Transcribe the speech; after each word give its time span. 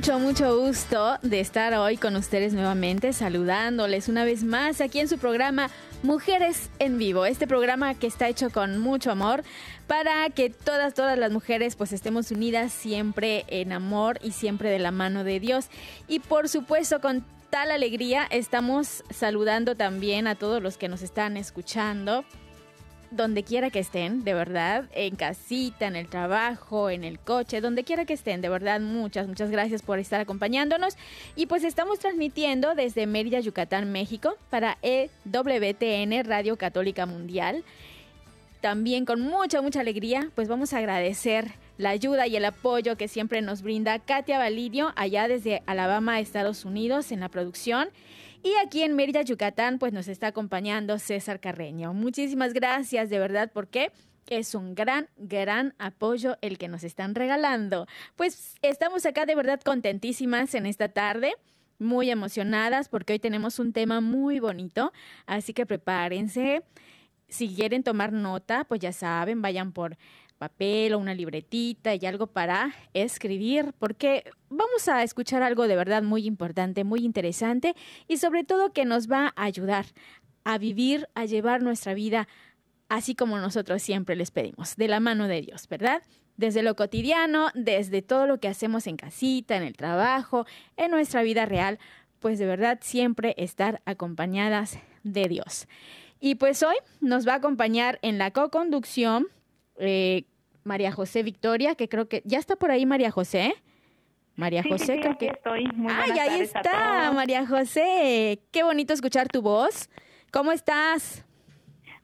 Mucho, 0.00 0.18
mucho 0.18 0.58
gusto 0.58 1.18
de 1.20 1.40
estar 1.40 1.74
hoy 1.74 1.98
con 1.98 2.16
ustedes 2.16 2.54
nuevamente, 2.54 3.12
saludándoles 3.12 4.08
una 4.08 4.24
vez 4.24 4.42
más 4.44 4.80
aquí 4.80 4.98
en 4.98 5.08
su 5.08 5.18
programa 5.18 5.68
Mujeres 6.02 6.70
en 6.78 6.96
Vivo, 6.96 7.26
este 7.26 7.46
programa 7.46 7.92
que 7.92 8.06
está 8.06 8.26
hecho 8.26 8.48
con 8.48 8.78
mucho 8.78 9.10
amor 9.10 9.44
para 9.86 10.30
que 10.30 10.48
todas, 10.48 10.94
todas 10.94 11.18
las 11.18 11.30
mujeres 11.32 11.76
pues 11.76 11.92
estemos 11.92 12.30
unidas 12.30 12.72
siempre 12.72 13.44
en 13.48 13.72
amor 13.72 14.18
y 14.22 14.30
siempre 14.30 14.70
de 14.70 14.78
la 14.78 14.90
mano 14.90 15.22
de 15.22 15.38
Dios. 15.38 15.66
Y 16.08 16.20
por 16.20 16.48
supuesto 16.48 17.02
con 17.02 17.22
tal 17.50 17.70
alegría 17.70 18.26
estamos 18.30 19.04
saludando 19.10 19.74
también 19.74 20.26
a 20.28 20.34
todos 20.34 20.62
los 20.62 20.78
que 20.78 20.88
nos 20.88 21.02
están 21.02 21.36
escuchando 21.36 22.24
donde 23.10 23.42
quiera 23.42 23.70
que 23.70 23.80
estén, 23.80 24.24
de 24.24 24.34
verdad, 24.34 24.84
en 24.92 25.16
casita, 25.16 25.86
en 25.86 25.96
el 25.96 26.08
trabajo, 26.08 26.90
en 26.90 27.04
el 27.04 27.18
coche, 27.18 27.60
donde 27.60 27.84
quiera 27.84 28.04
que 28.04 28.12
estén, 28.12 28.40
de 28.40 28.48
verdad, 28.48 28.80
muchas, 28.80 29.26
muchas 29.26 29.50
gracias 29.50 29.82
por 29.82 29.98
estar 29.98 30.20
acompañándonos. 30.20 30.96
Y 31.36 31.46
pues 31.46 31.64
estamos 31.64 31.98
transmitiendo 31.98 32.74
desde 32.74 33.06
Mérida, 33.06 33.40
Yucatán, 33.40 33.90
México, 33.90 34.36
para 34.48 34.78
EWTN, 34.82 36.24
Radio 36.24 36.56
Católica 36.56 37.06
Mundial. 37.06 37.64
También 38.60 39.04
con 39.06 39.20
mucha, 39.20 39.62
mucha 39.62 39.80
alegría, 39.80 40.30
pues 40.34 40.46
vamos 40.46 40.72
a 40.72 40.78
agradecer 40.78 41.52
la 41.78 41.90
ayuda 41.90 42.26
y 42.26 42.36
el 42.36 42.44
apoyo 42.44 42.96
que 42.96 43.08
siempre 43.08 43.40
nos 43.40 43.62
brinda 43.62 43.98
Katia 43.98 44.38
Validio, 44.38 44.92
allá 44.96 45.28
desde 45.28 45.62
Alabama, 45.66 46.20
Estados 46.20 46.66
Unidos, 46.66 47.10
en 47.10 47.20
la 47.20 47.30
producción. 47.30 47.88
Y 48.42 48.54
aquí 48.64 48.82
en 48.82 48.96
Mérida, 48.96 49.20
Yucatán, 49.22 49.78
pues 49.78 49.92
nos 49.92 50.08
está 50.08 50.28
acompañando 50.28 50.98
César 50.98 51.40
Carreño. 51.40 51.92
Muchísimas 51.92 52.54
gracias, 52.54 53.10
de 53.10 53.18
verdad, 53.18 53.50
porque 53.52 53.92
es 54.28 54.54
un 54.54 54.74
gran, 54.74 55.08
gran 55.18 55.74
apoyo 55.78 56.38
el 56.40 56.56
que 56.56 56.68
nos 56.68 56.82
están 56.82 57.14
regalando. 57.14 57.86
Pues 58.16 58.56
estamos 58.62 59.04
acá 59.04 59.26
de 59.26 59.34
verdad 59.34 59.60
contentísimas 59.62 60.54
en 60.54 60.66
esta 60.66 60.88
tarde 60.88 61.34
muy 61.78 62.10
emocionadas 62.10 62.88
porque 62.88 63.14
hoy 63.14 63.18
tenemos 63.18 63.58
un 63.58 63.72
tema 63.72 64.00
muy 64.00 64.38
bonito, 64.38 64.92
así 65.26 65.52
que 65.52 65.66
prepárense. 65.66 66.62
Si 67.28 67.54
quieren 67.54 67.82
tomar 67.82 68.12
nota, 68.12 68.64
pues 68.64 68.80
ya 68.80 68.92
saben, 68.92 69.42
vayan 69.42 69.72
por 69.72 69.96
papel 70.40 70.94
o 70.94 70.98
una 70.98 71.12
libretita 71.12 71.94
y 71.94 72.06
algo 72.06 72.26
para 72.26 72.74
escribir, 72.94 73.74
porque 73.78 74.24
vamos 74.48 74.88
a 74.88 75.02
escuchar 75.02 75.42
algo 75.42 75.68
de 75.68 75.76
verdad 75.76 76.02
muy 76.02 76.26
importante, 76.26 76.82
muy 76.82 77.04
interesante 77.04 77.74
y 78.08 78.16
sobre 78.16 78.42
todo 78.42 78.72
que 78.72 78.86
nos 78.86 79.10
va 79.10 79.34
a 79.36 79.44
ayudar 79.44 79.84
a 80.44 80.56
vivir, 80.56 81.08
a 81.14 81.26
llevar 81.26 81.62
nuestra 81.62 81.92
vida 81.92 82.26
así 82.88 83.14
como 83.14 83.38
nosotros 83.38 83.82
siempre 83.82 84.16
les 84.16 84.30
pedimos, 84.30 84.76
de 84.76 84.88
la 84.88 84.98
mano 84.98 85.28
de 85.28 85.42
Dios, 85.42 85.68
¿verdad? 85.68 86.02
Desde 86.38 86.62
lo 86.62 86.74
cotidiano, 86.74 87.50
desde 87.54 88.00
todo 88.00 88.26
lo 88.26 88.40
que 88.40 88.48
hacemos 88.48 88.86
en 88.86 88.96
casita, 88.96 89.56
en 89.56 89.62
el 89.62 89.76
trabajo, 89.76 90.46
en 90.78 90.90
nuestra 90.90 91.22
vida 91.22 91.44
real, 91.44 91.78
pues 92.18 92.38
de 92.38 92.46
verdad 92.46 92.78
siempre 92.80 93.34
estar 93.36 93.82
acompañadas 93.84 94.78
de 95.04 95.28
Dios. 95.28 95.68
Y 96.18 96.36
pues 96.36 96.62
hoy 96.62 96.76
nos 97.02 97.28
va 97.28 97.34
a 97.34 97.36
acompañar 97.36 97.98
en 98.00 98.16
la 98.16 98.30
co-conducción 98.30 99.28
eh, 99.80 100.24
María 100.64 100.92
José 100.92 101.22
Victoria, 101.22 101.74
que 101.74 101.88
creo 101.88 102.08
que 102.08 102.22
ya 102.24 102.38
está 102.38 102.56
por 102.56 102.70
ahí 102.70 102.86
María 102.86 103.10
José. 103.10 103.54
María 104.36 104.62
Sí, 104.62 104.70
José, 104.70 104.84
sí, 104.86 104.92
sí, 104.92 105.00
creo 105.00 105.12
aquí 105.12 105.26
que... 105.26 105.32
estoy. 105.32 105.64
Muy 105.74 105.92
¡Ay, 105.92 106.18
ahí 106.18 106.40
está. 106.40 107.12
María 107.12 107.46
José! 107.46 108.40
Qué 108.52 108.62
bonito 108.62 108.92
escuchar 108.92 109.28
tu 109.28 109.42
voz. 109.42 109.90
¿Cómo 110.32 110.52
estás? 110.52 111.26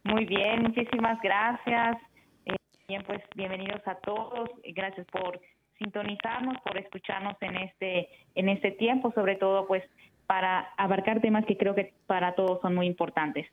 Muy 0.05 0.25
bien, 0.27 0.63
muchísimas 0.63 1.21
gracias. 1.23 1.97
Eh, 2.45 2.57
bien, 2.89 3.03
pues 3.07 3.23
bienvenidos 3.35 3.81
a 3.87 3.95
todos. 3.97 4.51
Gracias 4.65 5.07
por 5.09 5.41
sintonizarnos, 5.79 6.57
por 6.63 6.77
escucharnos 6.79 7.37
en 7.41 7.57
este 7.57 8.09
en 8.35 8.49
este 8.49 8.73
tiempo, 8.73 9.13
sobre 9.15 9.37
todo 9.37 9.67
pues 9.67 9.83
para 10.27 10.73
abarcar 10.77 11.21
temas 11.21 11.45
que 11.47 11.57
creo 11.57 11.75
que 11.75 11.95
para 12.07 12.35
todos 12.35 12.61
son 12.61 12.75
muy 12.75 12.87
importantes. 12.87 13.47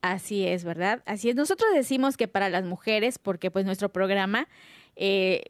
Así 0.00 0.46
es, 0.46 0.64
¿verdad? 0.64 1.02
Así 1.06 1.30
es. 1.30 1.36
Nosotros 1.36 1.70
decimos 1.74 2.16
que 2.16 2.28
para 2.28 2.48
las 2.48 2.64
mujeres, 2.64 3.18
porque 3.18 3.50
pues 3.50 3.64
nuestro 3.64 3.88
programa 3.88 4.48
eh, 4.96 5.44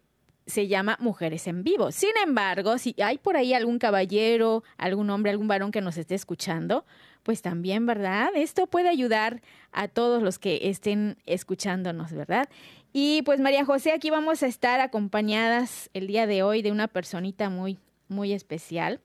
se 0.47 0.67
llama 0.67 0.97
Mujeres 1.01 1.47
en 1.47 1.63
Vivo. 1.63 1.93
Sin 1.93 2.17
embargo, 2.25 2.79
si 2.79 2.95
hay 3.03 3.19
por 3.19 3.37
ahí 3.37 3.53
algún 3.53 3.79
caballero, 3.79 4.65
algún 4.79 5.11
hombre, 5.11 5.31
algún 5.31 5.49
varón 5.49 5.71
que 5.71 5.83
nos 5.83 5.99
esté 5.99 6.15
escuchando, 6.15 6.87
pues 7.23 7.43
también, 7.43 7.85
¿verdad? 7.85 8.31
Esto 8.35 8.67
puede 8.67 8.89
ayudar 8.89 9.43
a 9.71 9.89
todos 9.89 10.23
los 10.23 10.39
que 10.39 10.71
estén 10.71 11.19
escuchándonos, 11.27 12.13
¿verdad? 12.13 12.49
Y 12.95 13.21
pues 13.23 13.41
María 13.41 13.67
José, 13.67 13.93
aquí 13.93 14.09
vamos 14.09 14.43
a 14.43 14.47
estar 14.47 14.81
acompañadas 14.81 15.91
el 15.93 16.07
día 16.07 16.27
de 16.27 16.43
hoy 16.43 16.63
de 16.63 16.73
una 16.73 16.89
personita 16.89 17.51
muy, 17.51 17.79
muy 18.09 18.33
especial, 18.33 19.01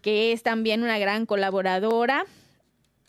que 0.00 0.32
es 0.32 0.42
también 0.42 0.82
una 0.82 0.98
gran 0.98 1.24
colaboradora. 1.24 2.24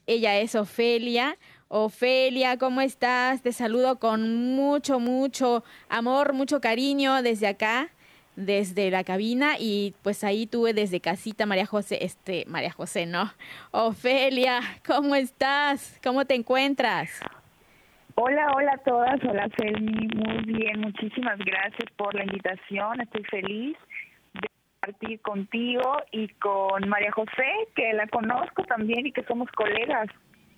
Ella 0.05 0.37
es 0.37 0.53
Ofelia. 0.53 1.37
Ofelia, 1.75 2.59
¿cómo 2.59 2.81
estás? 2.81 3.41
Te 3.41 3.51
saludo 3.51 3.97
con 3.97 4.55
mucho, 4.55 4.99
mucho 4.99 5.63
amor, 5.89 6.33
mucho 6.33 6.61
cariño 6.61 7.23
desde 7.23 7.47
acá, 7.47 7.87
desde 8.35 8.91
la 8.91 9.03
cabina 9.03 9.53
y 9.59 9.95
pues 10.03 10.23
ahí 10.23 10.45
tuve 10.45 10.75
desde 10.75 10.99
casita 10.99 11.47
María 11.47 11.65
José, 11.65 12.05
este, 12.05 12.45
María 12.47 12.71
José, 12.71 13.07
¿no? 13.07 13.31
Ofelia, 13.71 14.59
¿cómo 14.85 15.15
estás? 15.15 15.99
¿Cómo 16.03 16.25
te 16.25 16.35
encuentras? 16.35 17.19
Hola, 18.13 18.51
hola 18.55 18.73
a 18.73 18.83
todas, 18.83 19.19
hola 19.27 19.49
Selmi, 19.57 20.09
muy 20.09 20.43
bien, 20.45 20.79
muchísimas 20.79 21.39
gracias 21.39 21.89
por 21.97 22.13
la 22.13 22.23
invitación, 22.23 23.01
estoy 23.01 23.23
feliz 23.23 23.75
de 24.35 24.47
compartir 24.79 25.21
contigo 25.21 25.97
y 26.11 26.27
con 26.35 26.87
María 26.87 27.11
José, 27.13 27.49
que 27.75 27.93
la 27.93 28.05
conozco 28.09 28.61
también 28.65 29.07
y 29.07 29.11
que 29.11 29.23
somos 29.23 29.49
colegas, 29.53 30.07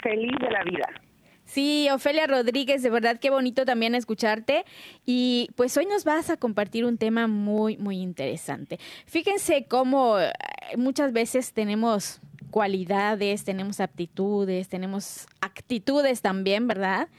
feliz 0.03 0.33
de 0.41 0.51
la 0.51 0.63
vida. 0.65 1.04
Sí, 1.45 1.87
Ofelia 1.93 2.25
Rodríguez, 2.25 2.81
de 2.81 2.89
verdad 2.89 3.19
qué 3.19 3.29
bonito 3.29 3.65
también 3.65 3.95
escucharte. 3.95 4.65
Y 5.05 5.49
pues 5.55 5.77
hoy 5.77 5.85
nos 5.85 6.03
vas 6.03 6.29
a 6.29 6.37
compartir 6.37 6.85
un 6.85 6.97
tema 6.97 7.27
muy, 7.27 7.77
muy 7.77 7.99
interesante. 7.99 8.79
Fíjense 9.05 9.65
cómo 9.67 10.19
eh, 10.19 10.31
muchas 10.75 11.13
veces 11.13 11.53
tenemos 11.53 12.19
cualidades, 12.49 13.43
tenemos 13.43 13.79
aptitudes, 13.79 14.69
tenemos 14.69 15.27
actitudes 15.41 16.21
también, 16.21 16.67
¿verdad? 16.67 17.09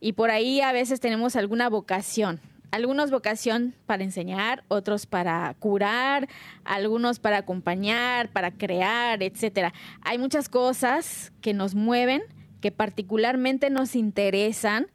Y 0.00 0.14
por 0.14 0.30
ahí 0.30 0.60
a 0.60 0.72
veces 0.72 0.98
tenemos 0.98 1.36
alguna 1.36 1.68
vocación. 1.68 2.40
Algunos 2.72 3.10
vocación 3.10 3.74
para 3.84 4.02
enseñar, 4.02 4.64
otros 4.68 5.04
para 5.04 5.54
curar, 5.58 6.26
algunos 6.64 7.18
para 7.18 7.36
acompañar, 7.36 8.30
para 8.30 8.50
crear, 8.50 9.22
etcétera. 9.22 9.74
Hay 10.00 10.16
muchas 10.16 10.48
cosas 10.48 11.32
que 11.42 11.52
nos 11.52 11.74
mueven 11.74 12.22
que 12.62 12.72
particularmente 12.72 13.68
nos 13.68 13.94
interesan, 13.94 14.86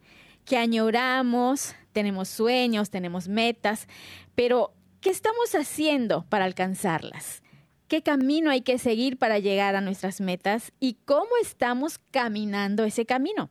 que 0.44 0.56
añoramos, 0.56 1.76
tenemos 1.92 2.28
sueños, 2.28 2.90
tenemos 2.90 3.28
metas, 3.28 3.86
pero 4.34 4.72
¿qué 5.00 5.10
estamos 5.10 5.54
haciendo 5.54 6.24
para 6.28 6.46
alcanzarlas? 6.46 7.44
¿Qué 7.86 8.02
camino 8.02 8.50
hay 8.50 8.62
que 8.62 8.78
seguir 8.78 9.18
para 9.18 9.38
llegar 9.38 9.76
a 9.76 9.80
nuestras 9.80 10.20
metas? 10.20 10.72
¿Y 10.80 10.94
cómo 11.04 11.30
estamos 11.40 12.00
caminando 12.10 12.84
ese 12.84 13.06
camino? 13.06 13.50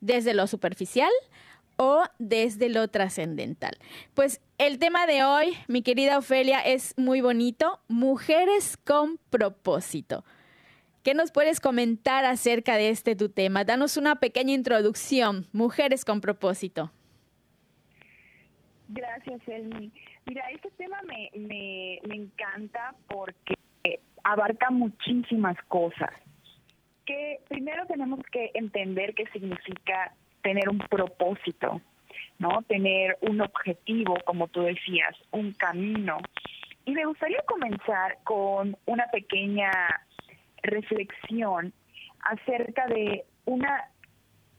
¿Desde 0.00 0.32
lo 0.32 0.46
superficial 0.46 1.10
o 1.76 2.02
desde 2.18 2.68
lo 2.68 2.88
trascendental. 2.88 3.78
Pues 4.12 4.40
el 4.58 4.80
tema 4.80 5.06
de 5.06 5.22
hoy, 5.22 5.56
mi 5.68 5.82
querida 5.82 6.18
Ofelia, 6.18 6.58
es 6.58 6.92
muy 6.96 7.20
bonito, 7.20 7.80
mujeres 7.86 8.76
con 8.76 9.18
propósito. 9.30 10.24
¿Qué 11.02 11.14
nos 11.14 11.32
puedes 11.32 11.60
comentar 11.60 12.24
acerca 12.24 12.76
de 12.76 12.90
este 12.90 13.16
tu 13.16 13.28
tema? 13.28 13.64
Danos 13.64 13.96
una 13.96 14.16
pequeña 14.16 14.52
introducción, 14.52 15.46
mujeres 15.52 16.04
con 16.04 16.20
propósito. 16.20 16.90
Gracias, 18.88 19.40
Elmi. 19.46 19.92
Mira, 20.26 20.50
este 20.50 20.70
tema 20.72 21.00
me, 21.06 21.30
me, 21.34 22.00
me 22.06 22.14
encanta 22.16 22.94
porque 23.08 23.54
abarca 24.24 24.70
muchísimas 24.70 25.56
cosas. 25.68 26.10
Que 27.06 27.40
primero 27.48 27.86
tenemos 27.86 28.20
que 28.30 28.50
entender 28.54 29.14
qué 29.14 29.26
significa 29.32 30.12
tener 30.42 30.68
un 30.68 30.78
propósito, 30.78 31.80
¿no? 32.38 32.62
Tener 32.68 33.16
un 33.22 33.40
objetivo, 33.40 34.16
como 34.24 34.48
tú 34.48 34.62
decías, 34.62 35.16
un 35.30 35.52
camino. 35.52 36.18
Y 36.84 36.92
me 36.92 37.06
gustaría 37.06 37.42
comenzar 37.46 38.18
con 38.24 38.76
una 38.86 39.06
pequeña 39.06 39.70
reflexión 40.62 41.72
acerca 42.20 42.86
de 42.86 43.24
una, 43.44 43.84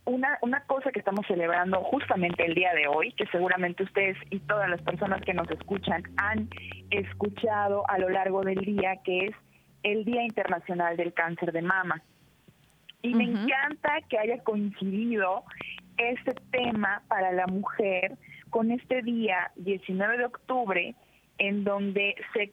una, 0.06 0.38
una 0.42 0.62
cosa 0.62 0.92
que 0.92 1.00
estamos 1.00 1.26
celebrando 1.28 1.82
justamente 1.84 2.46
el 2.46 2.56
día 2.56 2.74
de 2.74 2.88
hoy, 2.88 3.12
que 3.14 3.26
seguramente 3.28 3.84
ustedes 3.84 4.18
y 4.30 4.40
todas 4.40 4.70
las 4.70 4.82
personas 4.82 5.22
que 5.22 5.34
nos 5.34 5.50
escuchan 5.52 6.04
han 6.18 6.50
escuchado 6.90 7.84
a 7.90 7.98
lo 8.00 8.10
largo 8.10 8.44
del 8.44 8.60
día, 8.60 8.98
que 9.04 9.28
es 9.28 9.36
el 9.84 10.06
Día 10.06 10.24
Internacional 10.24 10.98
del 10.98 11.14
Cáncer 11.14 11.52
de 11.52 11.62
Mama. 11.62 12.02
Y 13.02 13.14
me 13.14 13.24
encanta 13.24 14.00
que 14.10 14.20
haya 14.20 14.44
coincidido 14.44 15.44
este 15.98 16.34
tema 16.52 17.02
para 17.08 17.32
la 17.32 17.48
mujer 17.48 18.18
con 18.50 18.72
este 18.72 19.02
día 19.04 19.52
19 19.56 20.18
de 20.18 20.26
octubre 20.26 20.96
en 21.40 21.64
donde 21.64 22.16
se, 22.34 22.52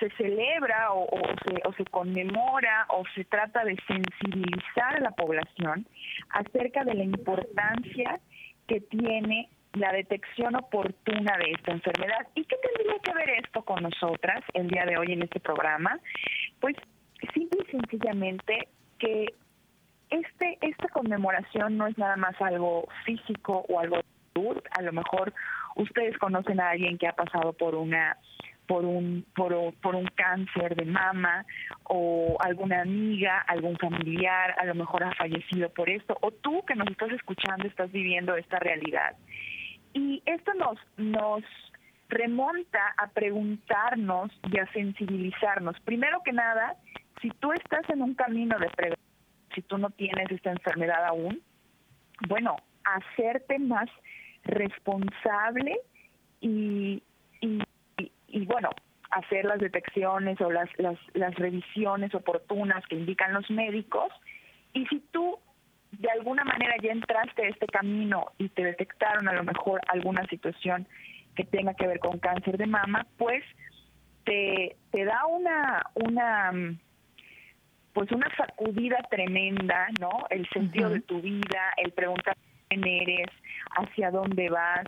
se 0.00 0.10
celebra 0.16 0.92
o, 0.92 1.08
se, 1.44 1.62
o 1.64 1.72
se 1.74 1.84
conmemora 1.86 2.86
o 2.90 3.04
se 3.14 3.24
trata 3.24 3.64
de 3.64 3.76
sensibilizar 3.86 4.96
a 4.96 5.00
la 5.00 5.12
población 5.12 5.86
acerca 6.30 6.84
de 6.84 6.94
la 6.94 7.04
importancia 7.04 8.20
que 8.66 8.80
tiene 8.80 9.48
la 9.74 9.92
detección 9.92 10.54
oportuna 10.56 11.36
de 11.38 11.52
esta 11.52 11.72
enfermedad. 11.72 12.26
¿Y 12.34 12.44
qué 12.44 12.56
tendría 12.56 12.98
que 13.00 13.14
ver 13.14 13.30
esto 13.44 13.62
con 13.62 13.82
nosotras 13.82 14.42
el 14.54 14.68
día 14.68 14.84
de 14.84 14.98
hoy 14.98 15.12
en 15.12 15.22
este 15.22 15.40
programa? 15.40 15.98
Pues 16.60 16.76
simple 17.32 17.60
y 17.66 17.70
sencillamente 17.70 18.68
que 18.98 19.34
este 20.10 20.58
esta 20.60 20.88
conmemoración 20.88 21.76
no 21.76 21.86
es 21.86 21.96
nada 21.98 22.16
más 22.16 22.40
algo 22.40 22.86
físico 23.04 23.64
o 23.68 23.80
algo 23.80 24.00
a 24.70 24.82
lo 24.82 24.92
mejor 24.92 25.32
ustedes 25.76 26.18
conocen 26.18 26.60
a 26.60 26.70
alguien 26.70 26.98
que 26.98 27.06
ha 27.06 27.12
pasado 27.12 27.52
por 27.52 27.74
una 27.74 28.16
por 28.66 28.84
un 28.84 29.24
por, 29.36 29.74
por, 29.74 29.94
un 29.94 30.06
cáncer 30.06 30.74
de 30.74 30.86
mama 30.86 31.44
o 31.84 32.36
alguna 32.40 32.80
amiga, 32.80 33.40
algún 33.46 33.76
familiar, 33.76 34.54
a 34.58 34.64
lo 34.64 34.74
mejor 34.74 35.04
ha 35.04 35.14
fallecido 35.14 35.68
por 35.68 35.90
esto 35.90 36.16
o 36.22 36.30
tú 36.30 36.64
que 36.66 36.74
nos 36.74 36.88
estás 36.88 37.10
escuchando 37.12 37.68
estás 37.68 37.92
viviendo 37.92 38.34
esta 38.36 38.58
realidad. 38.58 39.16
Y 39.92 40.22
esto 40.26 40.52
nos 40.54 40.78
nos 40.96 41.44
remonta 42.08 42.94
a 42.96 43.08
preguntarnos 43.08 44.32
y 44.50 44.58
a 44.58 44.66
sensibilizarnos. 44.72 45.78
Primero 45.80 46.22
que 46.24 46.32
nada, 46.32 46.76
si 47.20 47.30
tú 47.30 47.52
estás 47.52 47.88
en 47.90 48.02
un 48.02 48.14
camino 48.14 48.58
de 48.58 48.68
prevención, 48.70 49.04
si 49.54 49.62
tú 49.62 49.78
no 49.78 49.90
tienes 49.90 50.30
esta 50.30 50.50
enfermedad 50.50 51.04
aún, 51.06 51.40
bueno, 52.28 52.56
hacerte 52.84 53.58
más 53.58 53.88
responsable 54.44 55.78
y, 56.40 57.02
y, 57.40 58.44
bueno, 58.46 58.70
hacer 59.10 59.44
las 59.44 59.58
detecciones 59.58 60.40
o 60.40 60.50
las, 60.50 60.68
las, 60.78 60.98
las 61.14 61.34
revisiones 61.36 62.14
oportunas 62.14 62.84
que 62.86 62.96
indican 62.96 63.32
los 63.32 63.48
médicos. 63.50 64.12
Y 64.72 64.86
si 64.86 65.00
tú 65.12 65.38
de 65.92 66.10
alguna 66.10 66.44
manera 66.44 66.74
ya 66.82 66.90
entraste 66.90 67.42
a 67.46 67.48
este 67.48 67.66
camino 67.66 68.32
y 68.38 68.48
te 68.48 68.64
detectaron 68.64 69.28
a 69.28 69.32
lo 69.32 69.44
mejor 69.44 69.80
alguna 69.88 70.26
situación 70.26 70.88
que 71.36 71.44
tenga 71.44 71.74
que 71.74 71.86
ver 71.86 72.00
con 72.00 72.18
cáncer 72.18 72.58
de 72.58 72.66
mama, 72.66 73.06
pues 73.16 73.44
te, 74.24 74.76
te 74.90 75.04
da 75.04 75.26
una, 75.26 75.84
una 75.94 76.52
pues 77.92 78.10
una 78.10 78.28
sacudida 78.36 78.98
tremenda, 79.08 79.88
¿no? 80.00 80.10
El 80.28 80.48
sentido 80.48 80.90
de 80.90 81.00
tu 81.00 81.20
vida, 81.20 81.72
el 81.76 81.92
preguntar 81.92 82.36
quién 82.68 82.86
eres, 82.86 83.28
hacia 83.76 84.10
dónde 84.10 84.48
vas, 84.48 84.84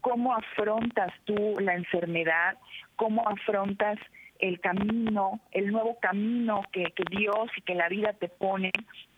cómo 0.00 0.34
afrontas 0.34 1.12
tú 1.24 1.56
la 1.60 1.74
enfermedad, 1.74 2.56
cómo 2.96 3.26
afrontas 3.28 3.98
el 4.38 4.60
camino, 4.60 5.40
el 5.52 5.70
nuevo 5.70 5.98
camino 6.00 6.62
que, 6.72 6.84
que 6.96 7.04
Dios 7.16 7.50
y 7.56 7.62
que 7.62 7.74
la 7.74 7.88
vida 7.88 8.12
te 8.12 8.28
pone 8.28 8.72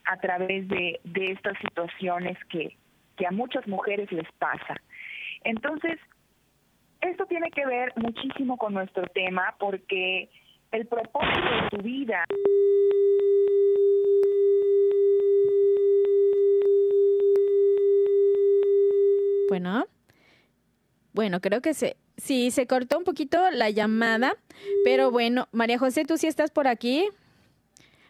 a 0.05 0.19
través 0.19 0.69
de, 0.69 1.01
de 1.03 1.33
estas 1.33 1.57
situaciones 1.59 2.37
que, 2.51 2.77
que 3.17 3.27
a 3.27 3.31
muchas 3.31 3.67
mujeres 3.67 4.13
les 4.13 4.31
pasa. 4.33 4.77
Entonces, 5.45 5.99
esto 7.01 7.25
tiene 7.27 7.51
que 7.51 7.67
ver 7.67 7.93
muchísimo 7.97 8.57
con 8.57 8.75
nuestro 8.75 9.07
tema 9.09 9.55
porque 9.59 10.29
el 10.73 10.87
propósito 10.87 11.51
de 11.63 11.71
tu 11.71 11.83
vida 11.83 12.25
Bueno, 19.49 19.87
bueno, 21.13 21.41
creo 21.41 21.61
que 21.61 21.75
se, 21.75 21.97
sí, 22.17 22.51
se 22.51 22.67
cortó 22.67 22.99
un 22.99 23.05
poquito 23.05 23.51
la 23.51 23.71
llamada, 23.71 24.37
pero 24.85 25.11
bueno, 25.11 25.49
María 25.53 25.79
José, 25.79 26.05
¿tú 26.05 26.17
sí 26.17 26.27
estás 26.27 26.51
por 26.51 26.67
aquí? 26.67 27.05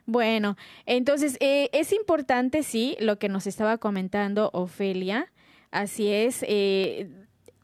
Bueno, 0.07 0.57
entonces 0.87 1.37
eh, 1.41 1.71
es 1.73 1.93
importante, 1.93 2.63
sí, 2.63 2.97
lo 3.01 3.19
que 3.19 3.29
nos 3.29 3.47
estaba 3.47 3.79
comentando 3.79 4.51
Ofelia. 4.53 5.31
Así 5.71 6.09
es, 6.09 6.45
eh, 6.47 7.09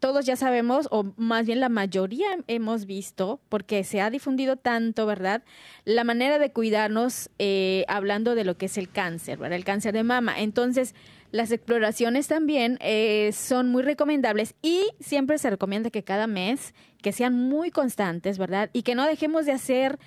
todos 0.00 0.24
ya 0.24 0.34
sabemos, 0.34 0.88
o 0.90 1.12
más 1.16 1.46
bien 1.46 1.60
la 1.60 1.68
mayoría 1.68 2.28
hemos 2.48 2.86
visto, 2.86 3.38
porque 3.50 3.84
se 3.84 4.00
ha 4.00 4.10
difundido 4.10 4.56
tanto, 4.56 5.04
¿verdad? 5.04 5.42
La 5.84 6.04
manera 6.04 6.38
de 6.38 6.50
cuidarnos 6.50 7.28
eh, 7.38 7.84
hablando 7.86 8.34
de 8.34 8.44
lo 8.44 8.56
que 8.56 8.66
es 8.66 8.78
el 8.78 8.90
cáncer, 8.90 9.38
¿verdad? 9.38 9.56
El 9.56 9.64
cáncer 9.64 9.92
de 9.92 10.02
mama. 10.02 10.40
Entonces, 10.40 10.94
las 11.30 11.52
exploraciones 11.52 12.28
también 12.28 12.78
eh, 12.80 13.30
son 13.32 13.70
muy 13.70 13.82
recomendables 13.82 14.54
y 14.62 14.86
siempre 15.00 15.38
se 15.38 15.50
recomienda 15.50 15.90
que 15.90 16.04
cada 16.04 16.26
mes, 16.26 16.74
que 17.02 17.12
sean 17.12 17.34
muy 17.34 17.70
constantes, 17.70 18.38
¿verdad? 18.38 18.70
Y 18.72 18.82
que 18.82 18.94
no 18.94 19.06
dejemos 19.06 19.46
de 19.46 19.52
hacer 19.52 19.98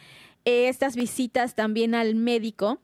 eh, 0.46 0.68
estas 0.68 0.96
visitas 0.96 1.56
también 1.56 1.96
al 1.96 2.16
médico 2.16 2.82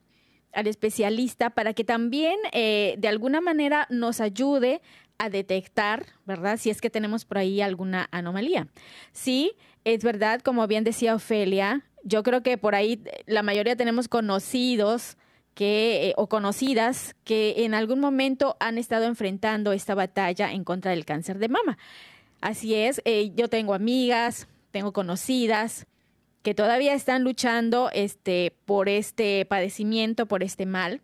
al 0.51 0.65
especialista 0.65 1.51
para 1.51 1.75
que 1.75 1.83
también 1.83 2.35
de 2.51 3.07
alguna 3.07 3.39
manera 3.39 3.85
nos 3.91 4.19
ayude 4.19 4.81
a 5.19 5.29
detectar, 5.29 6.07
¿verdad? 6.25 6.57
Si 6.57 6.71
es 6.71 6.81
que 6.81 6.89
tenemos 6.89 7.25
por 7.25 7.37
ahí 7.37 7.61
alguna 7.61 8.07
anomalía. 8.11 8.67
Sí, 9.11 9.51
es 9.83 10.03
verdad, 10.03 10.41
como 10.41 10.65
bien 10.65 10.83
decía 10.83 11.13
Ofelia, 11.13 11.83
yo 12.03 12.23
creo 12.23 12.41
que 12.41 12.57
por 12.57 12.73
ahí 12.73 13.03
la 13.27 13.43
mayoría 13.43 13.75
tenemos 13.75 14.07
conocidos 14.07 15.17
eh, 15.65 16.13
o 16.17 16.27
conocidas 16.27 17.15
que 17.23 17.65
en 17.65 17.73
algún 17.73 17.99
momento 17.99 18.57
han 18.59 18.77
estado 18.77 19.05
enfrentando 19.05 19.71
esta 19.73 19.95
batalla 19.95 20.51
en 20.51 20.63
contra 20.63 20.91
del 20.91 21.05
cáncer 21.05 21.39
de 21.39 21.49
mama. 21.49 21.77
Así 22.41 22.75
es, 22.75 23.01
eh, 23.05 23.31
yo 23.35 23.49
tengo 23.49 23.73
amigas, 23.73 24.47
tengo 24.71 24.93
conocidas 24.93 25.87
que 26.41 26.53
todavía 26.53 26.93
están 26.93 27.23
luchando 27.23 27.89
este, 27.93 28.55
por 28.65 28.87
este 28.87 29.45
padecimiento, 29.45 30.25
por 30.25 30.43
este 30.43 30.65
mal 30.65 31.01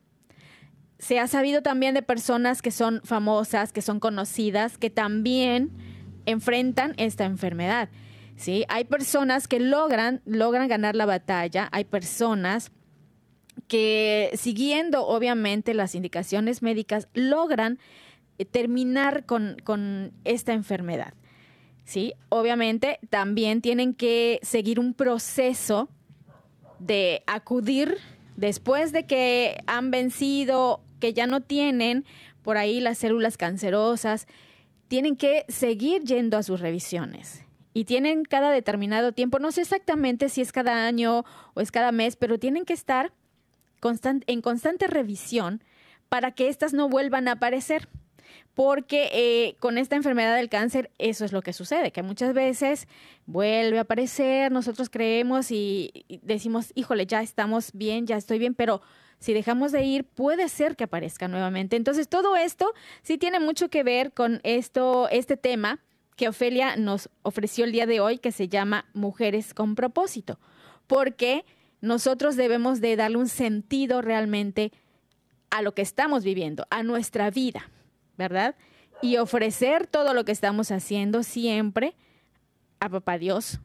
se 1.00 1.20
ha 1.20 1.28
sabido 1.28 1.62
también 1.62 1.94
de 1.94 2.02
personas 2.02 2.62
que 2.62 2.72
son 2.72 3.02
famosas, 3.04 3.72
que 3.72 3.82
son 3.82 4.00
conocidas, 4.00 4.78
que 4.78 4.90
también 4.90 5.72
enfrentan 6.26 6.94
esta 6.98 7.26
enfermedad. 7.26 7.90
¿sí? 8.38 8.66
Hay 8.70 8.86
personas 8.86 9.48
que 9.48 9.60
logran, 9.60 10.22
logran 10.26 10.68
ganar 10.68 10.96
la 10.96 11.06
batalla, 11.06 11.70
hay 11.72 11.84
personas 11.84 12.72
que 13.68 14.32
siguiendo 14.34 15.08
obviamente 15.08 15.74
las 15.74 15.96
indicaciones 15.96 16.62
médicas 16.62 17.08
logran 17.14 17.80
eh, 18.38 18.46
terminar 18.46 19.26
con, 19.26 19.58
con 19.64 20.12
esta 20.24 20.54
enfermedad. 20.54 21.14
¿sí? 21.86 22.14
Obviamente 22.30 23.00
también 23.10 23.62
tienen 23.62 23.94
que 23.94 24.40
seguir 24.42 24.80
un 24.80 24.94
proceso 24.94 25.90
de 26.80 27.24
acudir 27.28 27.98
después 28.36 28.92
de 28.92 29.06
que 29.06 29.58
han 29.68 29.92
vencido 29.92 30.82
que 31.00 31.14
ya 31.14 31.28
no 31.28 31.42
tienen 31.42 32.06
por 32.42 32.58
ahí 32.58 32.80
las 32.80 32.98
células 32.98 33.38
cancerosas, 33.38 34.28
tienen 34.88 35.16
que 35.16 35.46
seguir 35.48 36.04
yendo 36.04 36.38
a 36.38 36.44
sus 36.44 36.60
revisiones. 36.60 37.44
Y 37.74 37.86
tienen 37.86 38.24
cada 38.24 38.52
determinado 38.52 39.12
tiempo, 39.12 39.40
no 39.40 39.52
sé 39.52 39.62
exactamente 39.62 40.30
si 40.30 40.42
es 40.42 40.52
cada 40.52 40.86
año 40.86 41.26
o 41.54 41.62
es 41.62 41.72
cada 41.72 41.92
mes, 41.92 42.16
pero 42.16 42.40
tienen 42.40 42.64
que 42.66 42.74
estar 42.74 43.12
en 43.82 44.42
constante 44.42 44.88
revisión 44.88 45.64
para 46.10 46.32
que 46.32 46.48
éstas 46.50 46.74
no 46.74 46.90
vuelvan 46.90 47.28
a 47.28 47.34
aparecer. 47.34 47.88
porque 48.54 49.10
eh, 49.12 49.56
con 49.60 49.78
esta 49.78 49.98
enfermedad 49.98 50.36
del 50.36 50.50
cáncer 50.50 50.90
eso 50.98 51.26
es 51.26 51.34
lo 51.34 51.42
que 51.42 51.52
sucede, 51.52 51.92
que 51.92 52.04
muchas 52.04 52.34
veces 52.34 52.88
vuelve 53.26 53.78
a 53.78 53.82
aparecer, 53.82 54.52
nosotros 54.52 54.90
creemos 54.90 55.52
y, 55.52 56.06
decimos, 56.22 56.72
híjole, 56.74 57.06
ya 57.06 57.22
estamos 57.22 57.72
bien, 57.74 58.08
ya 58.08 58.16
estoy 58.16 58.40
bien, 58.40 58.56
pero 58.56 58.82
si 59.20 59.34
dejamos 59.34 59.72
de 59.72 59.84
ir, 59.84 60.06
puede 60.06 60.48
ser 60.50 60.76
que 60.76 60.86
aparezca 60.86 61.28
nuevamente. 61.28 61.76
Entonces, 61.76 62.08
todo 62.08 62.36
esto 62.36 62.74
sí 63.02 63.18
tiene 63.18 63.40
mucho 63.40 63.70
que 63.70 63.84
ver 63.84 64.14
con 64.14 64.40
esto, 64.44 65.10
este 65.10 65.36
tema 65.36 65.80
que 66.16 66.30
Ofelia 66.30 66.78
nos 66.78 67.10
ofreció 67.24 67.66
el 67.66 67.72
día 67.72 67.86
de 67.86 68.00
hoy, 68.00 68.20
que 68.20 68.32
se 68.32 68.48
llama 68.48 68.86
Mujeres 68.94 69.54
con 69.54 69.76
propósito, 69.76 70.40
porque 70.88 71.44
nosotros 71.82 72.36
debemos 72.36 72.82
de 72.82 72.96
darle 72.96 73.18
un 73.18 73.30
sentido 73.30 74.02
realmente 74.02 74.72
a 75.50 75.62
lo 75.62 75.74
que 75.74 75.82
estamos 75.82 76.24
viviendo, 76.24 76.68
a 76.70 76.84
nuestra 76.84 77.30
vida, 77.30 77.70
¿verdad? 78.18 78.56
Y 79.02 79.18
ofrecer 79.18 79.88
todo 79.88 80.14
lo 80.14 80.26
que 80.26 80.32
estamos 80.32 80.72
haciendo 80.72 81.24
siempre 81.24 81.96
a 82.80 82.90
Papá 82.90 83.18
Dios. 83.18 83.60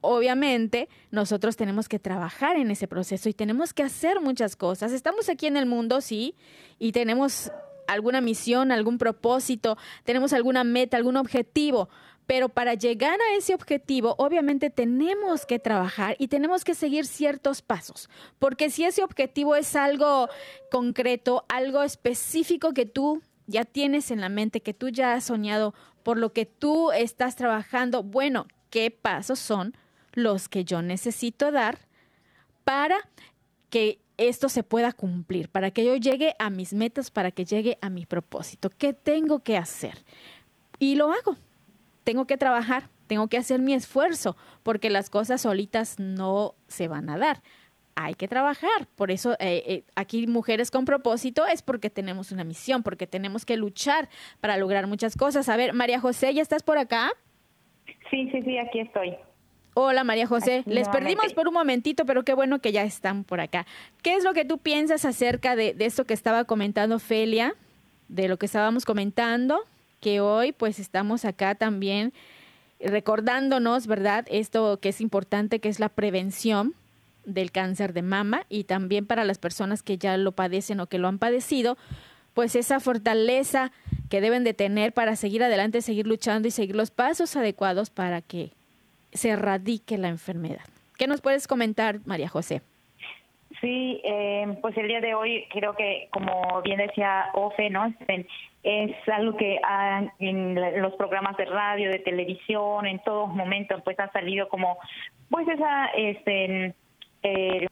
Obviamente, 0.00 0.88
nosotros 1.10 1.56
tenemos 1.56 1.88
que 1.88 1.98
trabajar 1.98 2.56
en 2.56 2.70
ese 2.70 2.86
proceso 2.86 3.28
y 3.28 3.34
tenemos 3.34 3.72
que 3.74 3.82
hacer 3.82 4.20
muchas 4.20 4.56
cosas. 4.56 4.92
Estamos 4.92 5.28
aquí 5.28 5.46
en 5.46 5.56
el 5.56 5.66
mundo, 5.66 6.00
sí, 6.00 6.34
y 6.78 6.92
tenemos 6.92 7.50
alguna 7.86 8.20
misión, 8.20 8.72
algún 8.72 8.98
propósito, 8.98 9.76
tenemos 10.04 10.32
alguna 10.32 10.64
meta, 10.64 10.96
algún 10.96 11.16
objetivo, 11.16 11.88
pero 12.26 12.48
para 12.48 12.74
llegar 12.74 13.18
a 13.20 13.36
ese 13.36 13.54
objetivo, 13.54 14.14
obviamente 14.18 14.68
tenemos 14.68 15.46
que 15.46 15.58
trabajar 15.58 16.16
y 16.18 16.28
tenemos 16.28 16.64
que 16.64 16.74
seguir 16.74 17.06
ciertos 17.06 17.62
pasos, 17.62 18.10
porque 18.38 18.68
si 18.70 18.84
ese 18.84 19.02
objetivo 19.02 19.54
es 19.54 19.76
algo 19.76 20.28
concreto, 20.70 21.44
algo 21.48 21.82
específico 21.82 22.72
que 22.72 22.86
tú 22.86 23.22
ya 23.46 23.64
tienes 23.64 24.10
en 24.10 24.20
la 24.20 24.28
mente, 24.28 24.60
que 24.60 24.74
tú 24.74 24.88
ya 24.88 25.14
has 25.14 25.24
soñado, 25.24 25.72
por 26.02 26.18
lo 26.18 26.32
que 26.32 26.46
tú 26.46 26.90
estás 26.92 27.36
trabajando, 27.36 28.02
bueno, 28.02 28.46
¿qué 28.70 28.90
pasos 28.90 29.38
son 29.38 29.76
los 30.12 30.48
que 30.48 30.64
yo 30.64 30.82
necesito 30.82 31.52
dar 31.52 31.78
para 32.64 32.96
que 33.70 34.00
esto 34.16 34.48
se 34.48 34.62
pueda 34.62 34.92
cumplir, 34.92 35.48
para 35.48 35.70
que 35.70 35.84
yo 35.84 35.94
llegue 35.94 36.34
a 36.38 36.50
mis 36.50 36.72
metas, 36.72 37.10
para 37.10 37.30
que 37.30 37.44
llegue 37.44 37.78
a 37.80 37.90
mi 37.90 38.06
propósito? 38.06 38.70
¿Qué 38.70 38.92
tengo 38.92 39.40
que 39.40 39.56
hacer? 39.56 40.04
Y 40.78 40.96
lo 40.96 41.12
hago 41.12 41.36
tengo 42.06 42.24
que 42.28 42.36
trabajar, 42.36 42.84
tengo 43.08 43.26
que 43.26 43.36
hacer 43.36 43.60
mi 43.60 43.74
esfuerzo, 43.74 44.36
porque 44.62 44.90
las 44.90 45.10
cosas 45.10 45.40
solitas 45.40 45.98
no 45.98 46.54
se 46.68 46.86
van 46.86 47.10
a 47.10 47.18
dar. 47.18 47.42
Hay 47.96 48.14
que 48.14 48.28
trabajar. 48.28 48.86
Por 48.94 49.10
eso 49.10 49.32
eh, 49.40 49.64
eh, 49.66 49.84
aquí 49.96 50.28
Mujeres 50.28 50.70
con 50.70 50.84
propósito 50.84 51.46
es 51.46 51.62
porque 51.62 51.90
tenemos 51.90 52.30
una 52.30 52.44
misión, 52.44 52.84
porque 52.84 53.08
tenemos 53.08 53.44
que 53.44 53.56
luchar 53.56 54.08
para 54.40 54.56
lograr 54.56 54.86
muchas 54.86 55.16
cosas. 55.16 55.48
A 55.48 55.56
ver, 55.56 55.72
María 55.72 55.98
José, 55.98 56.32
¿ya 56.32 56.42
estás 56.42 56.62
por 56.62 56.78
acá? 56.78 57.10
Sí, 58.08 58.30
sí, 58.30 58.40
sí, 58.40 58.56
aquí 58.56 58.80
estoy. 58.80 59.16
Hola 59.74 60.04
María 60.04 60.26
José, 60.26 60.62
les 60.64 60.88
perdimos 60.88 61.34
por 61.34 61.48
un 61.48 61.54
momentito, 61.54 62.06
pero 62.06 62.24
qué 62.24 62.34
bueno 62.34 62.60
que 62.60 62.70
ya 62.70 62.84
están 62.84 63.24
por 63.24 63.40
acá. 63.40 63.66
¿Qué 64.02 64.14
es 64.14 64.22
lo 64.24 64.32
que 64.32 64.44
tú 64.44 64.58
piensas 64.58 65.04
acerca 65.04 65.56
de, 65.56 65.74
de 65.74 65.84
esto 65.86 66.04
que 66.04 66.14
estaba 66.14 66.44
comentando 66.44 66.98
Felia, 67.00 67.56
de 68.08 68.28
lo 68.28 68.38
que 68.38 68.46
estábamos 68.46 68.84
comentando? 68.84 69.64
Que 70.06 70.20
hoy 70.20 70.52
pues 70.52 70.78
estamos 70.78 71.24
acá 71.24 71.56
también 71.56 72.12
recordándonos, 72.78 73.88
¿verdad? 73.88 74.24
Esto 74.30 74.78
que 74.78 74.90
es 74.90 75.00
importante, 75.00 75.58
que 75.58 75.68
es 75.68 75.80
la 75.80 75.88
prevención 75.88 76.74
del 77.24 77.50
cáncer 77.50 77.92
de 77.92 78.02
mama 78.02 78.46
y 78.48 78.62
también 78.62 79.04
para 79.04 79.24
las 79.24 79.38
personas 79.38 79.82
que 79.82 79.98
ya 79.98 80.16
lo 80.16 80.30
padecen 80.30 80.78
o 80.78 80.86
que 80.86 80.98
lo 80.98 81.08
han 81.08 81.18
padecido, 81.18 81.76
pues 82.34 82.54
esa 82.54 82.78
fortaleza 82.78 83.72
que 84.08 84.20
deben 84.20 84.44
de 84.44 84.54
tener 84.54 84.92
para 84.92 85.16
seguir 85.16 85.42
adelante, 85.42 85.82
seguir 85.82 86.06
luchando 86.06 86.46
y 86.46 86.52
seguir 86.52 86.76
los 86.76 86.92
pasos 86.92 87.34
adecuados 87.34 87.90
para 87.90 88.22
que 88.22 88.52
se 89.12 89.30
erradique 89.30 89.98
la 89.98 90.06
enfermedad. 90.06 90.66
¿Qué 90.96 91.08
nos 91.08 91.20
puedes 91.20 91.48
comentar, 91.48 91.98
María 92.04 92.28
José? 92.28 92.62
Sí, 93.60 94.00
eh, 94.04 94.56
pues 94.60 94.76
el 94.76 94.86
día 94.86 95.00
de 95.00 95.14
hoy 95.14 95.46
creo 95.50 95.74
que, 95.74 96.08
como 96.12 96.62
bien 96.62 96.78
decía 96.78 97.30
Ofe, 97.34 97.70
¿no? 97.70 97.92
Es 98.66 99.08
algo 99.08 99.36
que 99.36 99.60
en 100.18 100.80
los 100.82 100.94
programas 100.94 101.36
de 101.36 101.44
radio, 101.44 101.88
de 101.88 102.00
televisión, 102.00 102.84
en 102.84 102.98
todos 103.04 103.32
momentos, 103.32 103.80
pues 103.84 103.96
ha 104.00 104.10
salido 104.10 104.48
como, 104.48 104.76
pues 105.30 105.46
esa, 105.46 105.86
este, 105.96 106.74
eh, 107.22 107.68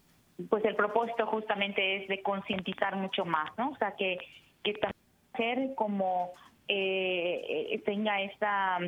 pues 0.49 0.65
el 0.65 0.77
propósito 0.77 1.27
justamente 1.27 1.97
es 1.97 2.09
de 2.09 2.23
concientizar 2.23 2.95
mucho 2.95 3.25
más, 3.25 3.51
¿no? 3.59 3.71
O 3.71 3.77
sea, 3.77 3.97
que, 3.97 4.19
que 4.63 4.79
hacer 5.35 5.75
como 5.75 6.31
eh, 6.69 7.69
eh, 7.73 7.83
tenga 7.85 8.23
esta 8.23 8.79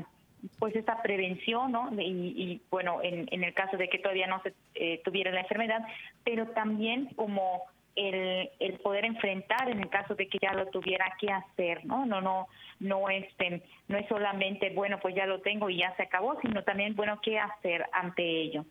pues 0.61 0.77
esta 0.77 1.03
prevención, 1.03 1.73
¿no? 1.73 1.91
Y, 2.01 2.05
y 2.37 2.63
bueno, 2.71 3.01
en, 3.03 3.27
en, 3.33 3.43
el 3.43 3.53
caso 3.53 3.77
de 3.77 3.89
que 3.89 3.99
todavía 3.99 4.29
no 4.29 4.41
se 4.43 4.55
eh, 4.75 5.01
tuviera 5.05 5.33
la 5.33 5.41
enfermedad, 5.41 5.81
pero 6.23 6.47
también 6.49 7.07
como 7.17 7.65
el, 7.97 8.51
el 8.61 8.75
poder 8.81 9.05
enfrentar 9.05 9.69
en 9.69 9.81
el 9.81 9.89
caso 9.89 10.15
de 10.15 10.29
que 10.29 10.39
ya 10.41 10.53
lo 10.53 10.67
tuviera 10.67 11.17
que 11.19 11.29
hacer, 11.31 11.85
¿no? 11.85 12.07
No, 12.07 12.21
no, 12.21 12.47
no 12.79 13.09
este, 13.09 13.63
no 13.89 13.99
es 13.99 14.07
solamente 14.09 14.71
bueno 14.71 14.99
pues 15.01 15.15
ya 15.15 15.27
lo 15.27 15.41
tengo 15.41 15.69
y 15.71 15.79
ya 15.79 15.95
se 15.97 16.05
acabó, 16.05 16.39
sino 16.41 16.63
también 16.63 16.95
bueno 16.95 17.21
qué 17.23 17.39
hacer 17.39 17.87
ante 17.93 18.23
ello. 18.23 18.65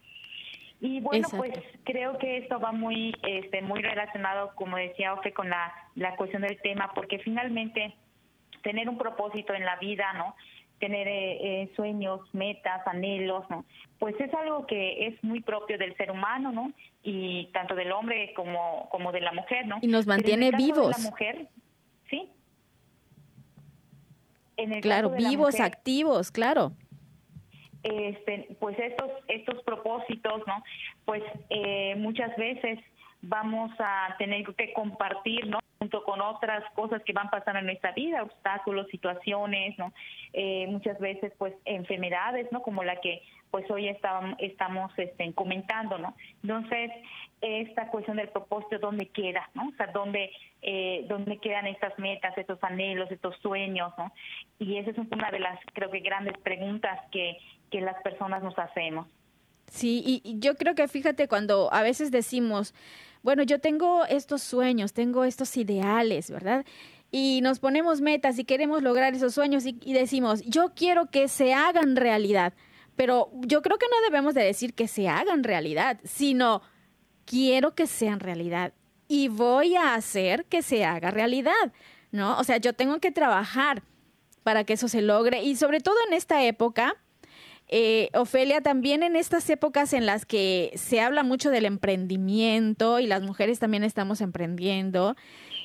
Y 0.82 1.00
bueno, 1.00 1.28
pues 1.36 1.54
creo 1.84 2.18
que 2.18 2.38
esto 2.38 2.60
va 2.60 2.72
muy, 2.72 3.16
este, 3.28 3.62
muy 3.62 3.82
relacionado, 3.82 4.54
como 4.56 4.78
decía 4.78 5.14
Ofe, 5.14 5.32
con 5.32 5.50
la, 5.50 5.74
la 5.96 6.16
cuestión 6.16 6.42
del 6.42 6.62
tema, 6.62 6.92
porque 6.94 7.18
finalmente 7.20 7.96
tener 8.62 8.90
un 8.90 8.98
propósito 8.98 9.54
en 9.54 9.64
la 9.64 9.78
vida, 9.78 10.12
¿no? 10.14 10.36
Tener 10.80 11.08
eh, 11.08 11.64
eh, 11.64 11.72
sueños, 11.76 12.22
metas, 12.34 12.86
anhelos, 12.88 13.46
¿no? 13.50 13.66
Pues 14.00 14.20
es 14.20 14.34
algo 14.34 14.66
que 14.66 15.08
es 15.08 15.24
muy 15.24 15.42
propio 15.42 15.78
del 15.78 15.96
ser 15.98 16.12
humano, 16.12 16.52
¿no? 16.52 16.72
Y 17.04 17.46
tanto 17.54 17.76
del 17.76 17.92
hombre 17.92 18.34
como, 18.36 18.90
como 18.90 19.12
de 19.12 19.22
la 19.22 19.32
mujer, 19.32 19.68
¿no? 19.68 19.78
Y 19.82 19.88
nos 19.88 20.06
mantiene 20.06 20.52
vivos. 20.52 20.98
la 20.98 21.10
mujer, 21.10 21.48
¿sí? 22.10 22.30
claro, 24.82 25.12
vivos, 25.12 25.60
activos, 25.60 26.32
claro. 26.32 26.72
Este, 27.84 28.56
pues 28.60 28.78
estos, 28.80 29.12
estos 29.28 29.62
propósitos, 29.64 30.42
¿no? 30.48 30.64
Pues 31.06 31.22
eh, 31.50 31.96
muchas 31.98 32.36
veces 32.36 32.80
vamos 33.22 33.72
a 33.80 34.16
tener 34.18 34.44
que 34.56 34.74
compartir, 34.74 35.48
¿no? 35.48 35.60
junto 35.86 36.04
con 36.04 36.22
otras 36.22 36.64
cosas 36.74 37.04
que 37.04 37.14
van 37.14 37.30
pasando 37.30 37.60
en 37.60 37.66
nuestra 37.66 37.92
vida, 37.92 38.24
obstáculos, 38.24 38.88
situaciones, 38.88 39.78
¿no? 39.78 39.94
Eh, 40.34 40.66
muchas 40.68 40.98
veces, 41.00 41.34
pues, 41.38 41.54
enfermedades, 41.66 42.52
¿no? 42.52 42.62
Como 42.62 42.84
la 42.84 42.96
que, 43.02 43.22
pues, 43.52 43.70
hoy 43.70 43.90
estamos, 43.90 44.36
estamos 44.40 44.92
este, 44.98 45.32
comentando, 45.34 45.98
¿no? 45.98 46.16
Entonces, 46.42 46.92
esta 47.42 47.90
cuestión 47.90 48.18
del 48.18 48.30
propósito, 48.30 48.80
¿dónde 48.80 49.10
queda, 49.10 49.50
no? 49.54 49.68
O 49.68 49.72
sea, 49.74 49.88
¿dónde, 49.88 50.32
eh, 50.62 51.06
¿dónde 51.08 51.38
quedan 51.38 51.68
estas 51.68 51.98
metas, 52.00 52.38
estos 52.38 52.64
anhelos, 52.64 53.12
estos 53.12 53.36
sueños, 53.38 53.94
¿no? 53.98 54.12
Y 54.60 54.78
esa 54.78 54.92
es 54.92 54.98
una 54.98 55.30
de 55.30 55.40
las, 55.40 55.60
creo 55.74 55.92
que, 55.92 56.00
grandes 56.00 56.38
preguntas 56.40 57.00
que, 57.12 57.38
que 57.70 57.82
las 57.82 58.02
personas 58.02 58.42
nos 58.42 58.58
hacemos. 58.58 59.08
Sí, 59.72 60.22
y 60.24 60.40
yo 60.40 60.56
creo 60.56 60.76
que 60.76 60.88
fíjate 60.88 61.28
cuando 61.28 61.74
a 61.74 61.82
veces 61.82 62.12
decimos, 62.12 62.74
bueno, 63.26 63.42
yo 63.42 63.60
tengo 63.60 64.06
estos 64.06 64.44
sueños, 64.44 64.94
tengo 64.94 65.24
estos 65.24 65.58
ideales, 65.58 66.30
¿verdad? 66.30 66.64
Y 67.10 67.40
nos 67.42 67.58
ponemos 67.58 68.00
metas 68.00 68.38
y 68.38 68.44
queremos 68.44 68.84
lograr 68.84 69.16
esos 69.16 69.34
sueños 69.34 69.66
y, 69.66 69.94
decimos, 69.94 70.44
yo 70.44 70.74
quiero 70.76 71.10
que 71.10 71.28
se 71.28 71.54
hagan 71.56 71.96
realidad. 71.96 72.54
Pero 72.96 73.32
yo 73.34 73.64
creo 73.64 73.80
que 73.80 73.88
no 73.90 74.00
debemos 74.04 74.36
de 74.36 74.44
decir 74.44 74.76
que 74.76 74.88
se 74.88 75.08
hagan 75.08 75.44
realidad, 75.44 76.00
sino 76.04 76.62
quiero 77.26 77.74
que 77.74 77.88
sean 77.88 78.20
realidad 78.20 78.74
y 79.08 79.28
voy 79.28 79.76
a 79.76 79.96
hacer 79.96 80.46
que 80.46 80.62
se 80.62 80.86
haga 80.86 81.10
realidad, 81.10 81.74
¿no? 82.12 82.38
O 82.38 82.44
sea, 82.44 82.58
yo 82.58 82.74
tengo 82.74 83.00
que 83.00 83.12
trabajar 83.12 83.82
para 84.44 84.66
que 84.66 84.74
eso 84.74 84.88
se 84.88 85.02
logre 85.02 85.42
y 85.42 85.56
sobre 85.56 85.80
todo 85.80 85.96
en 86.08 86.14
esta 86.14 86.44
época, 86.44 86.96
eh, 87.68 88.10
Ofelia, 88.14 88.62
también 88.62 89.02
en 89.02 89.16
estas 89.16 89.50
épocas 89.50 89.94
en 89.94 90.06
las 90.06 90.26
que 90.26 90.72
se 90.76 91.02
habla 91.02 91.24
mucho 91.24 91.50
del 91.50 91.66
emprendimiento 91.66 93.00
y 93.00 93.08
las 93.08 93.24
mujeres 93.24 93.60
también 93.60 93.84
estamos 93.84 94.22
emprendiendo 94.22 95.16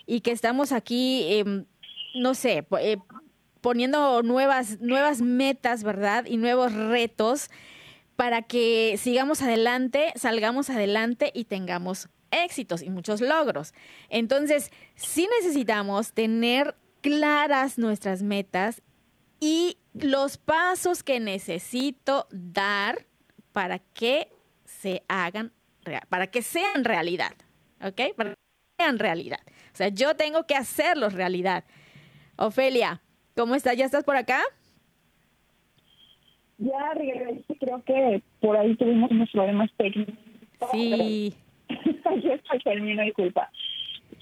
y 0.07 0.23
que 0.23 0.33
estamos 0.33 0.73
aquí, 0.73 1.27
em, 1.29 1.67
no 2.15 2.35
sé, 2.35 2.67
eh, 2.81 2.97
poniendo 3.61 4.23
nuevas, 4.23 4.81
nuevas 4.81 5.21
metas, 5.21 5.85
¿verdad? 5.85 6.25
Y 6.27 6.39
nuevos 6.39 6.73
retos 6.73 7.51
para 8.17 8.43
que 8.43 8.97
sigamos 8.99 9.43
adelante, 9.43 10.13
salgamos 10.17 10.71
adelante 10.71 11.31
y 11.35 11.45
tengamos 11.45 12.09
éxitos 12.31 12.83
y 12.83 12.91
muchos 12.91 13.21
logros. 13.21 13.75
Entonces, 14.09 14.71
sí 14.95 15.29
necesitamos 15.41 16.13
tener 16.13 16.77
claras 17.03 17.79
nuestras 17.79 18.23
metas 18.23 18.83
y 19.41 19.79
los 19.95 20.39
pasos 20.39 21.03
que 21.03 21.19
necesito 21.19 22.27
dar 22.31 23.07
para 23.53 23.79
que 23.79 24.29
se 24.65 25.03
hagan, 25.09 25.53
para 26.09 26.29
que 26.29 26.43
sean 26.43 26.85
realidad, 26.85 27.33
¿ok? 27.83 28.15
Para 28.17 28.31
que 28.31 28.37
sean 28.79 28.99
realidad. 28.99 29.41
O 29.73 29.77
sea, 29.77 29.89
yo 29.89 30.15
tengo 30.15 30.47
que 30.47 30.55
hacerlos 30.55 31.15
realidad. 31.15 31.65
Ofelia, 32.37 33.01
¿Cómo 33.41 33.55
estás? 33.55 33.75
¿Ya 33.75 33.87
estás 33.87 34.05
por 34.05 34.17
acá? 34.17 34.41
Ya 36.59 36.93
regresé, 36.95 37.55
creo 37.59 37.83
que 37.85 38.23
por 38.41 38.55
ahí 38.55 38.77
tuvimos 38.77 39.11
unos 39.11 39.31
problemas 39.31 39.71
técnicos. 39.79 40.15
Sí. 40.73 41.35
Yo 42.23 42.35
estoy 42.35 42.81
mi 42.83 43.03
disculpa. 43.03 43.51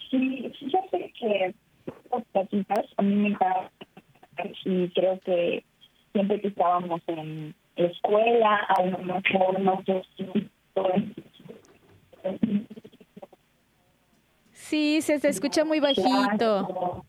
Sí, 0.09 0.53
fíjate 0.61 1.13
que 1.19 1.55
a 2.97 3.03
mí 3.03 3.15
me 3.17 3.29
encanta 3.31 3.71
y 4.65 4.89
creo 4.91 5.19
que 5.21 5.65
siempre 6.13 6.41
que 6.41 6.49
estábamos 6.49 7.01
en 7.07 7.55
escuela, 7.77 8.57
a 8.69 8.83
lo 8.85 8.99
mejor 8.99 9.61
nosotros 9.61 10.07
Sí, 14.53 15.01
se 15.01 15.19
te 15.19 15.29
escucha 15.29 15.65
muy 15.65 15.81
bajito. 15.81 17.05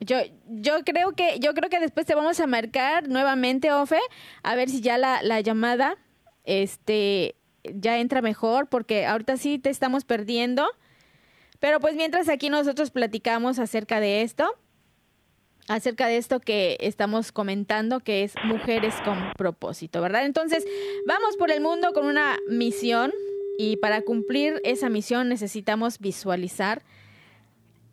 Yo, 0.00 0.18
yo 0.48 0.84
creo 0.84 1.12
que, 1.12 1.38
yo 1.40 1.54
creo 1.54 1.70
que 1.70 1.80
después 1.80 2.04
te 2.06 2.14
vamos 2.14 2.38
a 2.40 2.46
marcar 2.46 3.08
nuevamente, 3.08 3.72
Ofe, 3.72 3.98
a 4.42 4.54
ver 4.54 4.68
si 4.68 4.80
ya 4.80 4.98
la, 4.98 5.22
la 5.22 5.40
llamada, 5.40 5.96
este, 6.44 7.36
ya 7.64 7.98
entra 7.98 8.20
mejor, 8.20 8.68
porque 8.68 9.06
ahorita 9.06 9.36
sí 9.36 9.58
te 9.58 9.70
estamos 9.70 10.04
perdiendo. 10.04 10.66
Pero 11.58 11.80
pues 11.80 11.96
mientras 11.96 12.28
aquí 12.28 12.50
nosotros 12.50 12.90
platicamos 12.90 13.58
acerca 13.58 13.98
de 13.98 14.22
esto, 14.22 14.46
acerca 15.68 16.06
de 16.06 16.16
esto 16.16 16.40
que 16.40 16.76
estamos 16.80 17.32
comentando, 17.32 18.00
que 18.00 18.22
es 18.22 18.34
mujeres 18.44 18.94
con 19.04 19.32
propósito, 19.36 20.00
¿verdad? 20.00 20.24
Entonces, 20.24 20.64
vamos 21.06 21.36
por 21.36 21.50
el 21.50 21.60
mundo 21.60 21.92
con 21.92 22.06
una 22.06 22.38
misión 22.48 23.12
y 23.58 23.76
para 23.78 24.02
cumplir 24.02 24.60
esa 24.64 24.88
misión 24.88 25.28
necesitamos 25.28 25.98
visualizar 25.98 26.82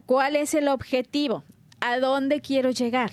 cuál 0.06 0.36
es 0.36 0.54
el 0.54 0.68
objetivo, 0.68 1.44
a 1.80 2.00
dónde 2.00 2.42
quiero 2.42 2.72
llegar. 2.72 3.12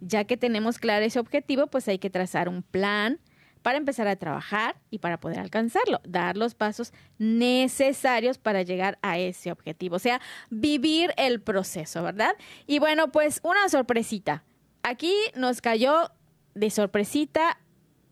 Ya 0.00 0.24
que 0.24 0.36
tenemos 0.36 0.78
claro 0.78 1.04
ese 1.04 1.18
objetivo, 1.18 1.66
pues 1.66 1.86
hay 1.88 1.98
que 1.98 2.10
trazar 2.10 2.48
un 2.48 2.62
plan, 2.62 3.18
para 3.62 3.78
empezar 3.78 4.08
a 4.08 4.16
trabajar 4.16 4.76
y 4.90 4.98
para 4.98 5.20
poder 5.20 5.38
alcanzarlo, 5.38 6.00
dar 6.04 6.36
los 6.36 6.54
pasos 6.54 6.92
necesarios 7.18 8.38
para 8.38 8.62
llegar 8.62 8.98
a 9.02 9.18
ese 9.18 9.52
objetivo, 9.52 9.96
o 9.96 10.00
sea, 10.00 10.20
vivir 10.50 11.12
el 11.16 11.40
proceso, 11.40 12.02
¿verdad? 12.02 12.34
Y 12.66 12.78
bueno, 12.78 13.12
pues 13.12 13.40
una 13.42 13.68
sorpresita. 13.68 14.44
Aquí 14.82 15.14
nos 15.34 15.60
cayó 15.60 16.10
de 16.54 16.70
sorpresita 16.70 17.58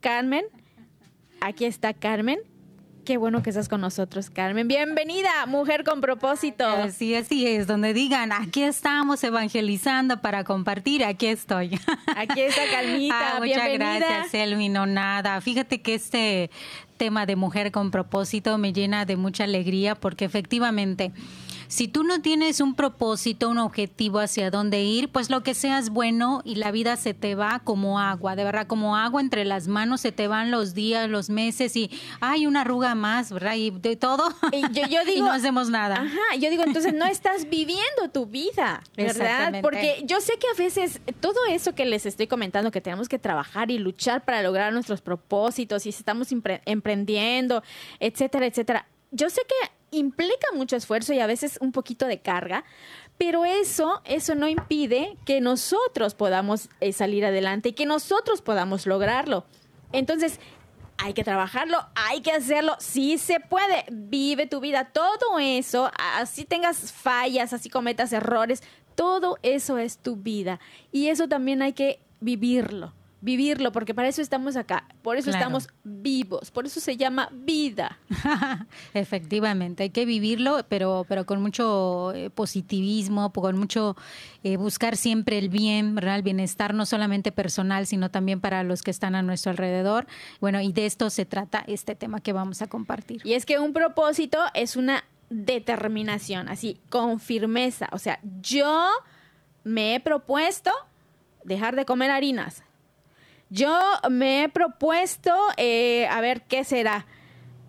Carmen. 0.01 0.45
Aquí 1.41 1.65
está 1.65 1.95
Carmen 1.95 2.41
Qué 3.09 3.17
bueno 3.17 3.43
que 3.43 3.49
estás 3.49 3.71
con 3.71 3.81
nosotros, 3.81 4.29
Carmen. 4.29 4.69
Bienvenida, 4.69 5.47
mujer 5.47 5.83
con 5.83 6.03
propósito. 6.03 6.67
Así, 6.67 7.15
así 7.15 7.47
es, 7.47 7.67
donde 7.67 7.95
digan, 7.95 8.33
aquí 8.33 8.63
estamos 8.63 9.25
evangelizando 9.25 10.21
para 10.21 10.45
compartir, 10.45 11.03
aquí 11.03 11.29
estoy. 11.29 11.81
Aquí 12.17 12.43
está 12.43 12.61
Calmita, 12.71 13.37
ah, 13.37 13.41
muchas 13.41 13.73
gracias, 13.73 14.35
Elmi, 14.35 14.69
no 14.69 14.85
nada. 14.85 15.41
Fíjate 15.41 15.81
que 15.81 15.95
este 15.95 16.51
tema 16.99 17.25
de 17.25 17.37
mujer 17.37 17.73
con 17.73 17.91
propósito 17.91 18.59
me 18.59 18.75
llena 18.75 19.07
de 19.07 19.17
mucha 19.17 19.45
alegría 19.45 19.95
porque 19.95 20.27
efectivamente 20.27 21.11
si 21.69 21.87
tú 21.87 22.03
no 22.03 22.23
tienes 22.23 22.61
un 22.61 22.75
propósito, 22.75 23.49
un 23.51 23.59
objetivo 23.59 24.21
hacia 24.21 24.51
dónde 24.51 24.83
ir, 24.83 25.11
pues 25.11 25.29
lo 25.29 25.43
que 25.43 25.53
seas 25.53 25.91
bueno 25.91 26.41
y 26.45 26.55
la 26.55 26.71
vida 26.71 26.97
se 26.97 27.13
te 27.13 27.35
va 27.35 27.61
como 27.63 28.01
agua, 28.01 28.37
de 28.37 28.45
verdad, 28.45 28.67
como 28.67 28.97
agua 28.97 29.21
entre 29.21 29.45
las 29.45 29.69
manos 29.69 30.01
se 30.01 30.11
te 30.11 30.29
van 30.29 30.51
los 30.51 30.73
días, 30.75 31.11
los 31.11 31.29
meses 31.29 31.77
y 31.77 31.91
hay 32.21 32.47
una 32.47 32.63
arruga 32.63 32.95
más, 32.95 33.31
¿verdad? 33.31 33.55
Y 33.55 33.71
de 33.71 33.97
todo. 33.97 34.29
Y 34.51 34.63
yo, 34.89 35.05
digo, 35.07 35.27
no 35.27 35.33
hacemos 35.33 35.69
nada. 35.69 35.97
Ajá, 35.97 36.37
yo 36.41 36.49
digo, 36.49 36.65
entonces 36.65 36.95
no 36.95 37.05
estás 37.05 37.49
viviendo 37.49 38.09
tu 38.13 38.27
vida, 38.27 38.83
¿verdad? 38.97 39.61
Porque 39.61 40.03
yo 40.05 40.21
sé 40.21 40.39
que 40.39 40.47
a 40.49 40.57
veces 40.57 41.01
todo 41.21 41.39
eso 41.51 41.75
que 41.75 41.85
les 41.85 42.07
estoy 42.07 42.27
comentando, 42.27 42.71
que 42.71 42.81
tenemos 42.81 43.09
que 43.09 43.19
trabajar 43.19 43.71
y 43.71 43.79
luchar 43.79 44.25
para 44.25 44.43
lograr 44.43 44.73
nuestros 44.73 45.03
propósitos 45.03 45.85
y 45.85 45.91
estamos 45.91 46.29
emprendiendo, 46.65 47.63
etcétera, 48.01 48.47
etcétera. 48.47 48.87
Yo 49.11 49.31
sé 49.31 49.43
que 49.47 49.78
implica 49.91 50.49
mucho 50.55 50.77
esfuerzo 50.77 51.13
y 51.13 51.21
a 51.21 51.27
veces 51.27 51.59
un 51.61 51.73
poquito 51.73 52.07
de 52.07 52.21
carga, 52.21 52.65
pero 53.17 53.45
eso, 53.45 54.01
eso 54.05 54.35
no 54.35 54.49
impide 54.49 55.17
que 55.25 55.41
nosotros 55.41 56.15
podamos 56.15 56.69
eh, 56.81 56.93
salir 56.93 57.25
adelante 57.25 57.71
y 57.71 57.73
que 57.73 57.87
nosotros 57.87 58.43
podamos 58.43 58.87
lograrlo. 58.87 59.45
Entonces, 59.93 60.39
hay 60.99 61.15
que 61.15 61.25
trabajarlo, 61.25 61.79
hay 61.95 62.21
que 62.21 62.33
hacerlo, 62.33 62.77
sí 62.79 63.19
se 63.19 63.41
puede, 63.41 63.85
vive 63.91 64.47
tu 64.47 64.61
vida, 64.61 64.91
todo 64.93 65.39
eso, 65.39 65.91
así 66.17 66.45
tengas 66.45 66.93
fallas, 66.93 67.53
así 67.53 67.71
cometas 67.71 68.13
errores, 68.13 68.63
todo 68.95 69.39
eso 69.43 69.79
es 69.79 69.99
tu 69.99 70.17
vida. 70.17 70.61
Y 70.91 71.09
eso 71.09 71.29
también 71.29 71.63
hay 71.63 71.73
que 71.73 72.01
vivirlo 72.21 72.93
vivirlo, 73.21 73.73
porque 73.73 73.95
para 73.95 74.09
eso 74.09 74.23
estamos 74.23 74.57
acá, 74.57 74.85
por 75.03 75.17
eso 75.17 75.31
estamos 75.31 75.69
vivos, 75.83 76.51
por 76.51 76.67
eso 76.67 76.79
se 76.79 76.97
llama 76.97 77.29
vida. 77.33 77.99
Efectivamente, 78.95 79.85
hay 79.85 79.91
que 79.91 80.07
vivirlo, 80.07 80.65
pero, 80.69 81.05
pero 81.09 81.27
con 81.27 81.43
mucho 81.43 82.13
eh, 82.15 82.31
positivismo, 82.31 83.33
con 83.33 83.59
mucho 83.59 83.97
eh, 84.45 84.57
buscar 84.57 84.97
siempre 84.97 85.39
el 85.39 85.49
bien, 85.49 85.95
¿verdad? 85.95 86.17
el 86.17 86.23
bienestar, 86.23 86.75
no 86.75 86.87
solamente 86.87 87.33
personal, 87.33 87.87
sino 87.87 88.11
también 88.11 88.41
para 88.41 88.63
los 88.63 88.83
que 88.83 88.93
están 88.93 89.17
a 89.17 89.23
nuestro 89.23 89.51
alrededor. 89.51 90.07
Bueno, 90.41 90.61
y 90.61 90.73
de 90.73 90.87
esto 90.87 91.11
se 91.11 91.25
trata 91.25 91.65
este 91.67 91.97
tema 91.97 92.21
que 92.21 92.33
vamos 92.33 92.63
a 92.63 92.69
compartir. 92.69 93.21
Y 93.25 93.35
es 93.35 93.45
que 93.45 93.59
un 93.59 93.73
propósito 93.73 94.39
es 94.55 94.77
una 94.77 95.05
determinación, 95.29 96.49
así, 96.49 96.81
con 96.89 97.19
firmeza. 97.19 97.89
O 97.93 97.99
sea, 97.99 98.21
yo 98.41 98.89
me 99.65 99.97
he 99.97 100.01
propuesto 100.01 100.71
dejar 101.45 101.75
de 101.75 101.85
comer 101.85 102.11
harinas 102.11 102.63
yo 103.51 103.79
me 104.11 104.45
he 104.45 104.49
propuesto, 104.49 105.33
eh, 105.57 106.07
a 106.09 106.21
ver, 106.21 106.43
¿qué 106.43 106.65
será? 106.65 107.07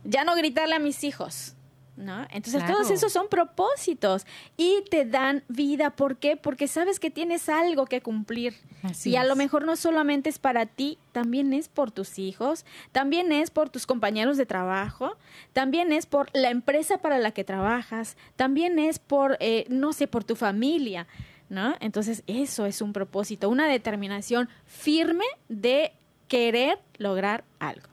Ya 0.03 0.23
no 0.23 0.35
gritarle 0.35 0.75
a 0.75 0.79
mis 0.79 1.03
hijos. 1.03 1.55
¿No? 1.95 2.25
Entonces 2.31 2.65
todos 2.65 2.89
esos 2.91 3.11
son 3.11 3.27
propósitos 3.27 4.25
y 4.55 4.85
te 4.89 5.03
dan 5.03 5.43
vida. 5.49 5.89
¿Por 5.89 6.15
qué? 6.15 6.37
Porque 6.37 6.69
sabes 6.69 6.97
que 6.97 7.11
tienes 7.11 7.49
algo 7.49 7.87
que 7.87 7.99
cumplir. 7.99 8.55
y 9.03 9.17
a 9.17 9.25
lo 9.25 9.35
mejor 9.35 9.65
no 9.65 9.75
solamente 9.75 10.29
es 10.29 10.39
para 10.39 10.65
ti, 10.65 10.97
también 11.11 11.51
es 11.51 11.67
por 11.67 11.91
tus 11.91 12.17
hijos, 12.17 12.63
también 12.93 13.33
es 13.33 13.51
por 13.51 13.69
tus 13.69 13.85
compañeros 13.85 14.37
de 14.37 14.45
trabajo, 14.45 15.17
también 15.51 15.91
es 15.91 16.05
por 16.05 16.29
la 16.31 16.51
empresa 16.51 16.99
para 16.99 17.19
la 17.19 17.31
que 17.31 17.43
trabajas, 17.43 18.15
también 18.37 18.79
es 18.79 18.97
por, 18.99 19.35
eh, 19.41 19.65
no 19.67 19.91
sé, 19.91 20.07
por 20.07 20.23
tu 20.23 20.37
familia. 20.37 21.05
¿No? 21.49 21.75
Entonces, 21.79 22.23
eso 22.27 22.65
es 22.65 22.81
un 22.81 22.93
propósito, 22.93 23.49
una 23.49 23.67
determinación 23.67 24.49
firme 24.65 25.25
de 25.49 25.93
querer 26.27 26.79
lograr 26.97 27.43
algo. 27.59 27.88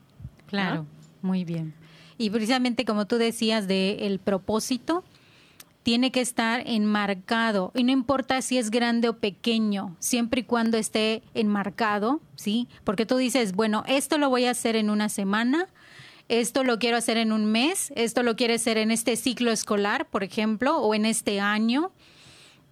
Claro, 0.47 0.87
muy 1.23 1.45
bien. 1.45 1.75
Y 2.19 2.31
precisamente 2.31 2.85
como 2.85 3.07
tú 3.07 3.17
decías 3.17 3.67
de 3.67 4.07
el 4.07 4.19
propósito, 4.19 5.05
tiene 5.83 6.11
que 6.11 6.21
estar 6.21 6.63
enmarcado 6.67 7.71
y 7.75 7.85
no 7.85 7.93
importa 7.93 8.43
si 8.43 8.59
es 8.59 8.71
grande 8.71 9.09
o 9.09 9.19
pequeño, 9.19 9.97
siempre 10.01 10.41
y 10.41 10.45
cuando 10.45 10.79
esté 10.79 11.23
enmarcado, 11.33 12.21
¿sí? 12.35 12.67
Porque 12.83 13.07
tú 13.07 13.17
dices, 13.17 13.53
bueno, 13.53 13.85
esto 13.87 14.19
lo 14.19 14.29
voy 14.29 14.47
a 14.47 14.51
hacer 14.51 14.75
en 14.75 14.91
una 14.91 15.09
semana, 15.09 15.69
esto 16.29 16.65
lo 16.65 16.81
quiero 16.81 16.97
hacer 16.97 17.19
en 17.19 17.31
un 17.31 17.45
mes, 17.45 17.93
esto 17.95 18.25
lo 18.25 18.35
quiero 18.35 18.55
hacer 18.55 18.79
en 18.79 18.91
este 18.91 19.15
ciclo 19.15 19.53
escolar, 19.53 20.09
por 20.09 20.25
ejemplo, 20.25 20.77
o 20.79 20.93
en 20.93 21.07
este 21.07 21.39
año, 21.39 21.93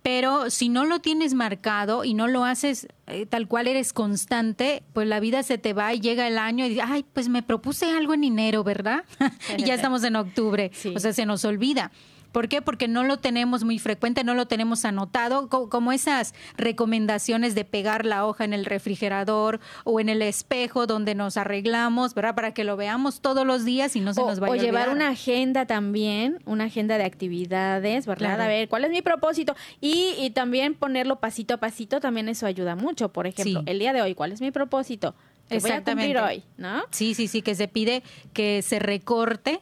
pero 0.04 0.50
si 0.50 0.68
no 0.68 0.84
lo 0.84 0.98
tienes 0.98 1.32
marcado 1.32 2.04
y 2.04 2.12
no 2.12 2.28
lo 2.28 2.44
haces 2.44 2.88
eh, 3.06 3.24
tal 3.24 3.48
cual 3.48 3.66
eres 3.68 3.94
constante, 3.94 4.82
pues 4.92 5.08
la 5.08 5.18
vida 5.18 5.42
se 5.42 5.56
te 5.56 5.72
va 5.72 5.94
y 5.94 6.00
llega 6.00 6.28
el 6.28 6.36
año 6.36 6.66
y 6.66 6.68
dices, 6.68 6.84
ay, 6.86 7.06
pues 7.10 7.30
me 7.30 7.42
propuse 7.42 7.90
algo 7.90 8.12
en 8.12 8.24
enero, 8.24 8.62
¿verdad? 8.64 9.04
y 9.56 9.64
ya 9.64 9.72
estamos 9.72 10.04
en 10.04 10.16
octubre, 10.16 10.70
o 10.94 10.98
sea, 10.98 11.14
se 11.14 11.24
nos 11.24 11.46
olvida. 11.46 11.90
¿Por 12.34 12.48
qué? 12.48 12.60
Porque 12.60 12.88
no 12.88 13.04
lo 13.04 13.18
tenemos 13.18 13.62
muy 13.62 13.78
frecuente, 13.78 14.24
no 14.24 14.34
lo 14.34 14.46
tenemos 14.46 14.84
anotado, 14.84 15.48
como 15.48 15.92
esas 15.92 16.34
recomendaciones 16.56 17.54
de 17.54 17.64
pegar 17.64 18.04
la 18.04 18.26
hoja 18.26 18.42
en 18.42 18.52
el 18.52 18.64
refrigerador 18.64 19.60
o 19.84 20.00
en 20.00 20.08
el 20.08 20.20
espejo 20.20 20.88
donde 20.88 21.14
nos 21.14 21.36
arreglamos, 21.36 22.12
¿verdad? 22.12 22.34
Para 22.34 22.52
que 22.52 22.64
lo 22.64 22.76
veamos 22.76 23.20
todos 23.20 23.46
los 23.46 23.64
días 23.64 23.94
y 23.94 24.00
no 24.00 24.14
se 24.14 24.20
nos 24.20 24.40
vaya 24.40 24.52
a 24.52 24.56
O 24.56 24.60
llevar 24.60 24.88
una 24.88 25.10
agenda 25.10 25.66
también, 25.66 26.40
una 26.44 26.64
agenda 26.64 26.98
de 26.98 27.04
actividades, 27.04 28.04
¿verdad? 28.04 28.40
A 28.40 28.48
ver, 28.48 28.68
¿cuál 28.68 28.84
es 28.84 28.90
mi 28.90 29.00
propósito? 29.00 29.54
Y, 29.80 30.16
y, 30.18 30.30
también 30.30 30.74
ponerlo 30.74 31.20
pasito 31.20 31.54
a 31.54 31.58
pasito, 31.58 32.00
también 32.00 32.28
eso 32.28 32.46
ayuda 32.46 32.74
mucho. 32.74 33.10
Por 33.10 33.28
ejemplo, 33.28 33.62
el 33.66 33.78
día 33.78 33.92
de 33.92 34.02
hoy, 34.02 34.16
¿cuál 34.16 34.32
es 34.32 34.40
mi 34.40 34.50
propósito? 34.50 35.14
Exactamente. 35.50 36.14
Voy 36.14 36.20
a 36.20 36.26
hoy, 36.26 36.42
¿no? 36.56 36.82
Sí, 36.90 37.14
sí, 37.14 37.28
sí, 37.28 37.42
que 37.42 37.54
se 37.54 37.68
pide 37.68 38.02
que 38.32 38.60
se 38.62 38.80
recorte 38.80 39.60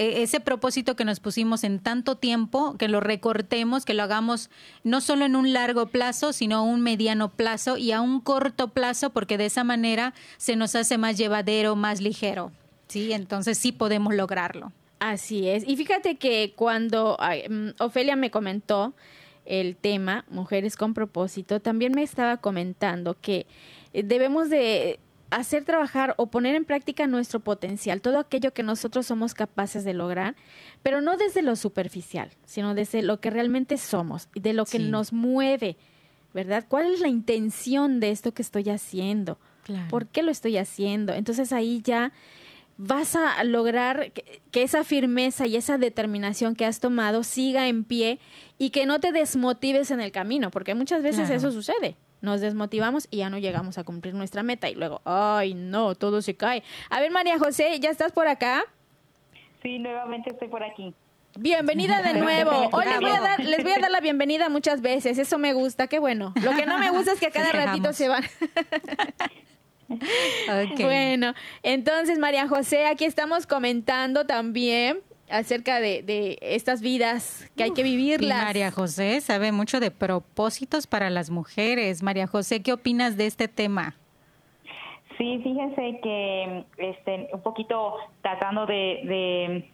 ese 0.00 0.40
propósito 0.40 0.96
que 0.96 1.04
nos 1.04 1.20
pusimos 1.20 1.64
en 1.64 1.78
tanto 1.78 2.16
tiempo, 2.16 2.76
que 2.78 2.88
lo 2.88 3.00
recortemos, 3.00 3.84
que 3.84 3.94
lo 3.94 4.02
hagamos 4.02 4.50
no 4.82 5.00
solo 5.00 5.24
en 5.24 5.36
un 5.36 5.52
largo 5.52 5.86
plazo, 5.86 6.32
sino 6.32 6.64
un 6.64 6.80
mediano 6.80 7.28
plazo 7.30 7.76
y 7.76 7.92
a 7.92 8.00
un 8.00 8.20
corto 8.20 8.68
plazo, 8.68 9.10
porque 9.10 9.38
de 9.38 9.46
esa 9.46 9.64
manera 9.64 10.14
se 10.38 10.56
nos 10.56 10.74
hace 10.74 10.98
más 10.98 11.18
llevadero, 11.18 11.76
más 11.76 12.00
ligero. 12.00 12.52
Sí, 12.88 13.12
entonces 13.12 13.58
sí 13.58 13.72
podemos 13.72 14.14
lograrlo. 14.14 14.72
Así 14.98 15.48
es. 15.48 15.66
Y 15.66 15.76
fíjate 15.76 16.16
que 16.16 16.52
cuando 16.56 17.16
mm, 17.48 17.68
Ofelia 17.78 18.16
me 18.16 18.30
comentó, 18.30 18.94
el 19.50 19.76
tema 19.76 20.24
Mujeres 20.30 20.76
con 20.76 20.94
propósito, 20.94 21.60
también 21.60 21.92
me 21.92 22.02
estaba 22.02 22.36
comentando 22.36 23.16
que 23.20 23.46
eh, 23.92 24.02
debemos 24.02 24.48
de 24.48 25.00
hacer 25.30 25.64
trabajar 25.64 26.14
o 26.16 26.26
poner 26.26 26.54
en 26.54 26.64
práctica 26.64 27.06
nuestro 27.06 27.40
potencial, 27.40 28.00
todo 28.00 28.18
aquello 28.18 28.52
que 28.52 28.62
nosotros 28.62 29.06
somos 29.06 29.34
capaces 29.34 29.84
de 29.84 29.94
lograr, 29.94 30.34
pero 30.82 31.00
no 31.00 31.16
desde 31.16 31.42
lo 31.42 31.56
superficial, 31.56 32.30
sino 32.44 32.74
desde 32.74 33.02
lo 33.02 33.20
que 33.20 33.30
realmente 33.30 33.76
somos 33.78 34.28
y 34.34 34.40
de 34.40 34.52
lo 34.52 34.64
que 34.64 34.78
nos 34.78 35.12
mueve, 35.12 35.76
¿verdad? 36.34 36.64
¿Cuál 36.68 36.92
es 36.92 37.00
la 37.00 37.08
intención 37.08 38.00
de 38.00 38.10
esto 38.10 38.32
que 38.32 38.42
estoy 38.42 38.68
haciendo? 38.70 39.38
¿Por 39.88 40.06
qué 40.06 40.22
lo 40.22 40.32
estoy 40.32 40.56
haciendo? 40.56 41.12
Entonces 41.12 41.52
ahí 41.52 41.80
ya 41.82 42.12
vas 42.76 43.14
a 43.14 43.44
lograr 43.44 44.12
que, 44.12 44.62
esa 44.62 44.84
firmeza 44.84 45.46
y 45.46 45.56
esa 45.56 45.78
determinación 45.78 46.56
que 46.56 46.64
has 46.64 46.80
tomado 46.80 47.22
siga 47.22 47.68
en 47.68 47.84
pie 47.84 48.18
y 48.58 48.70
que 48.70 48.86
no 48.86 49.00
te 49.00 49.12
desmotives 49.12 49.90
en 49.90 50.00
el 50.00 50.10
camino, 50.10 50.50
porque 50.50 50.74
muchas 50.74 51.02
veces 51.02 51.30
eso 51.30 51.52
sucede. 51.52 51.96
Nos 52.20 52.40
desmotivamos 52.40 53.08
y 53.10 53.18
ya 53.18 53.30
no 53.30 53.38
llegamos 53.38 53.78
a 53.78 53.84
cumplir 53.84 54.14
nuestra 54.14 54.42
meta 54.42 54.68
y 54.68 54.74
luego, 54.74 55.00
ay, 55.04 55.54
no, 55.54 55.94
todo 55.94 56.22
se 56.22 56.36
cae. 56.36 56.62
A 56.90 57.00
ver, 57.00 57.10
María 57.10 57.38
José, 57.38 57.78
¿ya 57.80 57.90
estás 57.90 58.12
por 58.12 58.28
acá? 58.28 58.64
Sí, 59.62 59.78
nuevamente 59.78 60.30
estoy 60.30 60.48
por 60.48 60.62
aquí. 60.62 60.94
Bienvenida 61.38 62.02
de 62.02 62.14
nuevo. 62.20 62.68
Hoy 62.72 62.84
les 62.84 63.00
voy, 63.00 63.10
a 63.10 63.20
dar, 63.20 63.40
les 63.40 63.62
voy 63.62 63.72
a 63.72 63.78
dar 63.78 63.90
la 63.90 64.00
bienvenida 64.00 64.48
muchas 64.48 64.80
veces. 64.80 65.18
Eso 65.18 65.38
me 65.38 65.52
gusta, 65.52 65.86
qué 65.86 65.98
bueno. 65.98 66.32
Lo 66.42 66.54
que 66.54 66.66
no 66.66 66.78
me 66.78 66.90
gusta 66.90 67.12
es 67.12 67.20
que 67.20 67.26
a 67.26 67.30
cada 67.30 67.52
ratito 67.52 67.92
se 67.92 68.08
van. 68.08 68.24
Bueno, 70.78 71.34
entonces 71.64 72.20
María 72.20 72.46
José, 72.46 72.86
aquí 72.86 73.04
estamos 73.04 73.48
comentando 73.48 74.24
también 74.24 75.00
acerca 75.30 75.80
de, 75.80 76.38
estas 76.40 76.80
vidas 76.80 77.50
que 77.56 77.64
hay 77.64 77.72
que 77.72 77.82
vivirlas. 77.82 78.44
María 78.44 78.70
José 78.70 79.20
sabe 79.20 79.52
mucho 79.52 79.80
de 79.80 79.90
propósitos 79.90 80.86
para 80.86 81.10
las 81.10 81.30
mujeres. 81.30 82.02
María 82.02 82.26
José, 82.26 82.62
¿qué 82.62 82.72
opinas 82.72 83.16
de 83.16 83.26
este 83.26 83.48
tema? 83.48 83.94
Sí, 85.18 85.40
fíjense 85.42 86.00
que 86.02 86.64
este, 86.78 87.28
un 87.32 87.42
poquito 87.42 87.96
tratando 88.22 88.66
de, 88.66 89.00
de, 89.04 89.70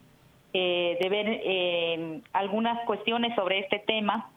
eh, 0.52 1.08
ver 1.08 1.26
eh, 1.28 2.20
algunas 2.32 2.84
cuestiones 2.86 3.34
sobre 3.36 3.60
este 3.60 3.78
tema. 3.78 4.30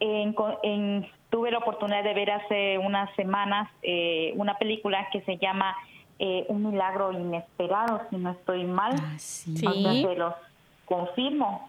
En, 0.00 0.34
en, 0.62 1.06
tuve 1.30 1.50
la 1.50 1.58
oportunidad 1.58 2.04
de 2.04 2.14
ver 2.14 2.30
hace 2.30 2.78
unas 2.78 3.14
semanas 3.16 3.68
eh, 3.82 4.32
una 4.36 4.56
película 4.56 5.08
que 5.12 5.20
se 5.22 5.36
llama 5.36 5.76
eh, 6.18 6.46
Un 6.48 6.70
milagro 6.70 7.12
inesperado, 7.12 8.02
si 8.10 8.16
no 8.16 8.30
estoy 8.30 8.64
mal. 8.64 8.94
Ah, 9.00 9.18
sí. 9.18 9.56
Se 9.56 10.14
los 10.16 10.34
confirmo. 10.84 11.68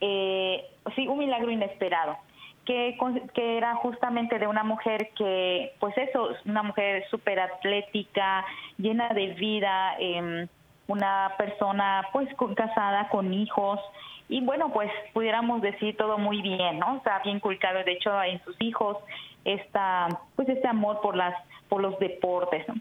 Eh, 0.00 0.64
sí, 0.94 1.06
Un 1.08 1.18
milagro 1.18 1.50
inesperado. 1.50 2.16
Que, 2.64 2.96
que 3.34 3.58
era 3.58 3.74
justamente 3.76 4.38
de 4.38 4.46
una 4.46 4.64
mujer 4.64 5.10
que, 5.14 5.74
pues 5.80 5.96
eso, 5.98 6.30
una 6.46 6.62
mujer 6.62 7.04
súper 7.10 7.38
atlética, 7.38 8.44
llena 8.78 9.10
de 9.10 9.34
vida, 9.34 9.96
eh, 9.98 10.48
una 10.86 11.34
persona 11.36 12.08
pues 12.12 12.28
casada 12.56 13.08
con 13.10 13.34
hijos, 13.34 13.80
y 14.28 14.40
bueno, 14.40 14.70
pues 14.72 14.90
pudiéramos 15.12 15.60
decir 15.60 15.96
todo 15.96 16.18
muy 16.18 16.40
bien, 16.40 16.78
¿no? 16.78 16.96
Está 16.96 17.20
bien 17.22 17.36
inculcado, 17.36 17.84
de 17.84 17.92
hecho, 17.92 18.22
en 18.22 18.42
sus 18.44 18.56
hijos 18.60 18.96
esta, 19.44 20.08
pues 20.34 20.48
este 20.48 20.66
amor 20.66 21.00
por 21.02 21.16
las, 21.16 21.34
por 21.68 21.82
los 21.82 21.98
deportes, 21.98 22.66
¿no? 22.68 22.74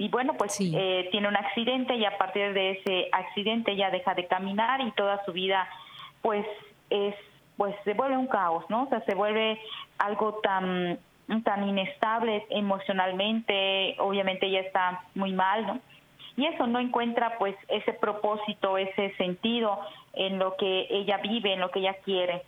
Y 0.00 0.08
bueno, 0.08 0.32
pues 0.32 0.58
eh, 0.62 1.08
tiene 1.10 1.28
un 1.28 1.36
accidente 1.36 1.94
y 1.94 2.06
a 2.06 2.16
partir 2.16 2.54
de 2.54 2.70
ese 2.70 3.10
accidente 3.12 3.76
ya 3.76 3.90
deja 3.90 4.14
de 4.14 4.26
caminar 4.26 4.80
y 4.80 4.90
toda 4.92 5.22
su 5.26 5.32
vida, 5.34 5.68
pues 6.22 6.46
es, 6.88 7.14
pues 7.58 7.74
se 7.84 7.92
vuelve 7.92 8.16
un 8.16 8.26
caos, 8.26 8.64
¿no? 8.70 8.84
O 8.84 8.88
sea, 8.88 9.02
se 9.02 9.14
vuelve 9.14 9.60
algo 9.98 10.40
tan 10.42 10.98
tan 11.44 11.68
inestable 11.68 12.46
emocionalmente, 12.48 13.94
obviamente 13.98 14.46
ella 14.46 14.60
está 14.60 15.02
muy 15.14 15.32
mal, 15.32 15.66
¿no? 15.66 15.80
Y 16.34 16.46
eso 16.46 16.66
no 16.66 16.80
encuentra 16.80 17.36
pues 17.38 17.54
ese 17.68 17.92
propósito, 17.92 18.78
ese 18.78 19.14
sentido 19.16 19.80
en 20.14 20.38
lo 20.38 20.56
que 20.56 20.86
ella 20.88 21.18
vive, 21.18 21.52
en 21.52 21.60
lo 21.60 21.70
que 21.70 21.80
ella 21.80 21.96
quiere. 22.06 22.42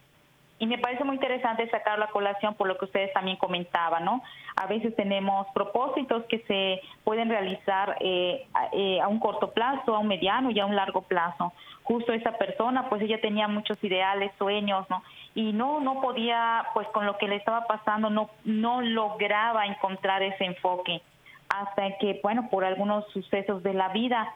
Y 0.58 0.66
me 0.66 0.78
parece 0.78 1.04
muy 1.04 1.16
interesante 1.16 1.68
sacar 1.68 1.98
la 1.98 2.06
colación 2.06 2.54
por 2.54 2.66
lo 2.66 2.78
que 2.78 2.86
ustedes 2.86 3.12
también 3.12 3.36
comentaban, 3.36 4.06
¿no? 4.06 4.22
A 4.56 4.66
veces 4.66 4.94
tenemos 4.96 5.46
propósitos 5.54 6.24
que 6.24 6.40
se 6.40 6.80
pueden 7.04 7.28
realizar 7.28 7.96
eh, 8.00 8.46
eh, 8.72 9.00
a, 9.00 9.08
un 9.08 9.18
corto 9.18 9.52
plazo, 9.52 9.94
a 9.94 9.98
un 9.98 10.08
mediano 10.08 10.50
y 10.50 10.60
a 10.60 10.66
un 10.66 10.76
largo 10.76 11.02
plazo. 11.02 11.52
Justo 11.84 12.12
esa 12.12 12.32
persona, 12.32 12.88
pues 12.88 13.02
ella 13.02 13.20
tenía 13.20 13.48
muchos 13.48 13.82
ideales, 13.82 14.30
sueños, 14.38 14.88
¿no? 14.90 15.02
Y 15.34 15.52
no, 15.52 15.80
no 15.80 16.00
podía, 16.00 16.66
pues 16.74 16.86
con 16.88 17.06
lo 17.06 17.16
que 17.16 17.28
le 17.28 17.36
estaba 17.36 17.66
pasando, 17.66 18.10
no, 18.10 18.30
no 18.44 18.82
lograba 18.82 19.66
encontrar 19.66 20.22
ese 20.22 20.44
enfoque 20.44 21.00
hasta 21.48 21.98
que, 21.98 22.20
bueno, 22.22 22.48
por 22.50 22.64
algunos 22.64 23.06
sucesos 23.12 23.62
de 23.62 23.74
la 23.74 23.88
vida, 23.90 24.32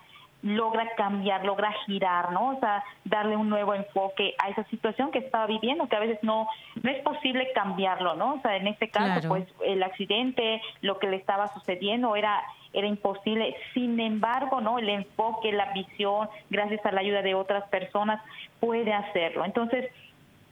logra 0.47 0.89
cambiar, 0.97 1.45
logra 1.45 1.73
girar, 1.85 2.31
¿no? 2.31 2.57
O 2.57 2.61
sea, 2.61 2.85
darle 3.05 3.37
un 3.37 3.49
nuevo 3.49 3.75
enfoque 3.75 4.35
a 4.39 4.49
esa 4.51 4.65
situación 4.65 5.11
que 5.11 5.19
estaba 5.19 5.47
viviendo, 5.47 5.89
que 5.89 5.97
a 5.97 6.01
veces 6.01 6.19
no 6.23 6.49
no 6.83 6.91
es 6.91 7.03
posible 7.03 7.51
cambiarlo, 7.53 8.15
¿no? 8.15 8.35
O 8.35 8.41
sea, 8.41 8.57
en 8.57 8.69
este 8.69 8.89
caso, 8.89 9.27
pues 9.29 9.47
el 9.65 9.83
accidente, 9.83 10.63
lo 10.83 10.99
que 10.99 11.09
le 11.09 11.17
estaba 11.17 11.49
sucediendo 11.49 12.15
era 12.15 12.43
era 12.73 12.87
imposible. 12.87 13.57
Sin 13.75 13.99
embargo, 13.99 14.61
¿no? 14.61 14.79
El 14.79 14.89
enfoque, 14.89 15.51
la 15.51 15.73
visión, 15.73 16.29
gracias 16.51 16.85
a 16.85 16.93
la 16.93 17.01
ayuda 17.01 17.23
de 17.23 17.35
otras 17.35 17.65
personas, 17.69 18.23
puede 18.61 18.93
hacerlo. 18.93 19.45
Entonces, 19.45 19.91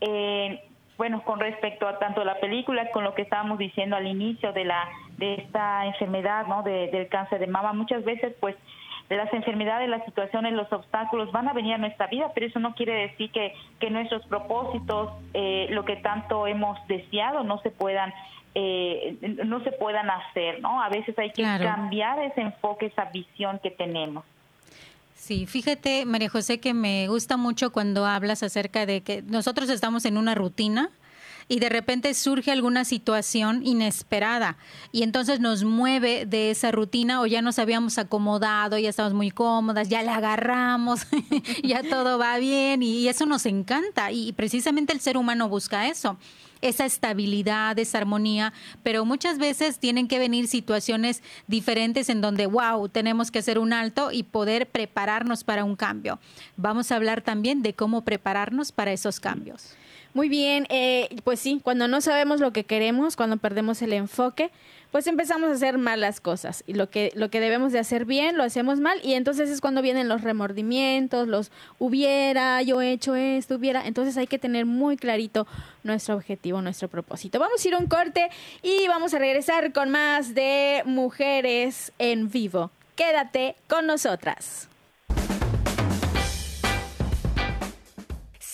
eh, 0.01 0.65
bueno, 0.97 1.23
con 1.23 1.39
respecto 1.39 1.87
a 1.87 1.99
tanto 1.99 2.25
la 2.25 2.41
película 2.41 2.91
con 2.91 3.05
lo 3.05 3.15
que 3.15 3.23
estábamos 3.23 3.59
diciendo 3.59 3.97
al 3.97 4.07
inicio 4.07 4.53
de 4.53 4.65
la 4.65 4.89
de 5.19 5.35
esta 5.35 5.87
enfermedad, 5.87 6.47
¿no? 6.47 6.63
del 6.63 7.09
cáncer 7.09 7.39
de 7.39 7.47
mama, 7.47 7.73
muchas 7.73 8.05
veces, 8.05 8.35
pues 8.41 8.57
las 9.11 9.33
enfermedades, 9.33 9.89
las 9.89 10.05
situaciones, 10.05 10.55
los 10.55 10.73
obstáculos 10.73 11.31
van 11.33 11.49
a 11.49 11.53
venir 11.53 11.75
a 11.75 11.79
nuestra 11.79 12.07
vida, 12.07 12.31
pero 12.35 12.47
eso 12.47 12.59
no 12.59 12.75
quiere 12.75 12.95
decir 13.09 13.31
que, 13.31 13.55
que 13.79 13.91
nuestros 13.91 14.25
propósitos, 14.27 15.13
eh, 15.35 15.67
lo 15.71 15.85
que 15.85 15.97
tanto 15.97 16.47
hemos 16.47 16.79
deseado, 16.89 17.45
no 17.45 17.61
se 17.61 17.71
puedan 17.71 18.13
eh, 18.57 19.17
no 19.45 19.65
se 19.65 19.73
puedan 19.73 20.09
hacer, 20.11 20.61
¿no? 20.61 20.81
A 20.81 20.89
veces 20.89 21.19
hay 21.19 21.33
que 21.33 21.43
cambiar 21.43 22.21
ese 22.21 22.41
enfoque, 22.41 22.87
esa 22.87 23.07
visión 23.07 23.59
que 23.61 23.73
tenemos. 23.73 24.25
Sí, 25.17 25.47
fíjate, 25.47 26.05
María 26.05 26.29
José, 26.29 26.61
que 26.61 26.73
me 26.73 27.09
gusta 27.09 27.37
mucho 27.37 27.73
cuando 27.73 28.07
hablas 28.07 28.43
acerca 28.45 28.87
de 28.87 29.01
que 29.01 29.23
nosotros 29.23 29.71
estamos 29.71 30.05
en 30.05 30.19
una 30.19 30.37
rutina, 30.37 30.91
y 31.49 31.59
de 31.59 31.69
repente 31.69 32.13
surge 32.15 32.51
alguna 32.51 32.85
situación 32.85 33.65
inesperada 33.65 34.57
y 34.93 35.03
entonces 35.03 35.41
nos 35.41 35.65
mueve 35.65 36.27
de 36.27 36.51
esa 36.51 36.71
rutina 36.71 37.21
o 37.21 37.27
ya 37.27 37.43
nos 37.43 37.59
habíamos 37.59 37.99
acomodado, 37.99 38.79
ya 38.79 38.91
estamos 38.91 39.15
muy 39.15 39.31
cómodas, 39.31 39.89
ya 39.89 40.03
la 40.03 40.17
agarramos, 40.17 41.07
ya 41.63 41.83
todo 41.83 42.19
va 42.19 42.39
bien 42.39 42.83
y 42.83 43.09
eso 43.09 43.27
nos 43.27 43.47
encanta 43.47 44.13
y 44.13 44.33
precisamente 44.33 44.93
el 44.93 45.01
ser 45.01 45.17
humano 45.17 45.49
busca 45.49 45.89
eso 45.89 46.17
esa 46.65 46.87
estabilidad, 46.87 47.79
esa 47.79 47.99
armonía, 47.99 48.55
pero 48.83 49.05
muchas 49.05 49.39
veces 49.39 49.79
tienen 49.79 50.09
que 50.09 50.19
venir 50.19 50.49
situaciones 50.49 51.23
diferentes 51.47 52.09
en 52.09 52.23
donde, 52.23 52.47
wow, 52.47 52.89
tenemos 52.89 53.31
que 53.31 53.41
hacer 53.41 53.59
un 53.59 53.75
alto 53.75 54.11
y 54.13 54.23
poder 54.23 54.67
prepararnos 54.67 55.45
para 55.45 55.65
un 55.65 55.77
cambio. 55.77 56.19
Vamos 56.57 56.91
a 56.91 56.97
hablar 56.97 57.21
también 57.21 57.63
de 57.63 57.75
cómo 57.75 58.03
prepararnos 58.03 58.73
para 58.73 58.93
esos 58.93 59.21
cambios. 59.21 59.77
Muy 60.15 60.29
bien, 60.29 60.69
eh, 60.71 61.09
pues 61.25 61.41
sí, 61.41 61.61
cuando 61.61 61.89
no 61.89 62.01
sabemos 62.01 62.39
lo 62.39 62.53
que 62.53 62.63
queremos, 62.63 63.17
cuando 63.17 63.37
perdemos 63.37 63.83
el 63.83 63.93
enfoque, 63.93 64.53
pues 64.93 65.09
empezamos 65.09 65.51
a 65.51 65.55
hacer 65.55 65.77
malas 65.77 66.21
cosas 66.21 66.63
y 66.69 66.75
lo 66.75 66.89
que 66.89 67.11
lo 67.17 67.31
que 67.31 67.41
debemos 67.41 67.73
de 67.73 67.81
hacer 67.81 68.05
bien 68.05 68.37
lo 68.37 68.45
hacemos 68.45 68.79
mal 68.79 69.01
y 69.03 69.15
entonces 69.15 69.51
es 69.51 69.61
cuando 69.61 69.83
vienen 69.83 70.07
los 70.09 70.21
remordimientos, 70.21 71.27
los 71.27 71.51
hubiera 71.81 72.63
yo 72.63 72.81
hecho 72.81 73.17
esto, 73.17 73.57
hubiera, 73.57 73.89
entonces 73.89 74.17
hay 74.17 74.29
que 74.29 74.39
tener 74.39 74.67
muy 74.67 74.97
clarito 74.97 75.49
nuestro 75.83 76.15
objetivo, 76.15 76.63
nuestro 76.63 76.87
propósito. 76.87 77.41
Vamos 77.41 77.65
a 77.65 77.69
ir 77.69 77.75
a 77.75 77.79
un 77.79 77.89
corte 77.89 78.29
y 78.63 78.87
vamos 78.87 79.15
a 79.15 79.19
regresar 79.19 79.73
con 79.73 79.91
más 79.91 80.33
de 80.33 80.85
mujeres 80.87 81.93
en 81.99 82.31
vivo. 82.31 82.71
Quédate 82.95 83.57
con 83.67 83.89
nosotras. 83.89 84.69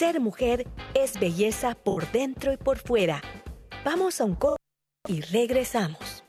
Ser 0.00 0.18
mujer 0.18 0.66
es 0.94 1.20
belleza 1.20 1.74
por 1.74 2.10
dentro 2.10 2.54
y 2.54 2.56
por 2.56 2.78
fuera. 2.78 3.20
Vamos 3.84 4.22
a 4.22 4.24
un 4.24 4.34
corte 4.34 4.62
y 5.06 5.20
regresamos. 5.20 6.19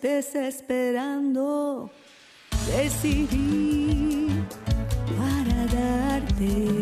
Estés 0.00 0.34
esperando 0.34 1.90
recibir 2.74 4.30
para 5.18 5.66
darte. 5.66 6.79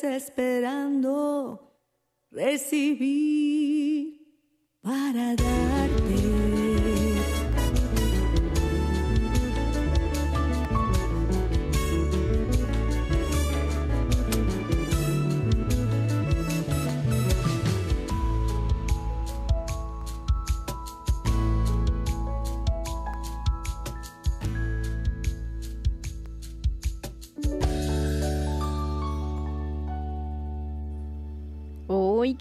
Estés 0.00 0.28
esperando 0.28 1.60
recibir 2.32 3.59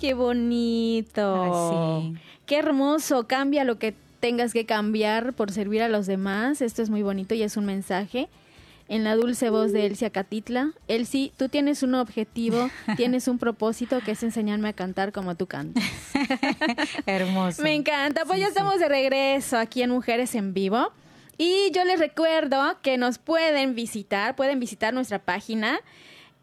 qué 0.09 0.15
bonito. 0.15 1.43
Ay, 1.43 2.13
sí. 2.15 2.21
Qué 2.47 2.57
hermoso. 2.57 3.27
Cambia 3.27 3.63
lo 3.63 3.77
que 3.77 3.93
tengas 4.19 4.53
que 4.53 4.65
cambiar 4.65 5.33
por 5.33 5.51
servir 5.51 5.83
a 5.83 5.87
los 5.87 6.07
demás. 6.07 6.63
Esto 6.63 6.81
es 6.81 6.89
muy 6.89 7.03
bonito 7.03 7.35
y 7.35 7.43
es 7.43 7.57
un 7.57 7.65
mensaje. 7.65 8.27
En 8.87 9.03
la 9.03 9.13
dulce 9.15 9.51
voz 9.51 9.71
de 9.71 9.85
Elsia 9.85 10.09
Catitla. 10.09 10.71
Elsie, 10.87 11.31
tú 11.37 11.47
tienes 11.47 11.83
un 11.83 11.93
objetivo, 11.93 12.71
tienes 12.97 13.27
un 13.27 13.37
propósito 13.37 13.99
que 14.03 14.13
es 14.13 14.23
enseñarme 14.23 14.69
a 14.69 14.73
cantar 14.73 15.11
como 15.11 15.35
tú 15.35 15.45
cantas. 15.45 15.83
Hermoso. 17.05 17.61
Me 17.61 17.75
encanta. 17.75 18.23
Pues 18.25 18.37
Sí, 18.37 18.41
ya 18.41 18.47
sí. 18.47 18.53
estamos 18.57 18.79
de 18.79 18.89
regreso 18.89 19.59
aquí 19.59 19.83
en 19.83 19.91
Mujeres 19.91 20.33
en 20.33 20.55
Vivo. 20.55 20.91
Y 21.37 21.69
yo 21.71 21.85
les 21.85 21.99
recuerdo 21.99 22.79
que 22.81 22.97
nos 22.97 23.19
pueden 23.19 23.75
visitar, 23.75 24.35
pueden 24.35 24.59
visitar 24.59 24.91
nuestra 24.91 25.19
página. 25.19 25.79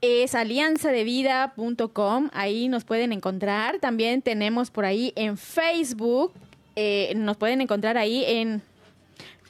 Es 0.02 0.34
alianzadevida.com, 0.34 2.28
ahí 2.32 2.68
nos 2.68 2.84
pueden 2.84 3.12
encontrar. 3.12 3.78
También 3.78 4.20
tenemos 4.22 4.70
por 4.70 4.84
ahí 4.84 5.12
en 5.16 5.38
Facebook, 5.38 6.32
eh, 6.76 7.14
nos 7.16 7.36
pueden 7.38 7.62
encontrar 7.62 7.96
ahí 7.96 8.24
en 8.26 8.62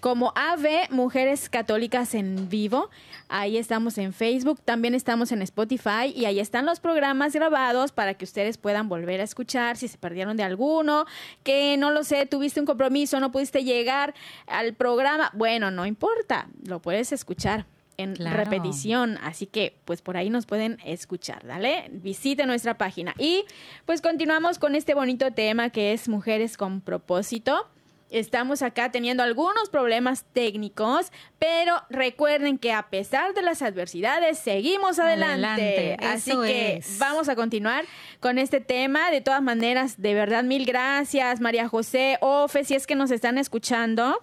como 0.00 0.32
AVE 0.37 0.87
Mujeres 0.90 1.48
Católicas 1.48 2.14
en 2.14 2.48
Vivo. 2.48 2.90
Ahí 3.28 3.56
estamos 3.56 3.98
en 3.98 4.12
Facebook, 4.12 4.61
también 4.64 4.94
estamos 4.94 5.32
en 5.32 5.42
Spotify 5.42 6.12
y 6.14 6.26
ahí 6.26 6.38
están 6.38 6.64
los 6.64 6.78
programas 6.78 7.32
grabados 7.32 7.90
para 7.90 8.14
que 8.14 8.24
ustedes 8.24 8.56
puedan 8.56 8.88
volver 8.88 9.20
a 9.20 9.24
escuchar 9.24 9.76
si 9.76 9.88
se 9.88 9.98
perdieron 9.98 10.37
de 10.37 10.44
alguno, 10.44 11.06
que 11.42 11.76
no 11.76 11.90
lo 11.90 12.04
sé, 12.04 12.24
tuviste 12.26 12.61
un 12.61 12.66
compromiso, 12.66 13.18
no 13.18 13.32
pudiste 13.32 13.64
llegar 13.64 14.14
al 14.46 14.74
programa. 14.74 15.32
Bueno, 15.35 15.72
no 15.72 15.87
importa, 15.87 16.46
lo 16.64 16.80
puedes 16.80 17.11
escuchar 17.11 17.66
en 17.98 18.14
Claro. 18.14 18.37
repetición, 18.37 19.18
así 19.22 19.46
que 19.46 19.76
pues 19.85 20.02
por 20.02 20.16
ahí 20.16 20.30
nos 20.30 20.46
pueden 20.46 20.78
escuchar, 20.85 21.46
¿dale? 21.46 21.87
Visite 21.90 22.46
nuestra 22.46 22.76
página. 22.78 23.14
Y 23.18 23.44
pues 23.85 24.00
continuamos 24.02 24.59
con 24.59 24.74
este 24.74 24.94
bonito 24.94 25.30
tema 25.32 25.70
que 25.70 25.92
es 25.92 26.09
Mujeres 26.09 26.56
con 26.56 26.80
propósito. 26.80 27.68
Estamos 28.09 28.62
acá 28.62 28.92
teniendo 28.92 29.24
algunos 29.24 29.68
problemas 29.68 30.24
técnicos, 30.32 31.11
pero 31.40 31.74
recuerden 31.90 32.56
que 32.56 32.72
a 32.72 32.88
pesar 32.88 33.35
de 33.35 33.42
las 33.42 33.62
adversidades, 33.62 34.38
seguimos 34.38 35.00
adelante. 35.00 35.96
Adelante, 35.96 36.06
Así 36.06 36.30
que 36.44 36.76
es. 36.76 36.98
vamos 37.00 37.28
a 37.28 37.35
continuar 37.35 37.85
con 38.20 38.38
este 38.38 38.61
tema. 38.61 39.11
De 39.11 39.22
todas 39.22 39.42
maneras, 39.42 40.00
de 40.00 40.14
verdad, 40.14 40.44
mil 40.44 40.66
gracias, 40.66 41.40
María 41.40 41.66
José, 41.66 42.16
Ofe, 42.20 42.62
si 42.62 42.76
es 42.76 42.87
que 42.87 42.94
nos 42.94 43.11
están 43.11 43.38
escuchando 43.38 44.22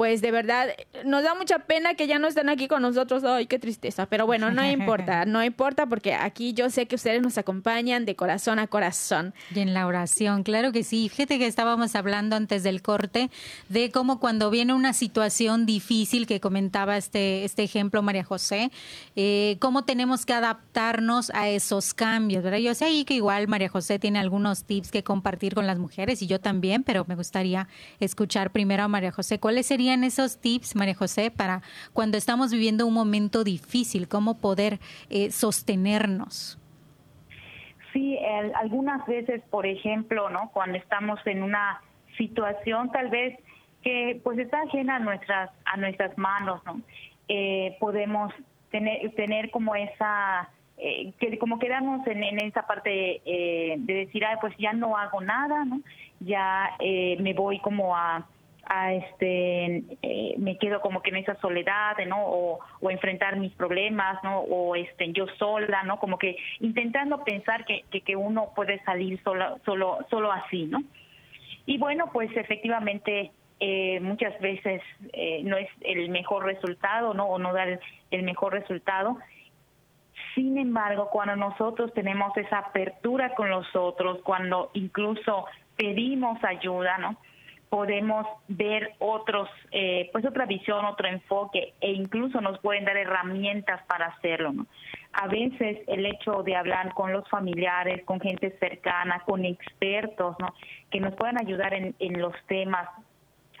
pues 0.00 0.22
de 0.22 0.30
verdad 0.30 0.68
nos 1.04 1.22
da 1.22 1.34
mucha 1.34 1.58
pena 1.58 1.92
que 1.92 2.06
ya 2.06 2.18
no 2.18 2.26
estén 2.26 2.48
aquí 2.48 2.68
con 2.68 2.80
nosotros. 2.80 3.22
Ay, 3.22 3.44
qué 3.44 3.58
tristeza. 3.58 4.06
Pero 4.06 4.24
bueno, 4.24 4.50
no 4.50 4.64
importa, 4.70 5.26
no 5.26 5.44
importa 5.44 5.84
porque 5.84 6.14
aquí 6.14 6.54
yo 6.54 6.70
sé 6.70 6.86
que 6.86 6.94
ustedes 6.94 7.20
nos 7.20 7.36
acompañan 7.36 8.06
de 8.06 8.16
corazón 8.16 8.58
a 8.58 8.66
corazón. 8.66 9.34
Y 9.54 9.60
en 9.60 9.74
la 9.74 9.86
oración, 9.86 10.42
claro 10.42 10.72
que 10.72 10.84
sí. 10.84 11.10
Fíjate 11.10 11.38
que 11.38 11.46
estábamos 11.46 11.94
hablando 11.96 12.34
antes 12.34 12.62
del 12.62 12.80
corte 12.80 13.30
de 13.68 13.90
cómo 13.90 14.20
cuando 14.20 14.48
viene 14.48 14.72
una 14.72 14.94
situación 14.94 15.66
difícil 15.66 16.26
que 16.26 16.40
comentaba 16.40 16.96
este, 16.96 17.44
este 17.44 17.62
ejemplo 17.62 18.00
María 18.00 18.24
José, 18.24 18.70
eh, 19.16 19.58
cómo 19.60 19.84
tenemos 19.84 20.24
que 20.24 20.32
adaptarnos 20.32 21.28
a 21.34 21.50
esos 21.50 21.92
cambios, 21.92 22.42
¿verdad? 22.42 22.60
Yo 22.60 22.74
sé 22.74 22.86
ahí 22.86 23.04
que 23.04 23.12
igual 23.12 23.48
María 23.48 23.68
José 23.68 23.98
tiene 23.98 24.18
algunos 24.18 24.64
tips 24.64 24.92
que 24.92 25.04
compartir 25.04 25.54
con 25.54 25.66
las 25.66 25.78
mujeres 25.78 26.22
y 26.22 26.26
yo 26.26 26.40
también, 26.40 26.84
pero 26.84 27.04
me 27.06 27.16
gustaría 27.16 27.68
escuchar 27.98 28.50
primero 28.50 28.84
a 28.84 28.88
María 28.88 29.12
José. 29.12 29.38
¿Cuáles 29.38 29.66
serían 29.66 29.89
esos 30.04 30.40
tips, 30.40 30.76
María 30.76 30.94
José, 30.94 31.30
para 31.30 31.62
cuando 31.92 32.16
estamos 32.16 32.52
viviendo 32.52 32.86
un 32.86 32.94
momento 32.94 33.44
difícil, 33.44 34.08
cómo 34.08 34.38
poder 34.38 34.78
eh, 35.10 35.30
sostenernos? 35.30 36.58
Sí, 37.92 38.18
algunas 38.54 39.04
veces, 39.06 39.42
por 39.50 39.66
ejemplo, 39.66 40.30
¿no? 40.30 40.50
Cuando 40.52 40.78
estamos 40.78 41.18
en 41.26 41.42
una 41.42 41.82
situación 42.16 42.90
tal 42.92 43.08
vez 43.08 43.38
que 43.82 44.20
pues 44.22 44.38
está 44.38 44.62
ajena 44.62 44.96
a 44.96 44.98
nuestras 44.98 45.50
a 45.64 45.76
nuestras 45.76 46.16
manos, 46.18 46.60
¿no? 46.66 46.80
Eh, 47.28 47.76
podemos 47.80 48.32
tener 48.70 49.10
tener 49.14 49.50
como 49.50 49.74
esa 49.74 50.50
eh, 50.82 51.12
que 51.18 51.38
como 51.38 51.58
quedamos 51.58 52.06
en, 52.06 52.24
en 52.24 52.42
esa 52.44 52.66
parte 52.66 53.20
eh, 53.24 53.76
de 53.78 53.94
decir, 53.94 54.24
Ay, 54.24 54.36
pues 54.40 54.54
ya 54.58 54.72
no 54.72 54.96
hago 54.96 55.20
nada, 55.20 55.64
¿no? 55.64 55.80
Ya 56.20 56.70
eh, 56.78 57.16
me 57.20 57.34
voy 57.34 57.58
como 57.60 57.96
a, 57.96 58.26
a 58.66 58.92
este, 58.92 59.82
eh, 60.02 60.34
me 60.38 60.58
quedo 60.58 60.80
como 60.80 61.02
que 61.02 61.10
en 61.10 61.16
esa 61.16 61.34
soledad, 61.40 61.96
¿no? 62.06 62.24
O, 62.24 62.60
o, 62.80 62.90
enfrentar 62.90 63.36
mis 63.36 63.52
problemas, 63.52 64.22
¿no? 64.22 64.40
O 64.40 64.76
este, 64.76 65.12
yo 65.12 65.26
sola, 65.38 65.82
¿no? 65.84 65.98
Como 65.98 66.18
que 66.18 66.36
intentando 66.60 67.24
pensar 67.24 67.64
que, 67.64 67.84
uno 68.16 68.52
puede 68.54 68.82
salir 68.84 69.22
solo, 69.22 69.58
solo, 69.64 69.98
solo 70.10 70.32
así, 70.32 70.64
¿no? 70.64 70.82
Y 71.66 71.78
bueno, 71.78 72.10
pues 72.12 72.30
efectivamente 72.36 73.30
eh, 73.60 74.00
muchas 74.00 74.38
veces 74.40 74.82
eh, 75.12 75.42
no 75.44 75.56
es 75.56 75.68
el 75.82 76.08
mejor 76.08 76.44
resultado, 76.44 77.14
¿no? 77.14 77.26
O 77.26 77.38
no 77.38 77.52
dar 77.52 77.68
el, 77.68 77.80
el 78.10 78.22
mejor 78.24 78.52
resultado. 78.52 79.18
Sin 80.34 80.58
embargo, 80.58 81.08
cuando 81.10 81.36
nosotros 81.36 81.92
tenemos 81.94 82.36
esa 82.36 82.58
apertura 82.58 83.34
con 83.34 83.50
los 83.50 83.66
otros, 83.74 84.20
cuando 84.22 84.70
incluso 84.74 85.46
pedimos 85.76 86.42
ayuda, 86.44 86.98
¿no? 86.98 87.16
Podemos 87.70 88.26
ver 88.48 88.94
otros, 88.98 89.48
eh, 89.70 90.10
pues 90.12 90.26
otra 90.26 90.44
visión, 90.44 90.84
otro 90.84 91.08
enfoque, 91.08 91.72
e 91.80 91.92
incluso 91.92 92.40
nos 92.40 92.58
pueden 92.58 92.84
dar 92.84 92.96
herramientas 92.96 93.80
para 93.86 94.06
hacerlo, 94.06 94.52
¿no? 94.52 94.66
A 95.12 95.28
veces 95.28 95.78
el 95.86 96.04
hecho 96.04 96.42
de 96.42 96.56
hablar 96.56 96.92
con 96.94 97.12
los 97.12 97.28
familiares, 97.28 98.04
con 98.04 98.20
gente 98.20 98.56
cercana, 98.58 99.22
con 99.24 99.44
expertos, 99.44 100.36
¿no? 100.38 100.54
Que 100.90 101.00
nos 101.00 101.14
puedan 101.14 101.40
ayudar 101.40 101.72
en, 101.72 101.94
en 101.98 102.20
los 102.20 102.34
temas, 102.46 102.88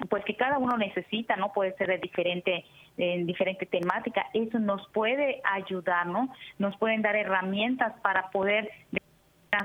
pues 0.08 0.24
que 0.24 0.36
cada 0.36 0.58
uno 0.58 0.76
necesita, 0.76 1.36
¿no? 1.36 1.52
Puede 1.52 1.74
ser 1.76 1.88
de 1.88 1.98
diferente 1.98 2.64
en 2.96 3.26
diferente 3.26 3.66
temática, 3.66 4.26
eso 4.34 4.58
nos 4.58 4.86
puede 4.88 5.40
ayudar, 5.44 6.06
¿no? 6.06 6.28
Nos 6.58 6.76
pueden 6.76 7.02
dar 7.02 7.16
herramientas 7.16 7.94
para 8.02 8.30
poder 8.30 8.70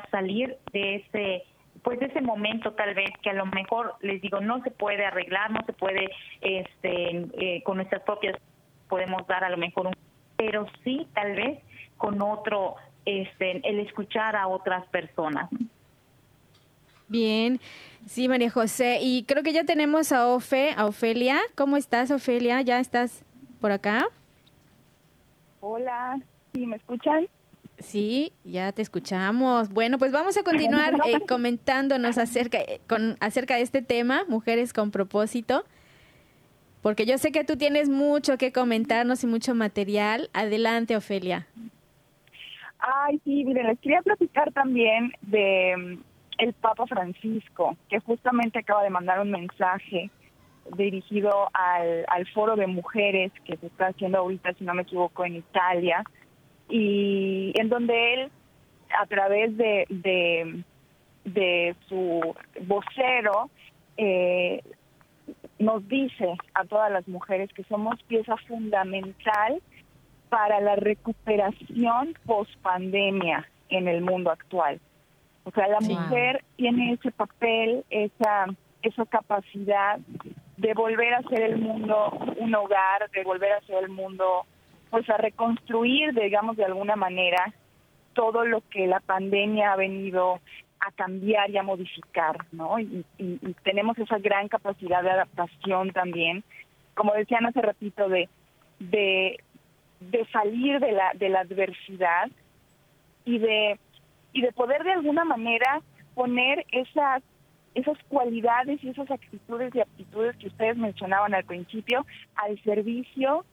salir 0.09 0.57
de 0.71 0.95
ese 0.95 1.43
pues 1.85 1.99
de 1.99 2.07
ese 2.07 2.19
momento 2.19 2.73
tal 2.73 2.95
vez 2.95 3.11
que 3.21 3.29
a 3.29 3.33
lo 3.33 3.45
mejor 3.45 3.93
les 4.01 4.19
digo 4.19 4.41
no 4.41 4.61
se 4.63 4.71
puede 4.71 5.05
arreglar, 5.05 5.51
no 5.51 5.59
se 5.67 5.71
puede 5.71 6.09
este 6.41 7.27
eh, 7.37 7.61
con 7.63 7.77
nuestras 7.77 8.01
propias 8.01 8.35
podemos 8.89 9.25
dar 9.27 9.43
a 9.43 9.49
lo 9.49 9.57
mejor 9.57 9.87
un 9.87 9.93
pero 10.35 10.65
sí 10.83 11.07
tal 11.13 11.35
vez 11.35 11.59
con 11.97 12.19
otro 12.21 12.75
este 13.05 13.61
el 13.69 13.79
escuchar 13.81 14.35
a 14.35 14.47
otras 14.47 14.85
personas. 14.87 15.47
Bien, 17.07 17.59
sí, 18.07 18.27
María 18.27 18.49
José. 18.49 18.97
Y 18.99 19.25
creo 19.25 19.43
que 19.43 19.53
ya 19.53 19.63
tenemos 19.63 20.11
a 20.11 20.27
Ofe, 20.27 20.73
a 20.75 20.87
Ofelia. 20.87 21.37
¿Cómo 21.53 21.77
estás, 21.77 22.09
Ofelia? 22.09 22.61
¿Ya 22.61 22.79
estás 22.79 23.23
por 23.61 23.71
acá? 23.71 24.07
Hola, 25.61 26.19
¿sí 26.51 26.65
me 26.65 26.77
escuchan? 26.77 27.27
Sí, 27.79 28.31
ya 28.43 28.71
te 28.71 28.81
escuchamos. 28.81 29.69
Bueno, 29.69 29.97
pues 29.97 30.11
vamos 30.11 30.37
a 30.37 30.43
continuar 30.43 30.93
eh, 31.05 31.19
comentándonos 31.27 32.17
acerca, 32.17 32.59
eh, 32.59 32.79
con, 32.87 33.17
acerca 33.19 33.55
de 33.55 33.61
este 33.61 33.81
tema, 33.81 34.23
Mujeres 34.27 34.73
con 34.73 34.91
propósito, 34.91 35.65
porque 36.81 37.05
yo 37.05 37.17
sé 37.17 37.31
que 37.31 37.43
tú 37.43 37.57
tienes 37.57 37.89
mucho 37.89 38.37
que 38.37 38.51
comentarnos 38.51 39.23
y 39.23 39.27
mucho 39.27 39.55
material. 39.55 40.29
Adelante, 40.33 40.95
Ofelia. 40.95 41.47
Ay, 42.79 43.19
sí, 43.23 43.43
miren, 43.43 43.67
les 43.67 43.79
quería 43.79 44.01
platicar 44.01 44.51
también 44.51 45.11
de 45.21 45.97
el 46.37 46.53
Papa 46.53 46.85
Francisco, 46.85 47.77
que 47.89 47.99
justamente 47.99 48.59
acaba 48.59 48.83
de 48.83 48.89
mandar 48.89 49.21
un 49.21 49.31
mensaje 49.31 50.09
dirigido 50.77 51.49
al, 51.53 52.05
al 52.07 52.27
foro 52.27 52.55
de 52.55 52.67
mujeres 52.67 53.31
que 53.45 53.55
se 53.57 53.67
está 53.67 53.87
haciendo 53.87 54.19
ahorita, 54.19 54.53
si 54.53 54.63
no 54.63 54.73
me 54.73 54.81
equivoco, 54.81 55.25
en 55.25 55.37
Italia, 55.37 56.03
y 56.69 57.51
en 57.55 57.69
donde 57.69 58.13
él, 58.13 58.31
a 58.97 59.05
través 59.05 59.55
de, 59.57 59.85
de, 59.89 60.63
de 61.25 61.75
su 61.87 62.35
vocero, 62.61 63.49
eh, 63.97 64.61
nos 65.59 65.87
dice 65.87 66.35
a 66.53 66.65
todas 66.65 66.91
las 66.91 67.07
mujeres 67.07 67.51
que 67.53 67.63
somos 67.63 68.01
pieza 68.03 68.35
fundamental 68.47 69.61
para 70.29 70.59
la 70.59 70.75
recuperación 70.75 72.17
post 72.25 72.51
pandemia 72.61 73.47
en 73.69 73.87
el 73.87 74.01
mundo 74.01 74.31
actual. 74.31 74.79
O 75.43 75.51
sea, 75.51 75.67
la 75.67 75.79
mujer 75.79 76.43
tiene 76.57 76.93
ese 76.93 77.11
papel, 77.11 77.85
esa, 77.89 78.47
esa 78.81 79.05
capacidad 79.05 79.99
de 80.57 80.73
volver 80.73 81.13
a 81.13 81.19
hacer 81.19 81.41
el 81.41 81.57
mundo 81.57 82.11
un 82.37 82.55
hogar, 82.55 83.09
de 83.11 83.23
volver 83.23 83.51
a 83.53 83.57
hacer 83.57 83.83
el 83.83 83.89
mundo, 83.89 84.45
pues 84.89 85.09
a 85.09 85.17
reconstruir, 85.17 86.13
digamos, 86.13 86.57
de 86.57 86.65
alguna 86.65 86.95
manera 86.95 87.53
todo 88.13 88.45
lo 88.45 88.61
que 88.69 88.87
la 88.87 88.99
pandemia 88.99 89.73
ha 89.73 89.75
venido 89.75 90.39
a 90.79 90.91
cambiar 90.91 91.49
y 91.49 91.57
a 91.57 91.63
modificar, 91.63 92.45
¿no? 92.51 92.79
Y, 92.79 93.05
tenemos 93.63 93.97
esa 93.97 94.19
gran 94.19 94.47
capacidad 94.47 95.03
de 95.03 95.11
adaptación 95.11 95.91
también, 95.91 96.43
como 96.93 97.13
decían 97.13 97.45
hace 97.45 97.61
ratito, 97.61 98.07
de, 98.07 98.29
de, 98.79 99.39
de 99.99 100.25
salir 100.31 100.79
de 100.79 100.91
la, 100.91 101.11
de 101.15 101.29
la 101.29 101.41
adversidad 101.41 102.29
y 103.25 103.39
de 103.39 103.79
y 104.33 104.41
de 104.41 104.51
poder 104.51 104.83
de 104.83 104.91
alguna 104.91 105.23
manera 105.23 105.81
poner 106.13 106.65
esas 106.71 107.23
esas 107.73 107.97
cualidades 108.07 108.81
y 108.83 108.89
esas 108.89 109.09
actitudes 109.09 109.73
y 109.75 109.79
aptitudes 109.81 110.35
que 110.37 110.47
ustedes 110.47 110.77
mencionaban 110.77 111.33
al 111.33 111.43
principio 111.43 112.05
al 112.35 112.61
servicio 112.63 113.45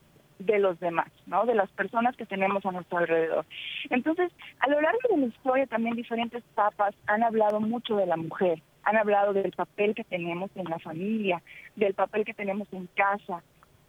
de 0.46 0.58
los 0.58 0.78
demás, 0.80 1.10
¿no? 1.26 1.46
De 1.46 1.54
las 1.54 1.70
personas 1.70 2.16
que 2.16 2.26
tenemos 2.26 2.64
a 2.66 2.72
nuestro 2.72 2.98
alrededor. 2.98 3.44
Entonces, 3.90 4.32
a 4.60 4.68
lo 4.68 4.80
largo 4.80 5.00
de 5.10 5.18
la 5.18 5.26
historia 5.26 5.66
también 5.66 5.96
diferentes 5.96 6.42
papas 6.54 6.94
han 7.06 7.22
hablado 7.22 7.60
mucho 7.60 7.96
de 7.96 8.06
la 8.06 8.16
mujer, 8.16 8.62
han 8.84 8.96
hablado 8.96 9.32
del 9.32 9.52
papel 9.52 9.94
que 9.94 10.04
tenemos 10.04 10.50
en 10.54 10.64
la 10.64 10.78
familia, 10.78 11.42
del 11.76 11.94
papel 11.94 12.24
que 12.24 12.34
tenemos 12.34 12.68
en 12.72 12.88
casa. 12.94 13.42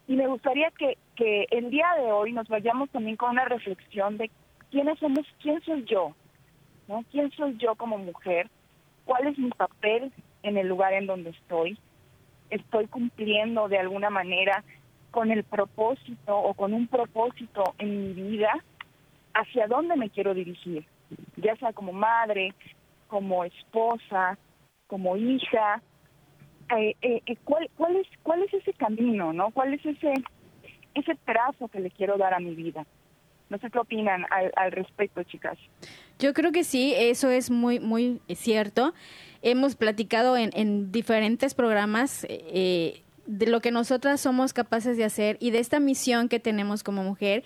Y 0.08 0.16
me 0.16 0.28
gustaría 0.28 0.70
que, 0.72 0.98
que 1.16 1.48
el 1.52 1.70
día 1.70 1.88
de 1.98 2.12
hoy 2.12 2.34
nos 2.34 2.48
vayamos 2.48 2.90
también 2.90 3.16
con 3.16 3.32
una 3.32 3.46
reflexión 3.46 4.18
de 4.18 4.30
quiénes 4.70 5.00
somos, 5.00 5.26
quién 5.42 5.62
soy 5.62 5.84
yo, 5.86 6.14
¿no? 6.88 7.04
¿Quién 7.12 7.32
soy 7.32 7.58
yo 7.58 7.76
como 7.76 7.98
mujer? 7.98 8.50
¿Cuál 9.06 9.28
es 9.28 9.38
mi 9.38 9.50
papel 9.50 10.12
en 10.44 10.58
el 10.58 10.68
lugar 10.68 10.94
en 10.94 11.08
donde 11.08 11.32
estoy? 11.32 11.78
¿Estoy 12.50 12.88
cumpliendo 12.88 13.68
de 13.68 13.80
alguna 13.80 14.10
manera 14.10 14.64
con 15.14 15.30
el 15.30 15.44
propósito 15.44 16.36
o 16.36 16.56
con 16.56 16.74
un 16.74 16.88
propósito 16.88 17.76
en 17.78 18.16
mi 18.16 18.32
vida? 18.32 18.52
¿Hacia 19.36 19.68
dónde 19.68 19.96
me 19.96 20.10
quiero 20.10 20.34
dirigir? 20.34 20.86
Ya 21.38 21.56
sea 21.58 21.72
como 21.72 21.94
madre, 21.94 22.54
como 23.08 23.46
esposa, 23.46 24.40
como 24.88 25.16
hija. 25.16 25.82
Eh, 26.76 26.96
eh, 27.04 27.22
eh, 27.28 27.38
¿cuál, 27.44 27.70
cuál, 27.78 27.96
es, 27.96 28.08
¿Cuál 28.24 28.42
es 28.42 28.54
ese 28.56 28.74
camino, 28.74 29.32
no? 29.34 29.52
¿Cuál 29.52 29.76
es 29.76 29.86
ese, 29.86 30.14
ese 30.96 31.16
trazo 31.24 31.68
que 31.68 31.80
le 31.80 31.92
quiero 31.92 32.18
dar 32.18 32.34
a 32.34 32.40
mi 32.40 32.56
vida? 32.56 32.84
No 33.50 33.60
sé 33.60 33.70
qué 33.70 33.78
opinan 33.78 34.26
al, 34.32 34.72
respecto, 34.72 35.22
chicas. 35.24 35.60
Yo 36.18 36.34
creo 36.34 36.52
que 36.52 36.64
sí, 36.64 36.96
eso 36.98 37.30
es 37.30 37.52
muy, 37.52 37.80
muy 37.80 38.20
cierto. 38.30 38.96
Hemos 39.44 39.76
platicado 39.76 40.38
en, 40.38 40.50
en 40.54 40.92
diferentes 40.92 41.54
programas 41.54 42.26
de 43.26 43.48
lo 43.48 43.62
que 43.62 43.72
nosotras 43.72 44.22
somos 44.22 44.54
capaces 44.54 44.98
de 44.98 45.06
hacer 45.06 45.38
y 45.40 45.52
de 45.52 45.60
esta 45.60 45.80
misión 45.80 46.30
que 46.30 46.40
tenemos 46.40 46.84
como 46.84 47.04
mujer 47.04 47.44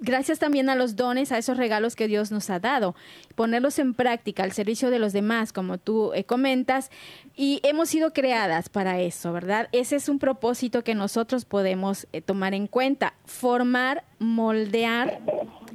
gracias 0.00 0.38
también 0.38 0.68
a 0.70 0.74
los 0.74 0.96
dones, 0.96 1.32
a 1.32 1.38
esos 1.38 1.56
regalos 1.56 1.94
que 1.94 2.08
Dios 2.08 2.32
nos 2.32 2.50
ha 2.50 2.58
dado, 2.58 2.94
ponerlos 3.34 3.78
en 3.78 3.94
práctica 3.94 4.42
al 4.42 4.52
servicio 4.52 4.90
de 4.90 4.98
los 4.98 5.12
demás, 5.12 5.52
como 5.52 5.78
tú 5.78 6.12
eh, 6.14 6.24
comentas, 6.24 6.90
y 7.36 7.60
hemos 7.62 7.88
sido 7.88 8.12
creadas 8.12 8.68
para 8.68 9.00
eso, 9.00 9.32
¿verdad? 9.32 9.68
Ese 9.72 9.96
es 9.96 10.08
un 10.08 10.18
propósito 10.18 10.82
que 10.82 10.94
nosotros 10.94 11.44
podemos 11.44 12.08
eh, 12.12 12.20
tomar 12.20 12.54
en 12.54 12.66
cuenta, 12.66 13.14
formar, 13.24 14.04
moldear 14.18 15.20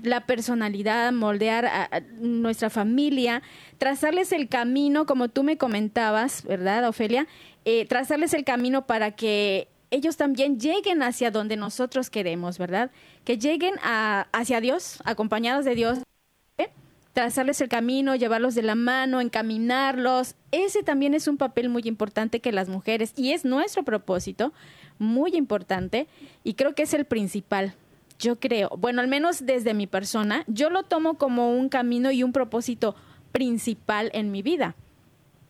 la 0.03 0.25
personalidad, 0.25 1.11
moldear 1.11 1.65
a, 1.65 2.01
nuestra 2.19 2.69
familia, 2.69 3.41
trazarles 3.77 4.31
el 4.31 4.49
camino, 4.49 5.05
como 5.05 5.29
tú 5.29 5.43
me 5.43 5.57
comentabas, 5.57 6.43
¿verdad, 6.43 6.87
Ofelia? 6.87 7.27
Eh, 7.65 7.85
trazarles 7.87 8.33
el 8.33 8.43
camino 8.43 8.85
para 8.85 9.11
que 9.11 9.69
ellos 9.91 10.17
también 10.17 10.59
lleguen 10.59 11.03
hacia 11.03 11.31
donde 11.31 11.55
nosotros 11.55 12.09
queremos, 12.09 12.57
¿verdad? 12.57 12.91
Que 13.23 13.37
lleguen 13.37 13.75
a, 13.81 14.27
hacia 14.33 14.59
Dios, 14.59 14.99
acompañados 15.05 15.65
de 15.65 15.75
Dios, 15.75 15.99
¿eh? 16.57 16.69
trazarles 17.13 17.61
el 17.61 17.69
camino, 17.69 18.15
llevarlos 18.15 18.55
de 18.55 18.63
la 18.63 18.75
mano, 18.75 19.21
encaminarlos. 19.21 20.35
Ese 20.51 20.83
también 20.83 21.13
es 21.13 21.27
un 21.27 21.37
papel 21.37 21.69
muy 21.69 21.83
importante 21.85 22.41
que 22.41 22.51
las 22.51 22.69
mujeres, 22.69 23.13
y 23.15 23.31
es 23.31 23.45
nuestro 23.45 23.83
propósito, 23.83 24.51
muy 24.99 25.35
importante, 25.35 26.07
y 26.43 26.55
creo 26.55 26.75
que 26.75 26.83
es 26.83 26.93
el 26.93 27.05
principal. 27.05 27.75
Yo 28.19 28.39
creo, 28.39 28.69
bueno, 28.77 29.01
al 29.01 29.07
menos 29.07 29.45
desde 29.45 29.73
mi 29.73 29.87
persona, 29.87 30.43
yo 30.47 30.69
lo 30.69 30.83
tomo 30.83 31.17
como 31.17 31.51
un 31.51 31.69
camino 31.69 32.11
y 32.11 32.23
un 32.23 32.31
propósito 32.31 32.95
principal 33.31 34.09
en 34.13 34.31
mi 34.31 34.41
vida 34.41 34.75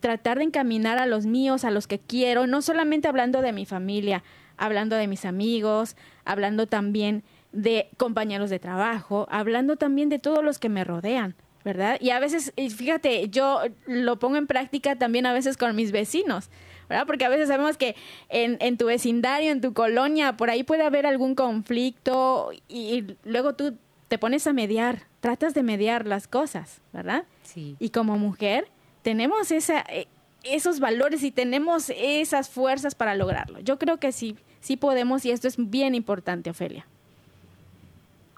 tratar 0.03 0.39
de 0.39 0.43
encaminar 0.43 0.99
a 0.99 1.05
los 1.05 1.25
míos, 1.25 1.63
a 1.63 1.71
los 1.71 1.87
que 1.87 1.97
quiero, 1.97 2.45
no 2.45 2.61
solamente 2.61 3.07
hablando 3.07 3.41
de 3.41 3.53
mi 3.53 3.65
familia, 3.65 4.21
hablando 4.57 4.97
de 4.97 5.07
mis 5.07 5.23
amigos, 5.23 5.95
hablando 6.25 6.67
también 6.67 7.23
de 7.53 7.87
compañeros 7.95 8.49
de 8.49 8.59
trabajo, 8.59 9.27
hablando 9.31 9.77
también 9.77 10.09
de 10.09 10.19
todos 10.19 10.43
los 10.43 10.59
que 10.59 10.67
me 10.67 10.83
rodean, 10.83 11.35
¿verdad? 11.63 11.95
Y 12.01 12.09
a 12.09 12.19
veces, 12.19 12.51
fíjate, 12.75 13.29
yo 13.29 13.61
lo 13.85 14.19
pongo 14.19 14.35
en 14.35 14.45
práctica 14.45 14.97
también 14.97 15.25
a 15.25 15.31
veces 15.31 15.55
con 15.55 15.73
mis 15.73 15.93
vecinos, 15.93 16.49
¿verdad? 16.89 17.05
Porque 17.05 17.25
a 17.25 17.29
veces 17.29 17.47
sabemos 17.47 17.77
que 17.77 17.95
en, 18.29 18.57
en 18.59 18.77
tu 18.77 18.85
vecindario, 18.85 19.51
en 19.51 19.61
tu 19.61 19.73
colonia, 19.73 20.37
por 20.37 20.49
ahí 20.49 20.63
puede 20.63 20.83
haber 20.83 21.05
algún 21.05 21.35
conflicto 21.35 22.51
y, 22.67 23.15
luego 23.23 23.53
tú 23.53 23.77
te 24.07 24.17
pones 24.17 24.45
a 24.47 24.53
mediar, 24.53 24.99
tratas 25.19 25.53
de 25.53 25.63
mediar 25.63 26.05
las 26.05 26.27
cosas, 26.27 26.81
¿verdad? 26.91 27.23
Sí. 27.43 27.75
Y 27.79 27.89
como 27.89 28.17
mujer, 28.17 28.67
tenemos 29.01 29.51
esa, 29.51 29.81
eh, 29.89 30.07
esos 30.43 30.79
valores 30.79 31.23
y 31.23 31.31
tenemos 31.31 31.91
esas 31.95 32.49
fuerzas 32.49 32.95
para 32.95 33.15
lograrlo. 33.15 33.59
Yo 33.59 33.79
creo 33.79 33.97
que 33.97 34.11
sí, 34.11 34.37
sí 34.59 34.77
podemos 34.77 35.25
y 35.25 35.31
esto 35.31 35.47
es 35.47 35.55
bien 35.57 35.95
importante, 35.95 36.49
Ofelia. 36.49 36.85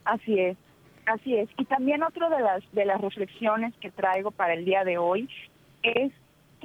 Así 0.05 0.39
es, 0.39 0.55
así 1.07 1.35
es. 1.35 1.49
Y 1.57 1.65
también 1.65 2.03
otra 2.03 2.29
de 2.29 2.41
las, 2.41 2.63
de 2.71 2.85
las 2.85 3.01
reflexiones 3.01 3.73
que 3.81 3.89
traigo 3.91 4.31
para 4.31 4.53
el 4.53 4.63
día 4.63 4.83
de 4.83 4.97
hoy 4.97 5.27
es 5.81 6.11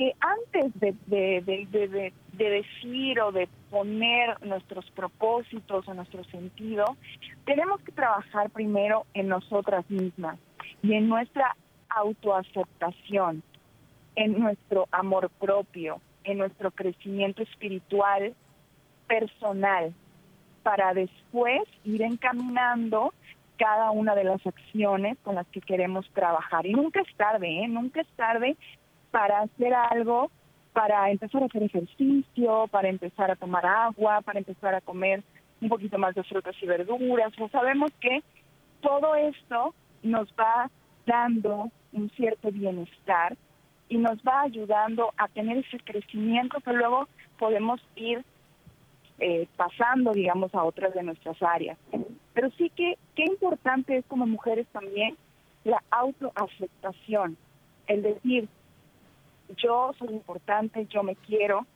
que 0.00 0.16
antes 0.18 0.80
de, 0.80 0.94
de, 1.08 1.42
de, 1.42 2.12
de, 2.32 2.50
decir 2.50 3.20
o 3.20 3.32
de 3.32 3.50
poner 3.68 4.42
nuestros 4.46 4.90
propósitos 4.92 5.86
o 5.86 5.92
nuestro 5.92 6.24
sentido, 6.24 6.96
tenemos 7.44 7.82
que 7.82 7.92
trabajar 7.92 8.48
primero 8.48 9.04
en 9.12 9.28
nosotras 9.28 9.84
mismas 9.90 10.38
y 10.82 10.94
en 10.94 11.06
nuestra 11.06 11.54
autoaceptación 11.90 13.42
en 14.16 14.40
nuestro 14.40 14.88
amor 14.90 15.28
propio, 15.38 16.00
en 16.24 16.38
nuestro 16.38 16.70
crecimiento 16.70 17.42
espiritual, 17.42 18.34
personal, 19.06 19.92
para 20.62 20.94
después 20.94 21.60
ir 21.84 22.00
encaminando 22.00 23.12
cada 23.58 23.90
una 23.90 24.14
de 24.14 24.24
las 24.24 24.46
acciones 24.46 25.18
con 25.22 25.34
las 25.34 25.46
que 25.48 25.60
queremos 25.60 26.08
trabajar. 26.14 26.64
Y 26.64 26.72
nunca 26.72 27.02
es 27.02 27.16
tarde, 27.18 27.64
¿eh? 27.64 27.68
Nunca 27.68 28.00
es 28.00 28.08
tarde 28.16 28.56
para 29.10 29.40
hacer 29.40 29.74
algo, 29.74 30.30
para 30.72 31.10
empezar 31.10 31.42
a 31.42 31.46
hacer 31.46 31.62
ejercicio, 31.62 32.66
para 32.68 32.88
empezar 32.88 33.30
a 33.30 33.36
tomar 33.36 33.66
agua, 33.66 34.20
para 34.22 34.38
empezar 34.38 34.74
a 34.74 34.80
comer 34.80 35.22
un 35.60 35.68
poquito 35.68 35.98
más 35.98 36.14
de 36.14 36.22
frutas 36.24 36.54
y 36.60 36.66
verduras. 36.66 37.32
Sabemos 37.50 37.92
que 38.00 38.22
todo 38.80 39.14
esto 39.14 39.74
nos 40.02 40.28
va 40.38 40.70
dando 41.06 41.70
un 41.92 42.10
cierto 42.10 42.50
bienestar 42.50 43.36
y 43.88 43.98
nos 43.98 44.18
va 44.18 44.42
ayudando 44.42 45.12
a 45.16 45.28
tener 45.28 45.58
ese 45.58 45.78
crecimiento 45.80 46.60
que 46.60 46.72
luego 46.72 47.08
podemos 47.38 47.80
ir 47.96 48.24
eh, 49.18 49.48
pasando, 49.56 50.12
digamos, 50.12 50.54
a 50.54 50.62
otras 50.62 50.94
de 50.94 51.02
nuestras 51.02 51.42
áreas. 51.42 51.76
Pero 52.32 52.50
sí 52.56 52.70
que 52.70 52.96
qué 53.16 53.24
importante 53.24 53.96
es 53.96 54.04
como 54.06 54.26
mujeres 54.26 54.66
también 54.68 55.16
la 55.64 55.82
autoaceptación, 55.90 57.36
el 57.86 58.02
decir, 58.02 58.48
yo 59.56 59.92
soy 59.98 60.08
importante, 60.08 60.86
yo 60.86 61.02
me 61.02 61.16
quiero, 61.16 61.66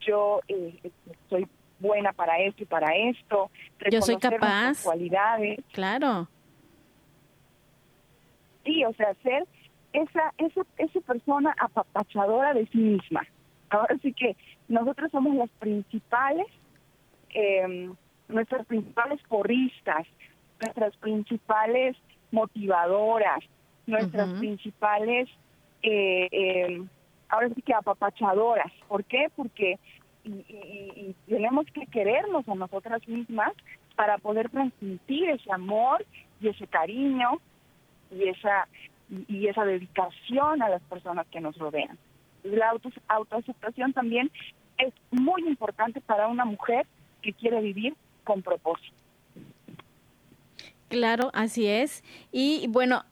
yo 0.00 0.40
eh, 0.48 0.90
soy 1.28 1.46
buena 1.78 2.12
para 2.12 2.38
esto 2.40 2.62
y 2.62 2.66
para 2.66 2.96
esto, 2.96 3.50
yo 3.90 4.02
soy 4.02 4.16
capaz, 4.16 4.82
cualidades. 4.82 5.60
Claro. 5.72 6.28
Sí, 8.64 8.84
o 8.84 8.92
sea, 8.94 9.14
ser 9.22 9.44
esa, 9.92 10.34
esa, 10.38 10.62
esa 10.76 11.00
persona 11.00 11.54
apapachadora 11.58 12.54
de 12.54 12.66
sí 12.66 12.78
misma. 12.78 13.26
Ahora 13.70 13.96
sí 14.02 14.12
que 14.12 14.36
nosotros 14.68 15.10
somos 15.10 15.34
las 15.36 15.50
principales, 15.58 16.46
eh, 17.30 17.90
nuestras 18.28 18.66
principales 18.66 19.20
porristas, 19.28 20.06
nuestras 20.60 20.96
principales 20.96 21.96
motivadoras, 22.30 23.40
nuestras 23.86 24.38
principales, 24.38 25.28
eh, 25.82 26.28
eh, 26.30 26.84
ahora 27.28 27.48
sí 27.54 27.62
que 27.62 27.74
apapachadoras. 27.74 28.72
¿Por 28.88 29.04
qué? 29.04 29.28
Porque 29.36 29.78
tenemos 31.26 31.66
que 31.72 31.86
querernos 31.86 32.48
a 32.48 32.54
nosotras 32.54 33.06
mismas 33.08 33.52
para 33.96 34.18
poder 34.18 34.50
transmitir 34.50 35.30
ese 35.30 35.50
amor 35.52 36.04
y 36.40 36.48
ese 36.48 36.66
cariño 36.66 37.40
y 38.10 38.28
esa 38.28 38.68
y, 39.28 39.46
esa 39.46 39.64
dedicación 39.64 40.62
a 40.62 40.68
las 40.68 40.82
personas 40.82 41.26
que 41.28 41.40
nos 41.40 41.56
rodean. 41.56 41.98
La 42.42 42.70
auto, 42.70 42.90
autoaceptación 43.08 43.92
también 43.92 44.30
es 44.78 44.92
muy 45.10 45.46
importante 45.46 46.00
para 46.00 46.28
una 46.28 46.44
mujer 46.44 46.86
que 47.22 47.32
quiere 47.32 47.60
vivir 47.60 47.94
con 48.24 48.42
propósito. 48.42 48.94
Claro, 50.88 51.30
así 51.34 51.66
es. 51.66 52.02
Y 52.32 52.66
bueno, 52.68 53.04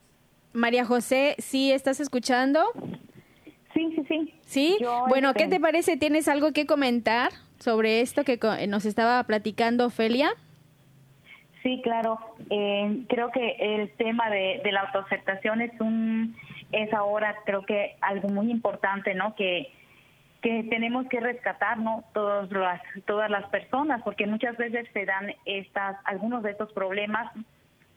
María 0.53 0.85
José, 0.85 1.35
¿sí 1.39 1.71
estás 1.71 1.99
escuchando? 1.99 2.63
Sí, 3.77 3.93
sí, 3.95 4.05
sí. 4.07 4.33
¿Sí? 4.41 4.77
bueno, 5.07 5.35
¿qué 5.35 5.47
te 5.47 5.59
parece? 5.59 5.97
¿Tienes 5.97 6.27
algo 6.27 6.51
que 6.51 6.65
comentar 6.65 7.29
sobre 7.59 8.01
esto 8.01 8.23
que 8.23 8.39
nos 8.67 8.85
estaba 8.85 9.23
platicando 9.25 9.85
Ofelia? 9.85 10.31
Sí, 11.61 11.81
claro. 11.83 12.17
Eh, 12.49 13.03
creo 13.07 13.29
que 13.31 13.55
el 13.59 13.91
tema 13.91 14.31
de, 14.31 14.61
la 14.71 14.81
autoaceptación 14.81 15.61
es 15.61 15.79
un 15.79 16.35
es 16.71 16.91
ahora 16.91 17.35
creo 17.45 17.65
que 17.65 17.95
algo 18.01 18.29
muy 18.29 18.49
importante, 18.49 19.13
¿no? 19.13 19.35
Que 19.35 19.71
que 20.41 20.63
tenemos 20.69 21.07
que 21.07 21.19
rescatar, 21.19 21.77
¿no? 21.77 22.03
Todas 22.13 22.49
las 22.51 22.81
todas 23.05 23.29
las 23.29 23.47
personas, 23.49 24.01
porque 24.03 24.25
muchas 24.25 24.57
veces 24.57 24.87
se 24.91 25.05
dan 25.05 25.33
estas 25.45 25.97
algunos 26.05 26.41
de 26.41 26.51
estos 26.51 26.73
problemas 26.73 27.31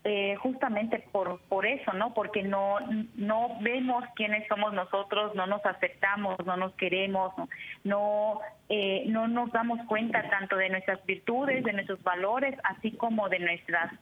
eh, 0.05 0.35
justamente 0.37 0.99
por 1.13 1.41
por 1.49 1.67
eso, 1.67 1.93
¿no? 1.93 2.15
Porque 2.15 2.43
no 2.43 2.79
no 3.17 3.59
vemos 3.61 4.05
quiénes 4.17 4.47
somos 4.49 4.73
nosotros, 4.73 5.35
no 5.35 5.47
nos 5.47 5.65
aceptamos, 5.67 6.37
no 6.47 6.57
nos 6.57 6.73
queremos, 6.75 7.37
no 7.37 7.49
no, 7.85 8.41
eh, 8.69 9.05
no 9.07 9.29
nos 9.29 9.51
damos 9.53 9.81
cuenta 9.87 10.29
tanto 10.31 10.57
de 10.57 10.69
nuestras 10.69 11.05
virtudes, 11.05 11.65
de 11.65 11.73
nuestros 11.73 12.03
valores, 12.03 12.57
así 12.65 12.93
como 12.93 13.29
de 13.29 13.41
nuestras 13.41 13.93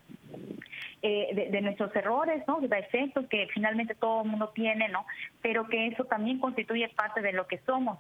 eh, 1.01 1.49
de, 1.53 1.61
nuestros 1.61 1.95
errores, 1.95 2.43
¿no? 2.49 2.61
De 2.61 2.69
defectos 2.69 3.27
que 3.29 3.47
finalmente 3.55 3.95
todo 3.95 4.23
el 4.23 4.31
mundo 4.31 4.49
tiene, 4.55 4.89
¿no? 4.89 5.07
Pero 5.43 5.69
que 5.69 5.87
eso 5.87 6.05
también 6.05 6.41
constituye 6.41 6.89
parte 6.89 7.23
de 7.23 7.33
lo 7.33 7.47
que 7.47 7.59
somos. 7.59 7.99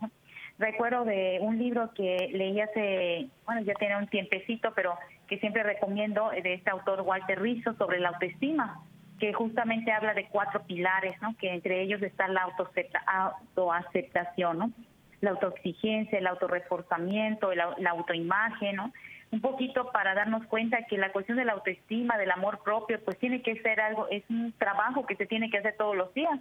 Recuerdo 0.58 1.04
de 1.04 1.38
un 1.40 1.58
libro 1.58 1.92
que 1.94 2.30
leí 2.32 2.60
hace, 2.60 3.28
bueno, 3.46 3.60
ya 3.62 3.74
tiene 3.74 3.96
un 3.96 4.08
tiempecito, 4.08 4.72
pero 4.74 4.98
que 5.28 5.38
siempre 5.38 5.62
recomiendo 5.62 6.30
de 6.30 6.54
este 6.54 6.70
autor 6.70 7.02
Walter 7.02 7.40
Rizzo 7.40 7.74
sobre 7.74 8.00
la 8.00 8.08
autoestima, 8.08 8.82
que 9.20 9.32
justamente 9.32 9.92
habla 9.92 10.14
de 10.14 10.26
cuatro 10.26 10.64
pilares, 10.64 11.14
¿no? 11.22 11.36
Que 11.38 11.52
entre 11.52 11.82
ellos 11.82 12.02
está 12.02 12.26
la 12.28 12.42
autoaceptación, 12.42 14.58
¿no? 14.58 14.72
La 15.20 15.30
autoexigencia, 15.30 16.18
el 16.18 16.26
autorreforzamiento, 16.26 17.54
la 17.54 17.90
autoimagen, 17.90 18.74
¿no? 18.76 18.92
un 19.30 19.40
poquito 19.40 19.90
para 19.92 20.14
darnos 20.14 20.46
cuenta 20.46 20.84
que 20.84 20.96
la 20.96 21.12
cuestión 21.12 21.36
de 21.36 21.44
la 21.44 21.52
autoestima, 21.52 22.16
del 22.16 22.30
amor 22.30 22.62
propio, 22.62 22.98
pues 23.04 23.18
tiene 23.18 23.42
que 23.42 23.60
ser 23.60 23.80
algo, 23.80 24.08
es 24.10 24.22
un 24.30 24.52
trabajo 24.52 25.06
que 25.06 25.16
se 25.16 25.26
tiene 25.26 25.50
que 25.50 25.58
hacer 25.58 25.76
todos 25.76 25.96
los 25.96 26.12
días 26.14 26.38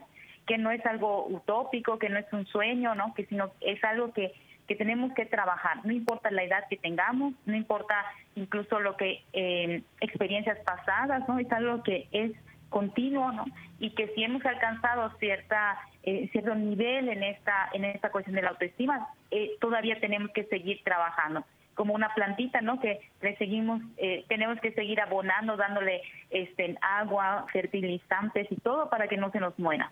que 0.48 0.58
no 0.58 0.72
es 0.72 0.84
algo 0.86 1.28
utópico, 1.28 2.00
que 2.00 2.10
no 2.10 2.18
es 2.18 2.32
un 2.32 2.46
sueño, 2.48 2.96
¿no? 2.96 3.14
Que 3.14 3.26
sino 3.26 3.52
es 3.62 3.84
algo 3.84 4.14
que 4.14 4.34
que 4.68 4.76
tenemos 4.76 5.14
que 5.14 5.26
trabajar, 5.26 5.86
no 5.86 5.94
importa 5.94 6.30
la 6.30 6.44
edad 6.44 6.66
que 6.70 6.76
tengamos, 6.76 7.34
no 7.46 7.56
importa 7.56 8.04
incluso 8.36 8.82
lo 8.82 8.98
que 8.98 9.24
eh, 9.32 9.82
experiencias 10.02 10.60
pasadas, 10.66 11.26
¿no? 11.28 11.40
Es 11.40 11.50
algo 11.54 11.84
que 11.84 12.08
es 12.12 12.34
continuo, 12.70 13.32
¿no? 13.32 13.46
Y 13.80 13.92
que 13.92 14.10
si 14.14 14.24
hemos 14.24 14.46
alcanzado 14.46 15.10
cierta 15.20 15.80
eh, 16.04 16.28
cierto 16.34 16.54
nivel 16.54 17.08
en 17.08 17.24
esta 17.24 17.70
en 17.74 17.86
esta 17.86 18.12
cuestión 18.12 18.36
de 18.36 18.42
la 18.42 18.50
autoestima, 18.50 19.08
eh, 19.32 19.52
todavía 19.62 20.00
tenemos 20.02 20.32
que 20.32 20.44
seguir 20.46 20.82
trabajando 20.84 21.46
como 21.78 21.94
una 21.94 22.14
plantita, 22.14 22.60
¿no? 22.60 22.80
Que 22.82 23.00
le 23.22 23.38
seguimos, 23.38 23.82
eh, 23.98 24.26
tenemos 24.28 24.60
que 24.60 24.72
seguir 24.72 25.00
abonando, 25.00 25.56
dándole 25.56 26.02
este 26.32 26.76
agua, 26.82 27.46
fertilizantes 27.54 28.48
y 28.52 28.56
todo 28.58 28.90
para 28.90 29.08
que 29.08 29.16
no 29.16 29.32
se 29.32 29.40
nos 29.40 29.58
muera. 29.60 29.92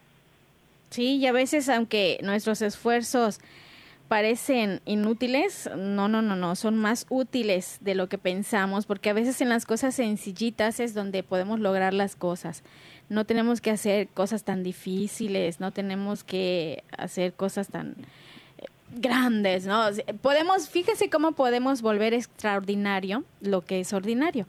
Sí, 0.90 1.18
y 1.18 1.28
a 1.28 1.32
veces 1.32 1.68
aunque 1.70 2.20
nuestros 2.22 2.62
esfuerzos 2.62 3.40
parecen 4.08 4.82
inútiles, 4.86 5.70
no, 5.76 6.08
no, 6.08 6.22
no, 6.22 6.36
no, 6.36 6.56
son 6.56 6.78
más 6.78 7.06
útiles 7.10 7.78
de 7.82 7.96
lo 7.96 8.08
que 8.08 8.18
pensamos, 8.18 8.86
porque 8.86 9.10
a 9.10 9.14
veces 9.14 9.42
en 9.42 9.50
las 9.50 9.66
cosas 9.66 9.96
sencillitas 9.96 10.80
es 10.80 10.94
donde 10.94 11.24
podemos 11.24 11.60
lograr 11.60 11.94
las 11.94 12.16
cosas. 12.16 12.64
No 13.10 13.26
tenemos 13.26 13.62
que 13.62 13.72
hacer 13.72 14.08
cosas 14.10 14.44
tan 14.44 14.64
difíciles, 14.64 15.60
no 15.60 15.72
tenemos 15.72 16.24
que 16.24 16.84
hacer 16.98 17.34
cosas 17.34 17.70
tan 17.70 17.96
eh, 18.58 18.66
grandes, 18.96 19.66
¿no? 19.66 19.86
Podemos, 20.22 20.70
fíjese 20.70 21.10
cómo 21.10 21.32
podemos 21.32 21.82
volver 21.82 22.14
extraordinario 22.14 23.24
lo 23.42 23.66
que 23.66 23.80
es 23.80 23.92
ordinario. 23.94 24.48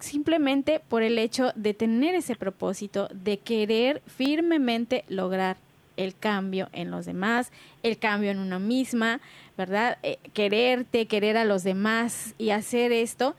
Simplemente 0.00 0.80
por 0.80 1.02
el 1.02 1.18
hecho 1.18 1.52
de 1.56 1.74
tener 1.74 2.14
ese 2.14 2.36
propósito, 2.36 3.08
de 3.12 3.38
querer 3.38 4.00
firmemente 4.06 5.04
lograr 5.08 5.56
el 5.98 6.16
cambio 6.16 6.70
en 6.72 6.90
los 6.90 7.04
demás, 7.04 7.52
el 7.82 7.98
cambio 7.98 8.30
en 8.30 8.38
una 8.38 8.58
misma, 8.58 9.20
¿verdad? 9.58 9.98
Eh, 10.02 10.18
quererte, 10.32 11.06
querer 11.06 11.36
a 11.36 11.44
los 11.44 11.64
demás 11.64 12.34
y 12.38 12.50
hacer 12.50 12.92
esto 12.92 13.34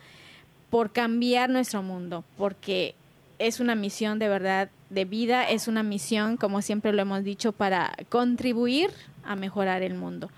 por 0.70 0.92
cambiar 0.92 1.50
nuestro 1.50 1.82
mundo, 1.82 2.24
porque 2.38 2.94
es 3.40 3.60
una 3.60 3.74
misión 3.74 4.20
de 4.20 4.30
verdad 4.30 4.70
de 4.90 5.06
vida, 5.06 5.50
es 5.50 5.68
una 5.68 5.82
misión, 5.82 6.38
como 6.38 6.62
siempre 6.62 6.94
lo 6.94 7.02
hemos 7.02 7.24
dicho, 7.24 7.54
para 7.54 7.96
contribuir 8.10 8.92
a 9.24 9.36
mejorar 9.36 9.82
el 9.82 9.96
mundo. 9.96 10.30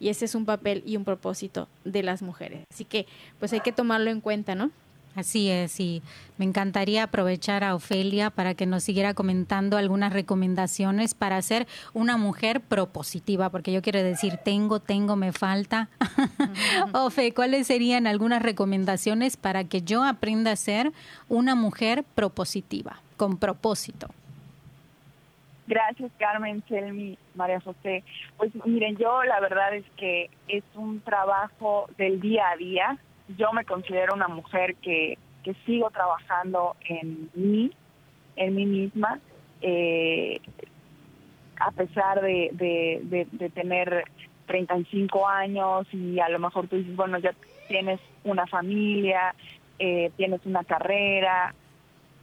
Y 0.00 0.08
ese 0.08 0.24
es 0.24 0.34
un 0.34 0.44
papel 0.44 0.82
y 0.86 0.96
un 0.96 1.04
propósito 1.04 1.68
de 1.84 2.02
las 2.02 2.22
mujeres. 2.22 2.64
Así 2.72 2.84
que, 2.84 3.06
pues 3.38 3.52
hay 3.52 3.60
que 3.60 3.72
tomarlo 3.72 4.10
en 4.10 4.20
cuenta, 4.20 4.54
¿no? 4.54 4.70
Así 5.16 5.48
es, 5.50 5.80
y 5.80 6.02
me 6.36 6.44
encantaría 6.44 7.04
aprovechar 7.04 7.64
a 7.64 7.74
Ofelia 7.74 8.28
para 8.28 8.54
que 8.54 8.66
nos 8.66 8.84
siguiera 8.84 9.14
comentando 9.14 9.78
algunas 9.78 10.12
recomendaciones 10.12 11.14
para 11.14 11.40
ser 11.40 11.66
una 11.94 12.18
mujer 12.18 12.60
propositiva, 12.60 13.48
porque 13.48 13.72
yo 13.72 13.80
quiero 13.80 14.02
decir, 14.02 14.36
tengo, 14.44 14.78
tengo, 14.78 15.16
me 15.16 15.32
falta. 15.32 15.88
Ofe, 16.92 17.32
¿cuáles 17.32 17.66
serían 17.66 18.06
algunas 18.06 18.42
recomendaciones 18.42 19.38
para 19.38 19.64
que 19.64 19.80
yo 19.80 20.04
aprenda 20.04 20.52
a 20.52 20.56
ser 20.56 20.92
una 21.30 21.54
mujer 21.54 22.04
propositiva, 22.14 23.00
con 23.16 23.38
propósito? 23.38 24.08
Gracias, 25.66 26.12
Carmen, 26.18 26.62
Selmi, 26.68 27.16
María 27.34 27.60
José. 27.62 28.04
Pues 28.36 28.52
miren, 28.66 28.98
yo 28.98 29.24
la 29.24 29.40
verdad 29.40 29.74
es 29.74 29.84
que 29.96 30.28
es 30.46 30.62
un 30.74 31.00
trabajo 31.00 31.88
del 31.96 32.20
día 32.20 32.50
a 32.50 32.56
día 32.56 32.98
yo 33.36 33.52
me 33.52 33.64
considero 33.64 34.14
una 34.14 34.28
mujer 34.28 34.76
que, 34.76 35.18
que 35.42 35.54
sigo 35.66 35.90
trabajando 35.90 36.76
en 36.88 37.30
mí, 37.34 37.72
en 38.36 38.54
mí 38.54 38.66
misma, 38.66 39.20
eh, 39.62 40.40
a 41.58 41.70
pesar 41.70 42.20
de, 42.20 42.50
de, 42.52 43.26
de, 43.32 43.50
tener 43.50 44.04
35 44.46 45.26
años 45.26 45.86
y 45.92 46.20
a 46.20 46.28
lo 46.28 46.38
mejor 46.38 46.68
tú 46.68 46.76
dices, 46.76 46.94
bueno, 46.94 47.18
ya 47.18 47.34
tienes 47.68 48.00
una 48.24 48.46
familia, 48.46 49.34
eh, 49.78 50.10
tienes 50.16 50.44
una 50.44 50.64
carrera, 50.64 51.54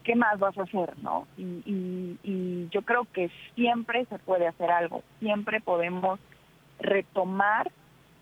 ¿qué 0.03 0.15
más 0.15 0.39
vas 0.39 0.57
a 0.57 0.63
hacer, 0.63 0.97
no? 1.01 1.27
Y, 1.37 2.67
yo 2.71 2.81
creo 2.81 3.05
que 3.13 3.29
siempre 3.55 4.05
se 4.05 4.17
puede 4.17 4.47
hacer 4.47 4.71
algo, 4.71 5.03
siempre 5.19 5.61
podemos 5.61 6.19
retomar 6.79 7.71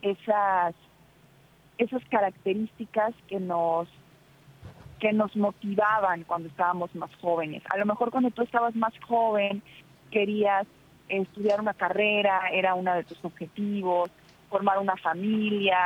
esas 0.01 0.75
esas 1.81 2.03
características 2.09 3.13
que 3.27 3.39
nos 3.39 3.87
que 4.99 5.13
nos 5.13 5.35
motivaban 5.35 6.25
cuando 6.25 6.47
estábamos 6.47 6.93
más 6.93 7.09
jóvenes. 7.15 7.63
A 7.71 7.77
lo 7.77 7.87
mejor 7.87 8.11
cuando 8.11 8.29
tú 8.29 8.43
estabas 8.43 8.75
más 8.75 8.93
joven 8.99 9.63
querías 10.11 10.67
estudiar 11.09 11.59
una 11.59 11.73
carrera, 11.73 12.49
era 12.51 12.75
uno 12.75 12.93
de 12.93 13.03
tus 13.03 13.17
objetivos, 13.25 14.11
formar 14.51 14.77
una 14.77 14.95
familia, 14.97 15.83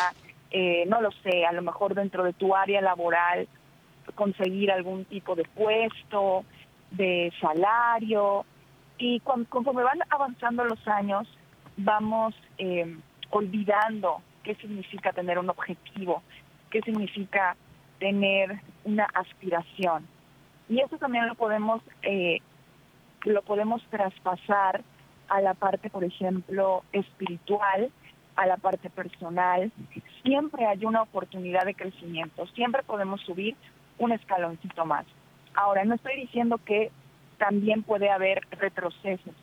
eh, 0.52 0.84
no 0.88 1.00
lo 1.02 1.12
sé, 1.24 1.46
a 1.46 1.54
lo 1.54 1.62
mejor 1.62 1.96
dentro 1.96 2.26
de 2.26 2.34
tu 2.34 2.54
área 2.54 2.82
laboral 2.82 3.48
conseguir 4.16 4.70
algún 4.70 5.06
tipo 5.06 5.34
de 5.34 5.46
puesto, 5.46 6.44
de 6.92 7.32
salario. 7.40 8.46
Y 8.98 9.22
conforme 9.22 9.84
van 9.84 10.00
avanzando 10.10 10.66
los 10.66 10.86
años, 10.90 11.26
vamos 11.78 12.36
eh, 12.58 12.98
olvidando 13.30 14.22
qué 14.46 14.56
significa 14.56 15.12
tener 15.12 15.40
un 15.40 15.50
objetivo, 15.50 16.22
qué 16.70 16.82
significa 16.82 17.58
tener 18.00 18.62
una 18.84 19.06
aspiración. 19.06 20.08
Y 20.70 20.80
eso 20.80 20.98
también 20.98 21.28
lo 21.28 21.36
podemos, 21.36 21.82
eh, 22.04 22.40
lo 23.24 23.42
podemos 23.42 23.84
traspasar 23.90 24.84
a 25.28 25.42
la 25.42 25.56
parte, 25.56 25.90
por 25.90 26.04
ejemplo, 26.04 26.84
espiritual, 26.94 27.92
a 28.36 28.46
la 28.46 28.58
parte 28.58 28.90
personal. 28.90 29.72
Siempre 30.24 30.68
hay 30.68 30.86
una 30.86 31.02
oportunidad 31.02 31.66
de 31.66 31.74
crecimiento, 31.74 32.46
siempre 32.48 32.84
podemos 32.84 33.22
subir 33.22 33.56
un 33.98 34.12
escaloncito 34.12 34.86
más. 34.86 35.06
Ahora, 35.56 35.86
no 35.86 35.96
estoy 35.96 36.18
diciendo 36.18 36.60
que 36.64 36.92
también 37.38 37.82
puede 37.82 38.12
haber 38.12 38.42
retrocesos 38.52 39.34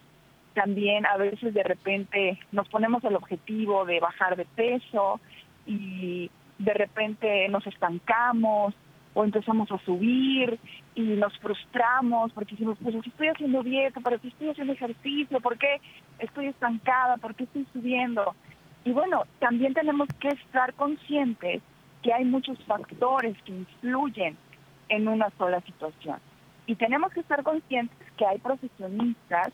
también 0.55 1.07
a 1.07 1.17
veces 1.17 1.55
de 1.55 1.63
repente 1.63 2.39
nos 2.53 2.69
ponemos 2.69 3.03
el 3.05 3.17
objetivo 3.17 3.85
de 3.85 4.01
bajar 4.01 4.37
de 4.37 4.45
peso 4.45 5.21
y 5.67 6.31
de 6.59 6.75
repente 6.75 7.49
nos 7.49 7.67
estancamos 7.67 8.75
o 9.15 9.25
empezamos 9.25 9.71
a 9.71 9.79
subir 9.79 10.59
y 10.95 11.03
nos 11.03 11.37
frustramos 11.39 12.33
porque 12.33 12.53
decimos, 12.53 12.79
pues 12.83 12.95
si 13.03 13.11
estoy 13.11 13.29
haciendo 13.29 13.63
dieta, 13.63 14.01
¿para 14.01 14.19
qué 14.19 14.29
estoy 14.29 14.51
haciendo 14.51 14.73
ejercicio? 14.73 15.41
¿Por 15.41 15.59
qué 15.59 15.81
estoy 16.19 16.47
estancada? 16.47 17.17
¿Por 17.19 17.35
qué 17.35 17.45
estoy 17.45 17.67
subiendo? 17.73 18.35
Y 18.85 18.93
bueno, 18.93 19.25
también 19.39 19.75
tenemos 19.75 20.09
que 20.21 20.29
estar 20.29 20.73
conscientes 20.75 21.63
que 22.03 22.13
hay 22.13 22.25
muchos 22.25 22.59
factores 22.65 23.37
que 23.43 23.53
influyen 23.53 24.37
en 24.89 25.09
una 25.09 25.31
sola 25.39 25.61
situación. 25.61 26.19
Y 26.67 26.75
tenemos 26.75 27.13
que 27.13 27.21
estar 27.21 27.43
conscientes 27.43 27.97
que 28.17 28.27
hay 28.27 28.39
profesionistas 28.39 29.53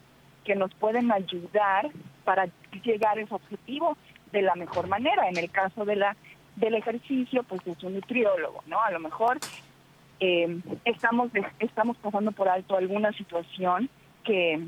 que 0.48 0.56
nos 0.56 0.72
pueden 0.76 1.12
ayudar 1.12 1.90
para 2.24 2.48
llegar 2.82 3.18
a 3.18 3.20
ese 3.20 3.34
objetivo 3.34 3.98
de 4.32 4.40
la 4.40 4.54
mejor 4.54 4.88
manera. 4.88 5.28
En 5.28 5.36
el 5.36 5.50
caso 5.50 5.84
de 5.84 5.96
la 5.96 6.16
del 6.56 6.74
ejercicio, 6.74 7.42
pues 7.42 7.60
es 7.66 7.84
un 7.84 7.96
nutriólogo, 7.96 8.62
¿no? 8.66 8.80
A 8.82 8.90
lo 8.90 8.98
mejor 8.98 9.36
eh, 10.20 10.58
estamos 10.86 11.30
estamos 11.58 11.98
pasando 11.98 12.32
por 12.32 12.48
alto 12.48 12.78
alguna 12.78 13.12
situación 13.12 13.90
que 14.24 14.66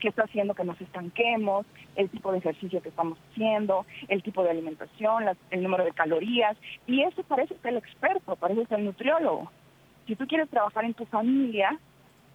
que 0.00 0.08
está 0.08 0.24
haciendo 0.24 0.54
que 0.54 0.64
nos 0.64 0.80
estanquemos, 0.80 1.64
el 1.94 2.08
tipo 2.08 2.32
de 2.32 2.38
ejercicio 2.38 2.82
que 2.82 2.88
estamos 2.88 3.18
haciendo, 3.30 3.86
el 4.08 4.22
tipo 4.24 4.42
de 4.42 4.50
alimentación, 4.50 5.24
el 5.50 5.62
número 5.62 5.84
de 5.84 5.92
calorías, 5.92 6.56
y 6.86 7.02
eso 7.02 7.22
parece 7.22 7.56
ser 7.58 7.72
el 7.72 7.78
experto, 7.78 8.36
parece 8.36 8.66
ser 8.66 8.78
el 8.80 8.84
nutriólogo. 8.86 9.50
Si 10.06 10.14
tú 10.14 10.26
quieres 10.26 10.48
trabajar 10.50 10.84
en 10.84 10.94
tu 10.94 11.04
familia, 11.06 11.76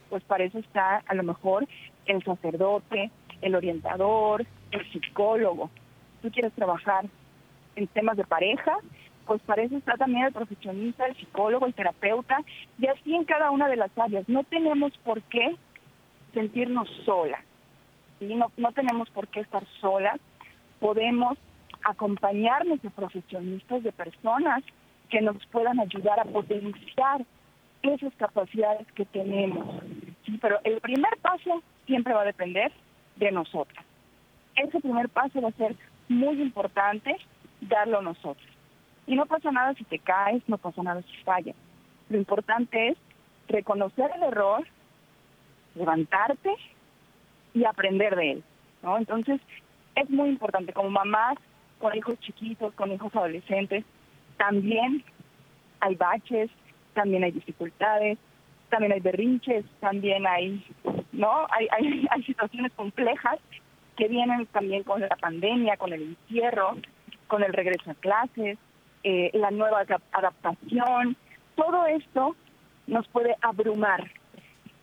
pues 0.10 0.24
para 0.26 0.44
eso 0.44 0.60
está 0.60 1.02
a 1.08 1.14
lo 1.16 1.24
mejor 1.24 1.68
el 2.06 2.24
sacerdote, 2.24 3.12
el 3.42 3.56
orientador, 3.56 4.46
el 4.72 4.92
psicólogo. 4.92 5.70
Tú 6.22 6.32
quieres 6.32 6.54
trabajar 6.54 7.06
en 7.76 7.88
temas 7.88 8.18
de 8.18 8.24
pareja, 8.24 8.78
pues 9.26 9.42
para 9.44 9.64
eso 9.64 9.78
está 9.78 9.96
también 9.96 10.26
el 10.26 10.34
profesionista, 10.34 11.06
el 11.06 11.16
psicólogo, 11.16 11.66
el 11.66 11.74
terapeuta, 11.74 12.40
y 12.80 12.88
así 12.88 13.16
en 13.16 13.26
cada 13.26 13.52
una 13.52 13.68
de 13.68 13.78
las 13.78 13.98
áreas. 13.98 14.28
No 14.28 14.44
tenemos 14.44 14.92
por 15.00 15.22
qué 15.24 15.56
sentirnos 16.34 16.90
solas, 17.06 17.42
no, 18.20 18.52
no 18.58 18.72
tenemos 18.72 19.10
por 19.10 19.28
qué 19.28 19.42
estar 19.42 19.66
solas, 19.80 20.20
podemos 20.80 21.38
acompañarnos 21.84 22.82
de 22.82 22.90
profesionistas, 22.90 23.84
de 23.84 23.92
personas 23.92 24.64
que 25.10 25.22
nos 25.22 25.46
puedan 25.48 25.80
ayudar 25.80 26.20
a 26.20 26.26
potenciar 26.26 27.26
esas 27.82 28.14
capacidades 28.16 28.90
que 28.94 29.06
tenemos. 29.06 29.84
Sí, 30.26 30.38
pero 30.42 30.60
el 30.64 30.80
primer 30.80 31.16
paso 31.22 31.62
siempre 31.86 32.14
va 32.14 32.22
a 32.22 32.26
depender 32.26 32.72
de 33.16 33.32
nosotras. 33.32 33.86
Ese 34.56 34.80
primer 34.80 35.10
paso 35.10 35.42
va 35.42 35.50
a 35.50 35.54
ser 35.54 35.76
muy 36.10 36.42
importante 36.42 37.18
darlo 37.62 38.02
nosotros. 38.02 38.48
Y 39.08 39.16
no 39.16 39.26
pasa 39.26 39.52
nada 39.52 39.74
si 39.74 39.84
te 39.84 40.00
caes, 40.00 40.44
no 40.48 40.58
pasa 40.58 40.82
nada 40.84 41.02
si 41.02 41.16
fallas. 41.24 41.56
Lo 42.10 42.18
importante 42.18 42.90
es 42.90 42.98
reconocer 43.48 44.12
el 44.16 44.24
error, 44.24 44.66
levantarte 45.76 46.54
y 47.54 47.66
aprender 47.66 48.16
de 48.16 48.32
él, 48.32 48.44
¿no? 48.82 48.98
Entonces, 48.98 49.42
es 49.96 50.10
muy 50.10 50.30
importante 50.30 50.74
como 50.74 50.90
mamás, 50.90 51.36
con 51.80 51.96
hijos 51.96 52.20
chiquitos, 52.20 52.74
con 52.76 52.92
hijos 52.92 53.14
adolescentes, 53.16 53.84
también 54.38 55.04
hay 55.80 55.96
baches, 55.96 56.50
también 56.94 57.24
hay 57.24 57.32
dificultades, 57.32 58.18
también 58.70 58.94
hay 58.94 59.02
berrinches, 59.02 59.66
también 59.80 60.26
hay, 60.26 60.66
¿no? 61.14 61.48
Hay, 61.50 61.68
hay, 61.72 62.06
hay 62.12 62.24
situaciones 62.24 62.72
complejas 62.74 63.40
que 63.96 64.08
vienen 64.08 64.46
también 64.48 64.84
con 64.84 65.02
la 65.02 65.16
pandemia, 65.16 65.78
con 65.78 65.94
el 65.94 66.02
encierro, 66.02 66.78
con 67.28 67.44
el 67.44 67.54
regreso 67.54 67.92
a 67.92 67.96
clases, 67.96 68.58
eh, 69.04 69.32
la 69.34 69.52
nueva 69.52 69.86
adaptación. 70.12 71.16
Todo 71.56 71.86
esto 71.86 72.36
nos 72.88 73.08
puede 73.08 73.36
abrumar. 73.42 74.12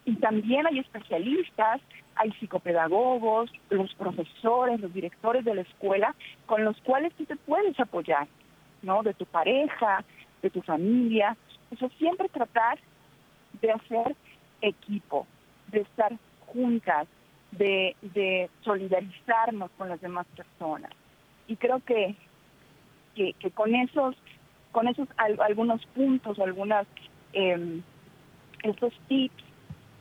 Y 0.04 0.16
también 0.16 0.66
hay 0.66 0.78
especialistas, 0.78 1.80
hay 2.16 2.32
psicopedagogos, 2.32 3.50
los 3.70 3.94
profesores, 3.94 4.80
los 4.80 4.92
directores 4.92 5.44
de 5.44 5.54
la 5.54 5.62
escuela, 5.62 6.14
con 6.46 6.64
los 6.64 6.78
cuales 6.82 7.12
tú 7.14 7.24
te 7.24 7.36
puedes 7.36 7.78
apoyar, 7.78 8.26
¿no? 8.82 9.02
De 9.02 9.14
tu 9.14 9.26
pareja, 9.26 10.04
de 10.42 10.50
tu 10.50 10.62
familia. 10.62 11.36
Eso 11.70 11.88
siempre 11.98 12.28
tratar 12.28 12.78
de 13.60 13.72
hacer 13.72 14.16
equipo, 14.62 15.26
de 15.70 15.80
estar 15.80 16.12
juntas, 16.46 17.06
de, 17.52 17.96
de 18.02 18.50
solidarizarnos 18.62 19.70
con 19.76 19.88
las 19.88 20.00
demás 20.00 20.26
personas. 20.36 20.92
Y 21.46 21.56
creo 21.56 21.80
que, 21.80 22.14
que, 23.14 23.34
con 23.52 23.74
esos, 23.74 24.16
con 24.72 24.88
esos 24.88 25.08
algunos 25.16 25.84
puntos, 25.86 26.38
algunas 26.38 26.86
eh, 27.32 27.80
estos 28.62 28.92
tips, 29.08 29.42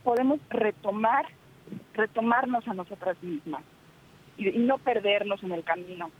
podemos 0.04 0.40
retomar, 0.48 1.26
retomarnos 1.94 2.66
a 2.68 2.74
nosotras 2.74 3.16
mismas 3.22 3.62
y, 4.36 4.48
y 4.48 4.58
no 4.58 4.78
perdernos 4.78 5.42
en 5.42 5.52
el 5.52 5.64
camino, 5.64 6.10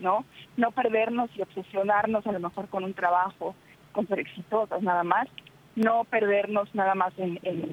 ¿no? 0.00 0.24
No 0.56 0.70
perdernos 0.72 1.30
y 1.36 1.42
obsesionarnos 1.42 2.26
a 2.26 2.32
lo 2.32 2.40
mejor 2.40 2.68
con 2.68 2.84
un 2.84 2.94
trabajo, 2.94 3.54
con 3.92 4.06
ser 4.08 4.20
exitosas 4.20 4.82
nada 4.82 5.04
más, 5.04 5.28
no 5.76 6.04
perdernos 6.04 6.74
nada 6.74 6.94
más 6.94 7.12
en, 7.18 7.38
en, 7.42 7.70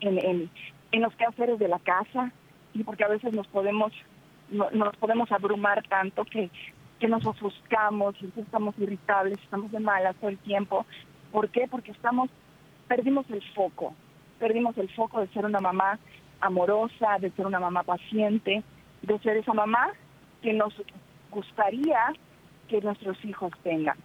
en, 0.00 0.50
en, 0.92 1.02
los 1.02 1.14
quehaceres 1.16 1.58
de 1.58 1.68
la 1.68 1.78
casa, 1.78 2.32
y 2.74 2.82
porque 2.84 3.04
a 3.04 3.08
veces 3.08 3.32
nos 3.32 3.46
podemos 3.48 3.92
nos 4.50 4.96
podemos 4.98 5.30
abrumar 5.32 5.82
tanto 5.88 6.24
que, 6.24 6.50
que 7.00 7.08
nos 7.08 7.26
ofuscamos, 7.26 8.14
estamos 8.36 8.78
irritables, 8.78 9.38
estamos 9.42 9.72
de 9.72 9.80
malas 9.80 10.14
todo 10.16 10.30
el 10.30 10.38
tiempo. 10.38 10.86
¿Por 11.32 11.48
qué? 11.48 11.66
Porque 11.68 11.90
estamos, 11.90 12.30
perdimos 12.86 13.28
el 13.30 13.42
foco, 13.54 13.92
perdimos 14.38 14.78
el 14.78 14.88
foco 14.94 15.20
de 15.20 15.26
ser 15.28 15.44
una 15.44 15.60
mamá 15.60 15.98
amorosa, 16.40 17.18
de 17.20 17.30
ser 17.32 17.46
una 17.46 17.58
mamá 17.58 17.82
paciente, 17.82 18.62
de 19.02 19.18
ser 19.18 19.36
esa 19.38 19.52
mamá 19.52 19.88
que 20.42 20.52
nos 20.52 20.72
gustaría 21.30 22.12
que 22.68 22.80
nuestros 22.80 23.22
hijos 23.24 23.52
tengan. 23.62 23.96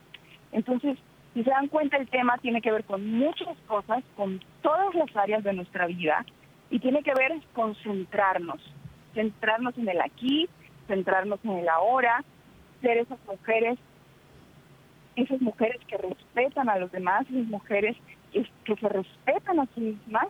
Entonces, 0.51 0.97
si 1.33 1.43
se 1.43 1.49
dan 1.49 1.67
cuenta, 1.67 1.97
el 1.97 2.07
tema 2.09 2.37
tiene 2.39 2.61
que 2.61 2.71
ver 2.71 2.83
con 2.83 3.09
muchas 3.09 3.57
cosas, 3.67 4.03
con 4.15 4.41
todas 4.61 4.93
las 4.95 5.15
áreas 5.15 5.43
de 5.43 5.53
nuestra 5.53 5.87
vida, 5.87 6.25
y 6.69 6.79
tiene 6.79 7.03
que 7.03 7.13
ver 7.13 7.33
con 7.53 7.75
centrarnos, 7.75 8.61
centrarnos 9.13 9.77
en 9.77 9.87
el 9.87 10.01
aquí, 10.01 10.49
centrarnos 10.87 11.39
en 11.43 11.51
el 11.51 11.69
ahora, 11.69 12.23
ser 12.81 12.97
esas 12.97 13.19
mujeres, 13.25 13.77
esas 15.15 15.41
mujeres 15.41 15.79
que 15.87 15.97
respetan 15.97 16.69
a 16.69 16.77
los 16.77 16.91
demás, 16.91 17.25
esas 17.29 17.47
mujeres 17.47 17.95
que, 18.31 18.45
que 18.65 18.75
se 18.75 18.89
respetan 18.89 19.59
a 19.59 19.65
sí 19.73 19.81
mismas 19.81 20.27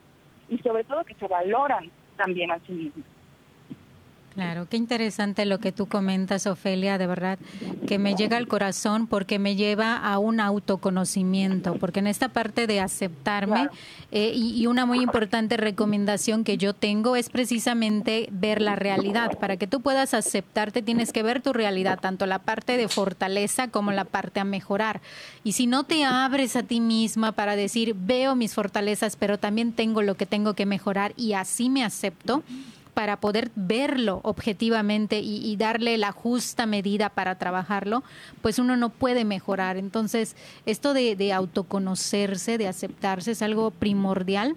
y 0.49 0.57
sobre 0.59 0.83
todo 0.83 1.03
que 1.03 1.15
se 1.15 1.27
valoran 1.27 1.89
también 2.17 2.51
a 2.51 2.59
sí 2.59 2.73
mismas. 2.73 3.20
Claro, 4.33 4.65
qué 4.69 4.77
interesante 4.77 5.45
lo 5.45 5.59
que 5.59 5.73
tú 5.73 5.87
comentas, 5.87 6.47
Ofelia, 6.47 6.97
de 6.97 7.05
verdad, 7.05 7.37
que 7.85 7.99
me 7.99 8.15
llega 8.15 8.37
al 8.37 8.47
corazón 8.47 9.07
porque 9.07 9.39
me 9.39 9.57
lleva 9.57 9.97
a 9.97 10.19
un 10.19 10.39
autoconocimiento, 10.39 11.75
porque 11.75 11.99
en 11.99 12.07
esta 12.07 12.29
parte 12.29 12.65
de 12.65 12.79
aceptarme 12.79 13.67
eh, 14.11 14.31
y, 14.33 14.65
una 14.67 14.85
muy 14.85 15.01
importante 15.01 15.57
recomendación 15.57 16.45
que 16.45 16.57
yo 16.57 16.73
tengo 16.73 17.17
es 17.17 17.29
precisamente 17.29 18.29
ver 18.31 18.61
la 18.61 18.77
realidad. 18.77 19.37
Para 19.37 19.57
que 19.57 19.67
tú 19.67 19.81
puedas 19.81 20.13
aceptarte 20.13 20.81
tienes 20.81 21.11
que 21.11 21.23
ver 21.23 21.41
tu 21.41 21.51
realidad, 21.51 21.99
tanto 21.99 22.25
la 22.25 22.39
parte 22.39 22.77
de 22.77 22.87
fortaleza 22.87 23.67
como 23.67 23.91
la 23.91 24.05
parte 24.05 24.39
a 24.39 24.45
mejorar. 24.45 25.01
Y 25.43 25.53
si 25.53 25.67
no 25.67 25.83
te 25.83 26.05
abres 26.05 26.55
a 26.55 26.63
ti 26.63 26.79
misma 26.79 27.33
para 27.33 27.57
decir, 27.57 27.95
veo 27.97 28.35
mis 28.35 28.53
fortalezas, 28.53 29.17
pero 29.17 29.37
también 29.37 29.73
tengo 29.73 30.01
lo 30.01 30.15
que 30.15 30.25
tengo 30.25 30.53
que 30.53 30.65
mejorar 30.65 31.11
y 31.17 31.33
así 31.33 31.69
me 31.69 31.83
acepto, 31.83 32.43
para 33.01 33.19
poder 33.19 33.49
verlo 33.55 34.19
objetivamente 34.21 35.21
y, 35.21 35.55
darle 35.55 35.97
la 35.97 36.11
justa 36.11 36.67
medida 36.67 37.09
para 37.09 37.33
trabajarlo, 37.33 38.03
pues 38.43 38.59
uno 38.59 38.77
no 38.77 38.91
puede 38.91 39.25
mejorar. 39.25 39.75
Entonces, 39.75 40.35
esto 40.67 40.93
de, 40.93 41.33
autoconocerse, 41.33 42.59
de 42.59 42.67
aceptarse, 42.67 43.31
es 43.31 43.41
algo 43.41 43.71
primordial 43.71 44.55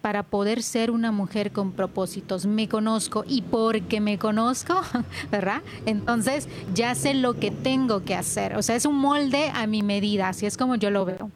para 0.00 0.22
poder 0.22 0.62
ser 0.62 0.90
una 0.90 1.12
mujer 1.12 1.52
con 1.52 1.72
propósitos. 1.72 2.46
Me 2.46 2.66
conozco 2.66 3.26
y 3.28 3.42
porque 3.42 4.00
me 4.00 4.18
conozco, 4.18 4.80
¿verdad? 5.30 5.60
Entonces 5.84 6.48
ya 6.72 6.94
sé 6.94 7.12
lo 7.12 7.34
que 7.34 7.50
tengo 7.50 8.04
que 8.04 8.14
hacer. 8.14 8.56
O 8.56 8.62
sea, 8.62 8.74
es 8.74 8.86
un 8.86 8.96
molde 8.96 9.50
a 9.52 9.66
mi 9.66 9.82
medida, 9.82 10.30
así 10.30 10.46
es 10.46 10.56
como 10.56 10.76
yo 10.76 10.88
lo 10.90 11.04
veo. 11.04 11.30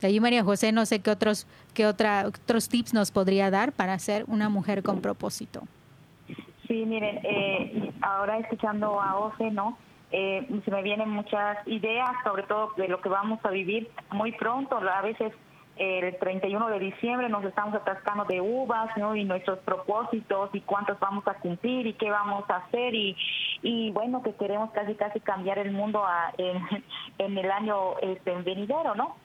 De 0.00 0.08
ahí 0.08 0.18
María 0.18 0.42
José, 0.42 0.72
no 0.72 0.84
sé 0.84 0.98
qué 0.98 1.12
otros, 1.12 1.46
qué 1.74 1.86
otra, 1.86 2.26
otros 2.26 2.68
tips 2.68 2.92
nos 2.92 3.12
podría 3.12 3.52
dar 3.52 3.70
para 3.70 3.96
ser 4.00 4.24
una 4.26 4.48
mujer 4.48 4.82
con 4.82 5.00
propósito. 5.00 5.62
Sí, 6.72 6.86
miren, 6.86 7.20
eh, 7.22 7.92
ahora 8.00 8.38
escuchando 8.38 8.98
a 8.98 9.18
Ose, 9.18 9.50
¿no? 9.50 9.76
Eh, 10.10 10.48
se 10.64 10.70
me 10.70 10.82
vienen 10.82 11.10
muchas 11.10 11.58
ideas, 11.68 12.08
sobre 12.24 12.44
todo 12.44 12.72
de 12.78 12.88
lo 12.88 12.98
que 13.02 13.10
vamos 13.10 13.40
a 13.44 13.50
vivir 13.50 13.90
muy 14.10 14.32
pronto. 14.32 14.78
A 14.78 15.02
veces 15.02 15.34
el 15.76 16.16
31 16.16 16.68
de 16.68 16.78
diciembre 16.78 17.28
nos 17.28 17.44
estamos 17.44 17.74
atascando 17.74 18.24
de 18.24 18.40
uvas, 18.40 18.88
¿no? 18.96 19.14
Y 19.14 19.24
nuestros 19.24 19.58
propósitos 19.58 20.48
y 20.54 20.62
cuántos 20.62 20.98
vamos 20.98 21.28
a 21.28 21.34
cumplir 21.34 21.86
y 21.88 21.92
qué 21.92 22.10
vamos 22.10 22.48
a 22.48 22.56
hacer 22.56 22.94
y, 22.94 23.18
y 23.60 23.90
bueno, 23.90 24.22
que 24.22 24.34
queremos 24.34 24.70
casi 24.70 24.94
casi 24.94 25.20
cambiar 25.20 25.58
el 25.58 25.72
mundo 25.72 26.02
a, 26.06 26.32
en, 26.38 26.56
en 27.18 27.36
el 27.36 27.50
año 27.50 27.98
este, 28.00 28.34
venidero, 28.36 28.94
¿no? 28.94 29.16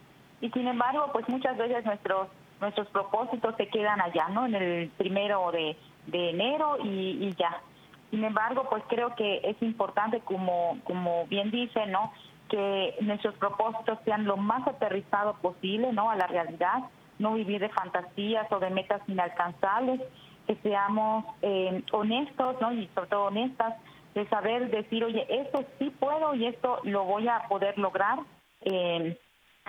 Y 0.41 0.49
sin 0.49 0.67
embargo, 0.67 1.11
pues 1.13 1.29
muchas 1.29 1.55
veces 1.57 1.85
nuestros 1.85 2.27
nuestros 2.59 2.87
propósitos 2.87 3.55
se 3.55 3.67
quedan 3.67 4.01
allá, 4.01 4.29
¿no? 4.29 4.47
En 4.47 4.55
el 4.55 4.89
primero 4.97 5.51
de, 5.51 5.77
de 6.07 6.31
enero 6.31 6.77
y, 6.83 7.33
ya. 7.37 7.61
Sin 8.09 8.23
embargo, 8.23 8.67
pues 8.69 8.83
creo 8.87 9.15
que 9.15 9.41
es 9.43 9.61
importante, 9.61 10.21
como, 10.21 10.79
como 10.85 11.25
bien 11.27 11.51
dice, 11.51 11.85
¿no? 11.87 12.11
Que 12.49 12.95
nuestros 13.01 13.35
propósitos 13.35 13.99
sean 14.05 14.25
lo 14.25 14.37
más 14.37 14.65
aterrizados 14.67 15.37
posible, 15.39 15.91
¿no? 15.91 16.09
A 16.09 16.15
la 16.15 16.27
realidad, 16.27 16.83
no 17.19 17.33
vivir 17.33 17.59
de 17.59 17.69
fantasías 17.69 18.49
o 18.51 18.59
de 18.59 18.69
metas 18.69 19.01
inalcanzables, 19.07 20.01
que 20.47 20.55
seamos 20.63 21.25
eh, 21.41 21.83
honestos, 21.91 22.55
¿no? 22.61 22.71
Y 22.71 22.87
sobre 22.95 23.09
todo 23.09 23.25
honestas, 23.25 23.75
de 24.15 24.27
saber 24.29 24.71
decir, 24.71 25.03
oye, 25.03 25.27
esto 25.29 25.63
sí 25.77 25.91
puedo 25.99 26.33
y 26.33 26.47
esto 26.47 26.79
lo 26.83 27.03
voy 27.03 27.27
a 27.27 27.43
poder 27.49 27.77
lograr. 27.77 28.19
Eh, 28.61 29.19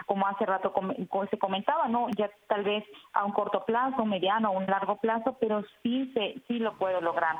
como 0.07 0.27
hace 0.27 0.47
rato 0.47 0.73
se 1.31 1.39
comentaba, 1.39 1.89
no, 1.89 2.09
ya 2.17 2.31
tal 2.49 2.65
vez 2.65 2.85
a 3.13 3.25
un 3.25 3.33
corto 3.33 3.65
plazo, 3.65 4.05
mediano 4.05 4.51
o 4.51 4.59
un 4.59 4.67
largo 4.67 4.97
plazo, 4.97 5.37
pero 5.41 5.65
sí 5.83 6.11
se 6.15 6.41
sí 6.47 6.59
lo 6.59 6.75
puedo 6.75 7.01
lograr. 7.01 7.37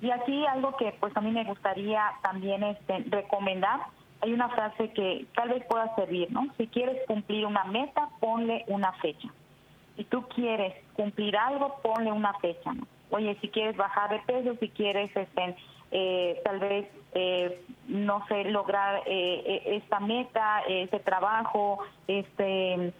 Y 0.00 0.10
aquí 0.10 0.44
algo 0.46 0.76
que 0.76 0.94
pues 1.00 1.16
a 1.16 1.20
mí 1.20 1.30
me 1.30 1.44
gustaría 1.44 2.12
también 2.22 2.62
este, 2.62 3.04
recomendar, 3.08 3.80
hay 4.20 4.32
una 4.32 4.48
frase 4.48 4.90
que 4.92 5.26
tal 5.34 5.50
vez 5.50 5.64
pueda 5.66 5.94
servir, 5.96 6.30
¿no? 6.32 6.46
Si 6.56 6.66
quieres 6.68 7.06
cumplir 7.06 7.46
una 7.46 7.64
meta, 7.64 8.08
ponle 8.20 8.64
una 8.68 8.92
fecha. 8.94 9.28
Si 9.96 10.04
tú 10.04 10.26
quieres 10.28 10.74
cumplir 10.94 11.36
algo, 11.36 11.76
ponle 11.82 12.10
una 12.10 12.32
fecha, 12.34 12.72
¿no? 12.72 12.86
Oye, 13.10 13.36
si 13.40 13.48
quieres 13.48 13.76
bajar 13.76 14.10
de 14.10 14.18
peso, 14.20 14.56
si 14.58 14.68
quieres 14.70 15.14
este, 15.14 15.56
eh, 15.96 16.40
tal 16.44 16.58
vez, 16.58 16.88
eh, 17.14 17.62
no 17.86 18.26
sé, 18.26 18.42
lograr 18.50 19.02
eh, 19.06 19.62
esta 19.64 20.00
meta, 20.00 20.62
ese 20.68 20.98
trabajo, 20.98 21.78
este 22.08 22.92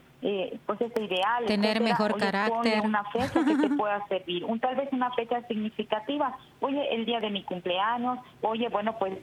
pues 0.65 0.81
ese 0.81 1.03
ideal. 1.03 1.45
Tener 1.45 1.83
mejor 1.83 2.17
carácter. 2.17 2.81
Una 2.83 3.05
fecha 3.11 3.45
que 3.45 3.57
te 3.57 3.69
pueda 3.77 4.07
servir, 4.07 4.45
un, 4.45 4.59
tal 4.59 4.77
vez 4.77 4.89
una 4.93 5.11
fecha 5.11 5.43
significativa. 5.49 6.39
Oye, 6.61 6.95
el 6.95 7.05
día 7.05 7.21
de 7.21 7.29
mi 7.31 7.43
cumpleaños, 7.43 8.21
oye, 8.41 8.69
bueno, 8.69 8.97
pues 8.99 9.19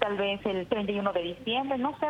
tal 0.00 0.16
vez 0.16 0.44
el 0.46 0.66
31 0.66 1.12
de 1.12 1.22
diciembre, 1.22 1.78
no 1.78 1.96
sé, 2.00 2.06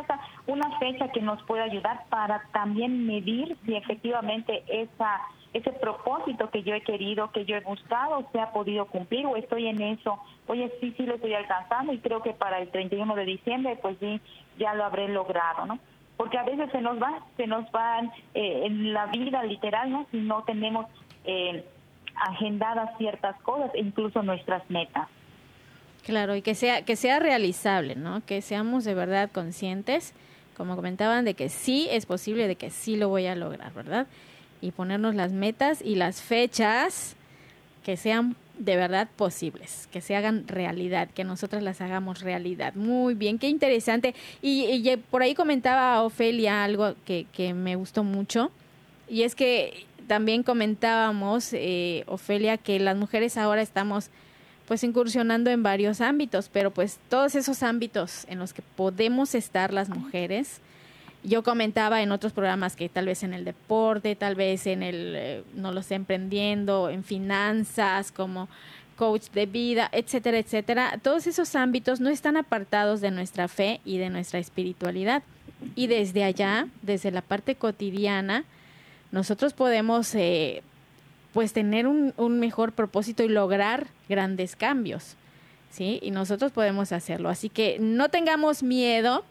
una 0.47 0.78
fecha 0.78 1.09
que 1.09 1.20
nos 1.20 1.43
pueda 1.43 1.64
ayudar 1.64 2.05
para 2.09 2.43
también 2.53 3.07
medir 3.07 3.57
si 3.66 3.74
efectivamente 3.74 4.62
esa 4.68 5.20
ese 5.59 5.72
propósito 5.72 6.50
que 6.50 6.62
yo 6.62 6.74
he 6.74 6.80
querido, 6.82 7.30
que 7.32 7.44
yo 7.44 7.56
he 7.56 7.61
buscado, 7.61 8.28
se 8.32 8.40
ha 8.40 8.52
podido 8.52 8.86
cumplir 8.86 9.26
o 9.26 9.36
estoy 9.36 9.66
en 9.66 9.80
eso. 9.80 10.18
Oye, 10.46 10.72
sí, 10.80 10.94
sí 10.96 11.04
lo 11.04 11.14
estoy 11.14 11.34
alcanzando 11.34 11.92
y 11.92 11.98
creo 11.98 12.22
que 12.22 12.32
para 12.32 12.61
el 12.61 12.70
31 12.70 13.14
de 13.14 13.24
diciembre, 13.24 13.78
pues 13.80 13.96
sí, 14.00 14.20
ya 14.59 14.74
lo 14.74 14.84
habré 14.84 15.09
logrado, 15.09 15.66
¿no? 15.66 15.78
Porque 16.16 16.38
a 16.38 16.42
veces 16.42 16.70
se 16.72 16.80
nos 16.80 17.00
va, 17.00 17.20
se 17.36 17.46
nos 17.46 17.70
van 17.70 18.11
eh, 18.34 18.62
en 18.64 18.92
la 18.92 19.06
vida 19.06 19.42
literal, 19.44 19.90
¿no? 19.90 20.06
Si 20.11 20.18
no 20.18 20.42
tenemos 20.44 20.86
eh, 21.24 21.64
agendadas 22.16 22.96
ciertas 22.98 23.40
cosas, 23.42 23.70
incluso 23.74 24.22
nuestras 24.22 24.68
metas. 24.70 25.09
Claro, 26.04 26.34
y 26.34 26.42
que 26.42 26.54
sea, 26.54 26.82
que 26.84 26.96
sea 26.96 27.18
realizable, 27.18 27.94
¿no? 27.94 28.24
Que 28.24 28.40
seamos 28.42 28.84
de 28.84 28.94
verdad 28.94 29.30
conscientes, 29.30 30.14
como 30.56 30.74
comentaban, 30.74 31.24
de 31.24 31.34
que 31.34 31.48
sí 31.48 31.86
es 31.90 32.06
posible, 32.06 32.48
de 32.48 32.56
que 32.56 32.70
sí 32.70 32.96
lo 32.96 33.09
voy 33.09 33.26
a 33.26 33.36
lograr, 33.36 33.72
¿verdad? 33.74 34.06
Y 34.61 34.72
ponernos 34.72 35.14
las 35.14 35.32
metas 35.32 35.80
y 35.82 35.94
las 35.94 36.22
fechas 36.22 37.14
que 37.84 37.96
sean 37.96 38.36
de 38.59 38.76
verdad 38.76 39.09
posibles, 39.14 39.88
que 39.92 40.00
se 40.00 40.16
hagan 40.16 40.48
realidad, 40.48 41.09
que 41.14 41.22
nosotras 41.22 41.62
las 41.62 41.80
hagamos 41.80 42.20
realidad. 42.20 42.74
Muy 42.74 43.14
bien, 43.14 43.38
qué 43.38 43.48
interesante. 43.48 44.14
Y, 44.42 44.96
por 45.11 45.22
ahí 45.22 45.34
comentaba 45.34 46.02
Ofelia 46.02 46.64
algo 46.64 46.94
que, 47.04 47.26
que 47.32 47.54
me 47.54 47.76
gustó 47.76 48.02
mucho, 48.02 48.50
y 49.09 49.22
es 49.22 49.34
que 49.34 49.86
también 50.06 50.42
comentábamos, 50.42 51.52
eh, 51.52 52.04
Ofelia, 52.06 52.56
que 52.56 52.80
las 52.80 52.96
mujeres 52.96 53.36
ahora 53.36 53.62
estamos 53.62 54.11
pues 54.66 54.84
incursionando 54.84 55.50
en 55.50 55.62
varios 55.62 56.00
ámbitos, 56.00 56.50
pero 56.52 56.70
pues 56.70 56.98
todos 57.09 57.34
esos 57.34 57.62
ámbitos 57.62 58.26
en 58.28 58.38
los 58.38 58.52
que 58.52 58.62
podemos 58.76 59.34
estar 59.34 59.72
las 59.72 59.88
mujeres, 59.88 60.61
yo 61.24 61.42
comentaba 61.42 62.02
en 62.02 62.12
otros 62.12 62.32
programas 62.32 62.76
que 62.76 62.88
tal 62.88 63.06
vez 63.06 63.22
en 63.22 63.34
el 63.34 63.44
deporte, 63.44 64.14
tal 64.14 64.34
vez 64.34 64.66
en 64.66 64.82
el, 64.82 65.14
eh, 65.16 65.42
no 65.54 65.72
lo 65.72 65.82
sé, 65.82 65.94
emprendiendo, 65.94 66.90
en 66.90 67.02
finanzas, 67.04 68.12
como 68.12 68.48
coach 68.96 69.30
de 69.30 69.46
vida, 69.46 69.88
etcétera, 69.92 70.38
etcétera. 70.38 70.98
Todos 71.02 71.26
esos 71.26 71.54
ámbitos 71.54 72.00
no 72.00 72.08
están 72.08 72.36
apartados 72.36 73.00
de 73.00 73.10
nuestra 73.10 73.48
fe 73.48 73.80
y 73.84 73.98
de 73.98 74.10
nuestra 74.10 74.38
espiritualidad. 74.38 75.22
Y 75.74 75.86
desde 75.86 76.24
allá, 76.24 76.68
desde 76.82 77.10
la 77.10 77.22
parte 77.22 77.54
cotidiana, 77.54 78.44
nosotros 79.10 79.54
podemos 79.54 80.14
eh, 80.14 80.62
pues 81.32 81.52
tener 81.52 81.86
un, 81.86 82.12
un, 82.16 82.38
mejor 82.38 82.72
propósito 82.72 83.22
y 83.22 83.28
lograr 83.28 83.88
grandes 84.08 84.56
cambios, 84.56 85.16
¿sí? 85.70 85.98
Y 86.02 86.10
nosotros 86.10 86.52
podemos 86.52 86.92
hacerlo. 86.92 87.28
Así 87.28 87.48
que 87.48 87.78
no 87.80 88.08
tengamos 88.08 88.62
miedo, 88.62 89.24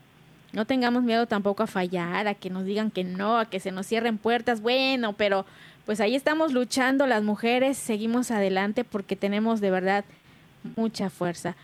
no 0.53 0.65
tengamos 0.65 1.03
miedo 1.03 1.27
tampoco 1.27 1.63
a 1.63 1.67
fallar, 1.67 2.27
a 2.27 2.33
que 2.33 2.49
nos 2.49 2.65
digan 2.65 2.91
que 2.91 3.03
no, 3.03 3.37
a 3.37 3.49
que 3.49 3.59
se 3.59 3.71
nos 3.71 3.87
cierren 3.87 4.17
puertas, 4.17 4.61
bueno, 4.61 5.13
pero 5.13 5.45
pues 5.85 5.99
ahí 6.01 6.15
estamos 6.15 6.53
luchando 6.53 7.07
las 7.07 7.23
mujeres, 7.23 7.77
seguimos 7.77 8.31
adelante 8.31 8.83
porque 8.83 9.15
tenemos 9.15 9.61
de 9.61 9.71
verdad 9.71 10.05
mucha 10.75 11.09
fuerza, 11.09 11.55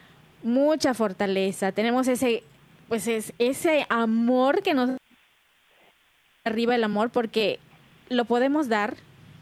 mucha 0.44 0.94
fortaleza, 0.94 1.72
tenemos 1.72 2.08
ese, 2.08 2.44
pues 2.88 3.08
es, 3.08 3.34
ese 3.38 3.86
amor 3.90 4.64
que 4.64 4.74
nos 4.74 4.92
arriba 6.46 6.76
el 6.76 6.84
amor 6.84 7.10
porque 7.10 7.60
lo 8.10 8.26
podemos 8.26 8.68
dar, 8.70 8.96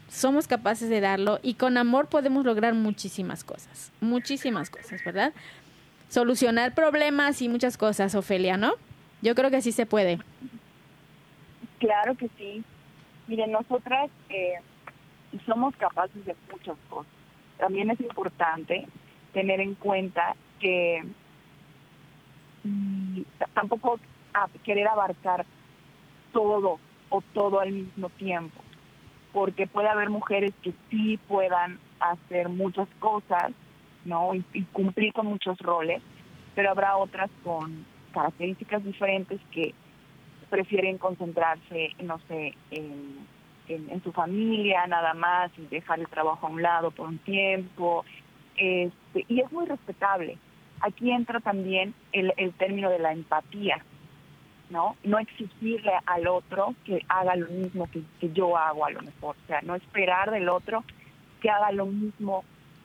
somos 0.08 0.46
capaces 0.46 0.88
de 0.88 1.00
darlo 1.00 1.40
y 1.42 1.54
con 1.54 1.76
amor 1.76 2.06
podemos 2.06 2.44
lograr 2.44 2.74
muchísimas 2.74 3.44
cosas, 3.44 3.92
muchísimas 4.00 4.70
cosas, 4.70 5.02
¿verdad? 5.04 5.32
Solucionar 6.08 6.74
problemas 6.74 7.40
y 7.42 7.48
muchas 7.48 7.76
cosas, 7.76 8.14
Ofelia, 8.14 8.56
¿no? 8.56 8.74
Yo 9.22 9.34
creo 9.34 9.50
que 9.50 9.62
sí 9.62 9.72
se 9.72 9.86
puede. 9.86 10.18
Claro 11.78 12.14
que 12.16 12.28
sí. 12.36 12.62
Miren, 13.28 13.52
nosotras 13.52 14.10
eh, 14.28 14.54
somos 15.46 15.74
capaces 15.76 16.24
de 16.24 16.36
muchas 16.50 16.76
cosas. 16.90 17.12
También 17.58 17.90
es 17.90 18.00
importante 18.00 18.86
tener 19.32 19.60
en 19.60 19.74
cuenta 19.76 20.34
que 20.60 21.04
mm, 22.64 23.20
tampoco 23.54 23.98
querer 24.64 24.88
abarcar 24.88 25.46
todo 26.32 26.78
o 27.10 27.22
todo 27.32 27.60
al 27.60 27.72
mismo 27.72 28.08
tiempo 28.10 28.62
porque 29.32 29.66
puede 29.66 29.88
haber 29.88 30.10
mujeres 30.10 30.52
que 30.62 30.72
sí 30.90 31.18
puedan 31.28 31.78
hacer 32.00 32.48
muchas 32.48 32.88
cosas, 32.98 33.52
¿no? 34.04 34.34
Y, 34.34 34.44
y, 34.52 34.62
cumplir 34.64 35.12
con 35.12 35.26
muchos 35.26 35.58
roles, 35.58 36.02
pero 36.54 36.70
habrá 36.70 36.96
otras 36.96 37.30
con 37.42 37.86
características 38.12 38.84
diferentes 38.84 39.40
que 39.50 39.74
prefieren 40.50 40.98
concentrarse, 40.98 41.90
no 42.02 42.18
sé, 42.28 42.54
en, 42.70 43.26
en, 43.68 44.02
su 44.02 44.12
familia 44.12 44.86
nada 44.86 45.14
más 45.14 45.50
y 45.56 45.62
dejar 45.62 45.98
el 46.00 46.08
trabajo 46.08 46.46
a 46.46 46.50
un 46.50 46.62
lado 46.62 46.90
por 46.90 47.08
un 47.08 47.18
tiempo. 47.18 48.04
Este, 48.56 49.24
y 49.28 49.40
es 49.40 49.50
muy 49.50 49.66
respetable. 49.66 50.36
Aquí 50.80 51.10
entra 51.10 51.40
también 51.40 51.94
el, 52.12 52.34
el 52.36 52.52
término 52.52 52.90
de 52.90 52.98
la 52.98 53.12
empatía, 53.12 53.82
¿no? 54.68 54.96
No 55.04 55.18
exigirle 55.18 55.92
al 56.06 56.26
otro 56.26 56.74
que 56.84 57.04
haga 57.08 57.34
lo 57.36 57.48
mismo 57.48 57.88
que, 57.90 58.02
que, 58.20 58.30
yo 58.32 58.56
hago 58.56 58.84
a 58.84 58.90
lo 58.90 59.00
mejor, 59.00 59.36
o 59.42 59.46
sea, 59.46 59.62
no 59.62 59.74
esperar 59.74 60.30
del 60.30 60.48
otro 60.48 60.84
que 61.40 61.50
haga 61.50 61.72
lo 61.72 61.86
mismo 61.86 62.44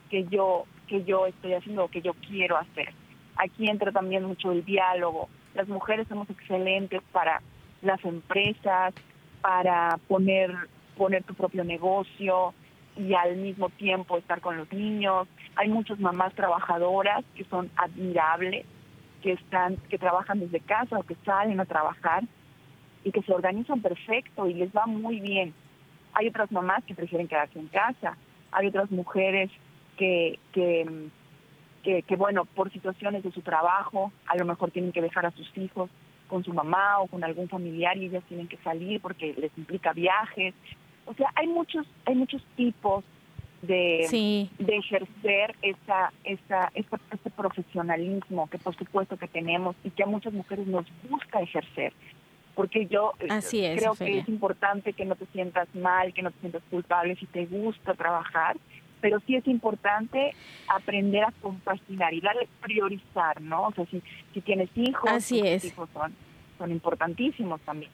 que 0.09 0.25
yo 0.25 0.65
que 0.87 1.03
yo 1.03 1.27
estoy 1.27 1.53
haciendo 1.53 1.83
o 1.83 1.89
que 1.89 2.01
yo 2.01 2.13
quiero 2.13 2.57
hacer. 2.57 2.93
Aquí 3.37 3.69
entra 3.69 3.91
también 3.91 4.23
mucho 4.23 4.51
el 4.51 4.65
diálogo. 4.65 5.29
Las 5.53 5.67
mujeres 5.67 6.07
somos 6.07 6.29
excelentes 6.29 7.01
para 7.11 7.41
las 7.81 8.03
empresas, 8.03 8.93
para 9.41 9.97
poner 10.07 10.51
poner 10.97 11.23
tu 11.23 11.33
propio 11.35 11.63
negocio 11.63 12.53
y 12.97 13.13
al 13.13 13.37
mismo 13.37 13.69
tiempo 13.69 14.17
estar 14.17 14.41
con 14.41 14.57
los 14.57 14.71
niños. 14.73 15.27
Hay 15.55 15.69
muchas 15.69 15.99
mamás 15.99 16.33
trabajadoras 16.33 17.23
que 17.35 17.45
son 17.45 17.69
admirables 17.77 18.65
que 19.21 19.33
están, 19.33 19.77
que 19.89 19.97
trabajan 19.97 20.39
desde 20.39 20.59
casa 20.59 20.97
o 20.97 21.03
que 21.03 21.15
salen 21.23 21.59
a 21.59 21.65
trabajar 21.65 22.23
y 23.03 23.11
que 23.11 23.21
se 23.21 23.33
organizan 23.33 23.81
perfecto 23.81 24.47
y 24.47 24.55
les 24.55 24.75
va 24.75 24.85
muy 24.85 25.19
bien. 25.19 25.53
Hay 26.13 26.27
otras 26.27 26.51
mamás 26.51 26.83
que 26.85 26.95
prefieren 26.95 27.27
quedarse 27.27 27.59
en 27.59 27.67
casa, 27.67 28.17
hay 28.51 28.67
otras 28.67 28.89
mujeres 28.91 29.51
que, 29.97 30.39
que, 30.51 31.09
que, 31.87 32.01
que, 32.01 32.17
bueno, 32.17 32.43
por 32.43 32.69
situaciones 32.69 33.23
de 33.23 33.31
su 33.31 33.39
trabajo, 33.39 34.11
a 34.25 34.35
lo 34.35 34.43
mejor 34.43 34.71
tienen 34.71 34.91
que 34.91 35.01
dejar 35.01 35.25
a 35.25 35.31
sus 35.31 35.57
hijos 35.57 35.89
con 36.27 36.43
su 36.43 36.53
mamá 36.53 36.99
o 36.99 37.07
con 37.07 37.23
algún 37.23 37.47
familiar 37.47 37.95
y 37.95 38.07
ellas 38.07 38.25
tienen 38.27 38.49
que 38.49 38.57
salir 38.57 38.99
porque 38.99 39.33
les 39.37 39.57
implica 39.57 39.93
viajes. 39.93 40.53
O 41.05 41.13
sea, 41.13 41.31
hay 41.35 41.47
muchos, 41.47 41.87
hay 42.03 42.15
muchos 42.15 42.43
tipos 42.57 43.05
de, 43.61 44.05
sí. 44.09 44.49
de 44.59 44.75
ejercer 44.75 45.55
esa, 45.61 46.11
esa, 46.25 46.69
esa, 46.75 46.99
ese 47.09 47.29
profesionalismo 47.29 48.49
que 48.49 48.57
por 48.57 48.75
supuesto 48.75 49.15
que 49.15 49.29
tenemos 49.29 49.77
y 49.85 49.89
que 49.91 50.03
a 50.03 50.07
muchas 50.07 50.33
mujeres 50.33 50.67
nos 50.67 50.85
gusta 51.09 51.39
ejercer. 51.39 51.93
Porque 52.53 52.87
yo 52.87 53.13
Así 53.29 53.63
es, 53.63 53.79
creo 53.79 53.95
que 53.95 54.17
es 54.17 54.27
importante 54.27 54.91
que 54.91 55.05
no 55.05 55.15
te 55.15 55.25
sientas 55.27 55.73
mal, 55.73 56.13
que 56.13 56.21
no 56.21 56.31
te 56.31 56.39
sientas 56.41 56.63
culpable 56.69 57.15
si 57.15 57.27
te 57.27 57.45
gusta 57.45 57.93
trabajar, 57.93 58.57
pero 59.01 59.19
sí 59.25 59.35
es 59.35 59.47
importante 59.47 60.33
aprender 60.67 61.23
a 61.23 61.33
compaginar 61.41 62.13
y 62.13 62.21
darle 62.21 62.47
priorizar, 62.61 63.41
¿no? 63.41 63.67
O 63.67 63.73
sea, 63.73 63.85
si, 63.85 64.01
si 64.33 64.41
tienes 64.41 64.69
hijos, 64.75 65.09
Así 65.11 65.39
tus 65.39 65.47
es. 65.47 65.65
hijos 65.65 65.89
son, 65.93 66.13
son 66.57 66.71
importantísimos 66.71 67.61
también. 67.61 67.91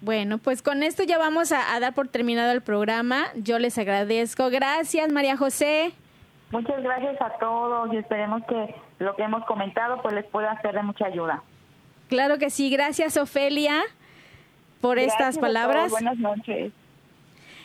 Bueno, 0.00 0.38
pues 0.38 0.62
con 0.62 0.82
esto 0.82 1.02
ya 1.02 1.18
vamos 1.18 1.52
a, 1.52 1.74
a, 1.74 1.80
dar 1.80 1.94
por 1.94 2.08
terminado 2.08 2.52
el 2.52 2.60
programa. 2.60 3.26
Yo 3.36 3.58
les 3.58 3.78
agradezco. 3.78 4.50
Gracias, 4.50 5.10
María 5.10 5.36
José. 5.36 5.92
Muchas 6.50 6.82
gracias 6.82 7.20
a 7.20 7.30
todos 7.38 7.92
y 7.92 7.96
esperemos 7.96 8.42
que 8.46 8.74
lo 8.98 9.16
que 9.16 9.22
hemos 9.22 9.44
comentado 9.46 10.00
pues 10.02 10.14
les 10.14 10.24
pueda 10.26 10.60
ser 10.60 10.74
de 10.74 10.82
mucha 10.82 11.06
ayuda. 11.06 11.42
Claro 12.08 12.38
que 12.38 12.50
sí. 12.50 12.70
Gracias, 12.70 13.16
Ofelia, 13.16 13.82
por 14.80 14.96
gracias 14.96 15.14
estas 15.14 15.38
palabras. 15.38 15.90
Buenas 15.90 16.18
noches. 16.18 16.72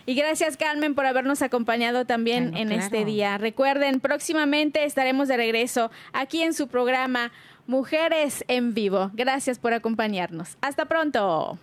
Y 0.05 0.15
gracias, 0.15 0.57
Carmen, 0.57 0.95
por 0.95 1.05
habernos 1.05 1.41
acompañado 1.41 2.05
también 2.05 2.55
en 2.57 2.67
claro. 2.67 2.83
este 2.83 3.05
día. 3.05 3.37
Recuerden, 3.37 3.99
próximamente 3.99 4.85
estaremos 4.85 5.27
de 5.27 5.37
regreso 5.37 5.91
aquí 6.13 6.41
en 6.41 6.53
su 6.53 6.67
programa 6.67 7.31
Mujeres 7.67 8.43
en 8.47 8.73
Vivo. 8.73 9.11
Gracias 9.13 9.59
por 9.59 9.73
acompañarnos. 9.73 10.57
Hasta 10.61 10.85
pronto. 10.85 11.57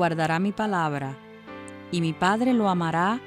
Guardará 0.00 0.38
mi 0.38 0.50
palabra, 0.50 1.14
y 1.92 2.00
mi 2.00 2.14
Padre 2.14 2.54
lo 2.54 2.70
amará, 2.70 3.20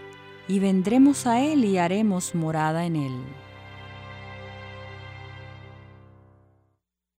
y 0.48 0.58
vendremos 0.58 1.28
a 1.28 1.40
él 1.40 1.66
y 1.66 1.78
haremos 1.78 2.34
morada 2.34 2.88
en 2.88 2.96
él. 2.96 3.43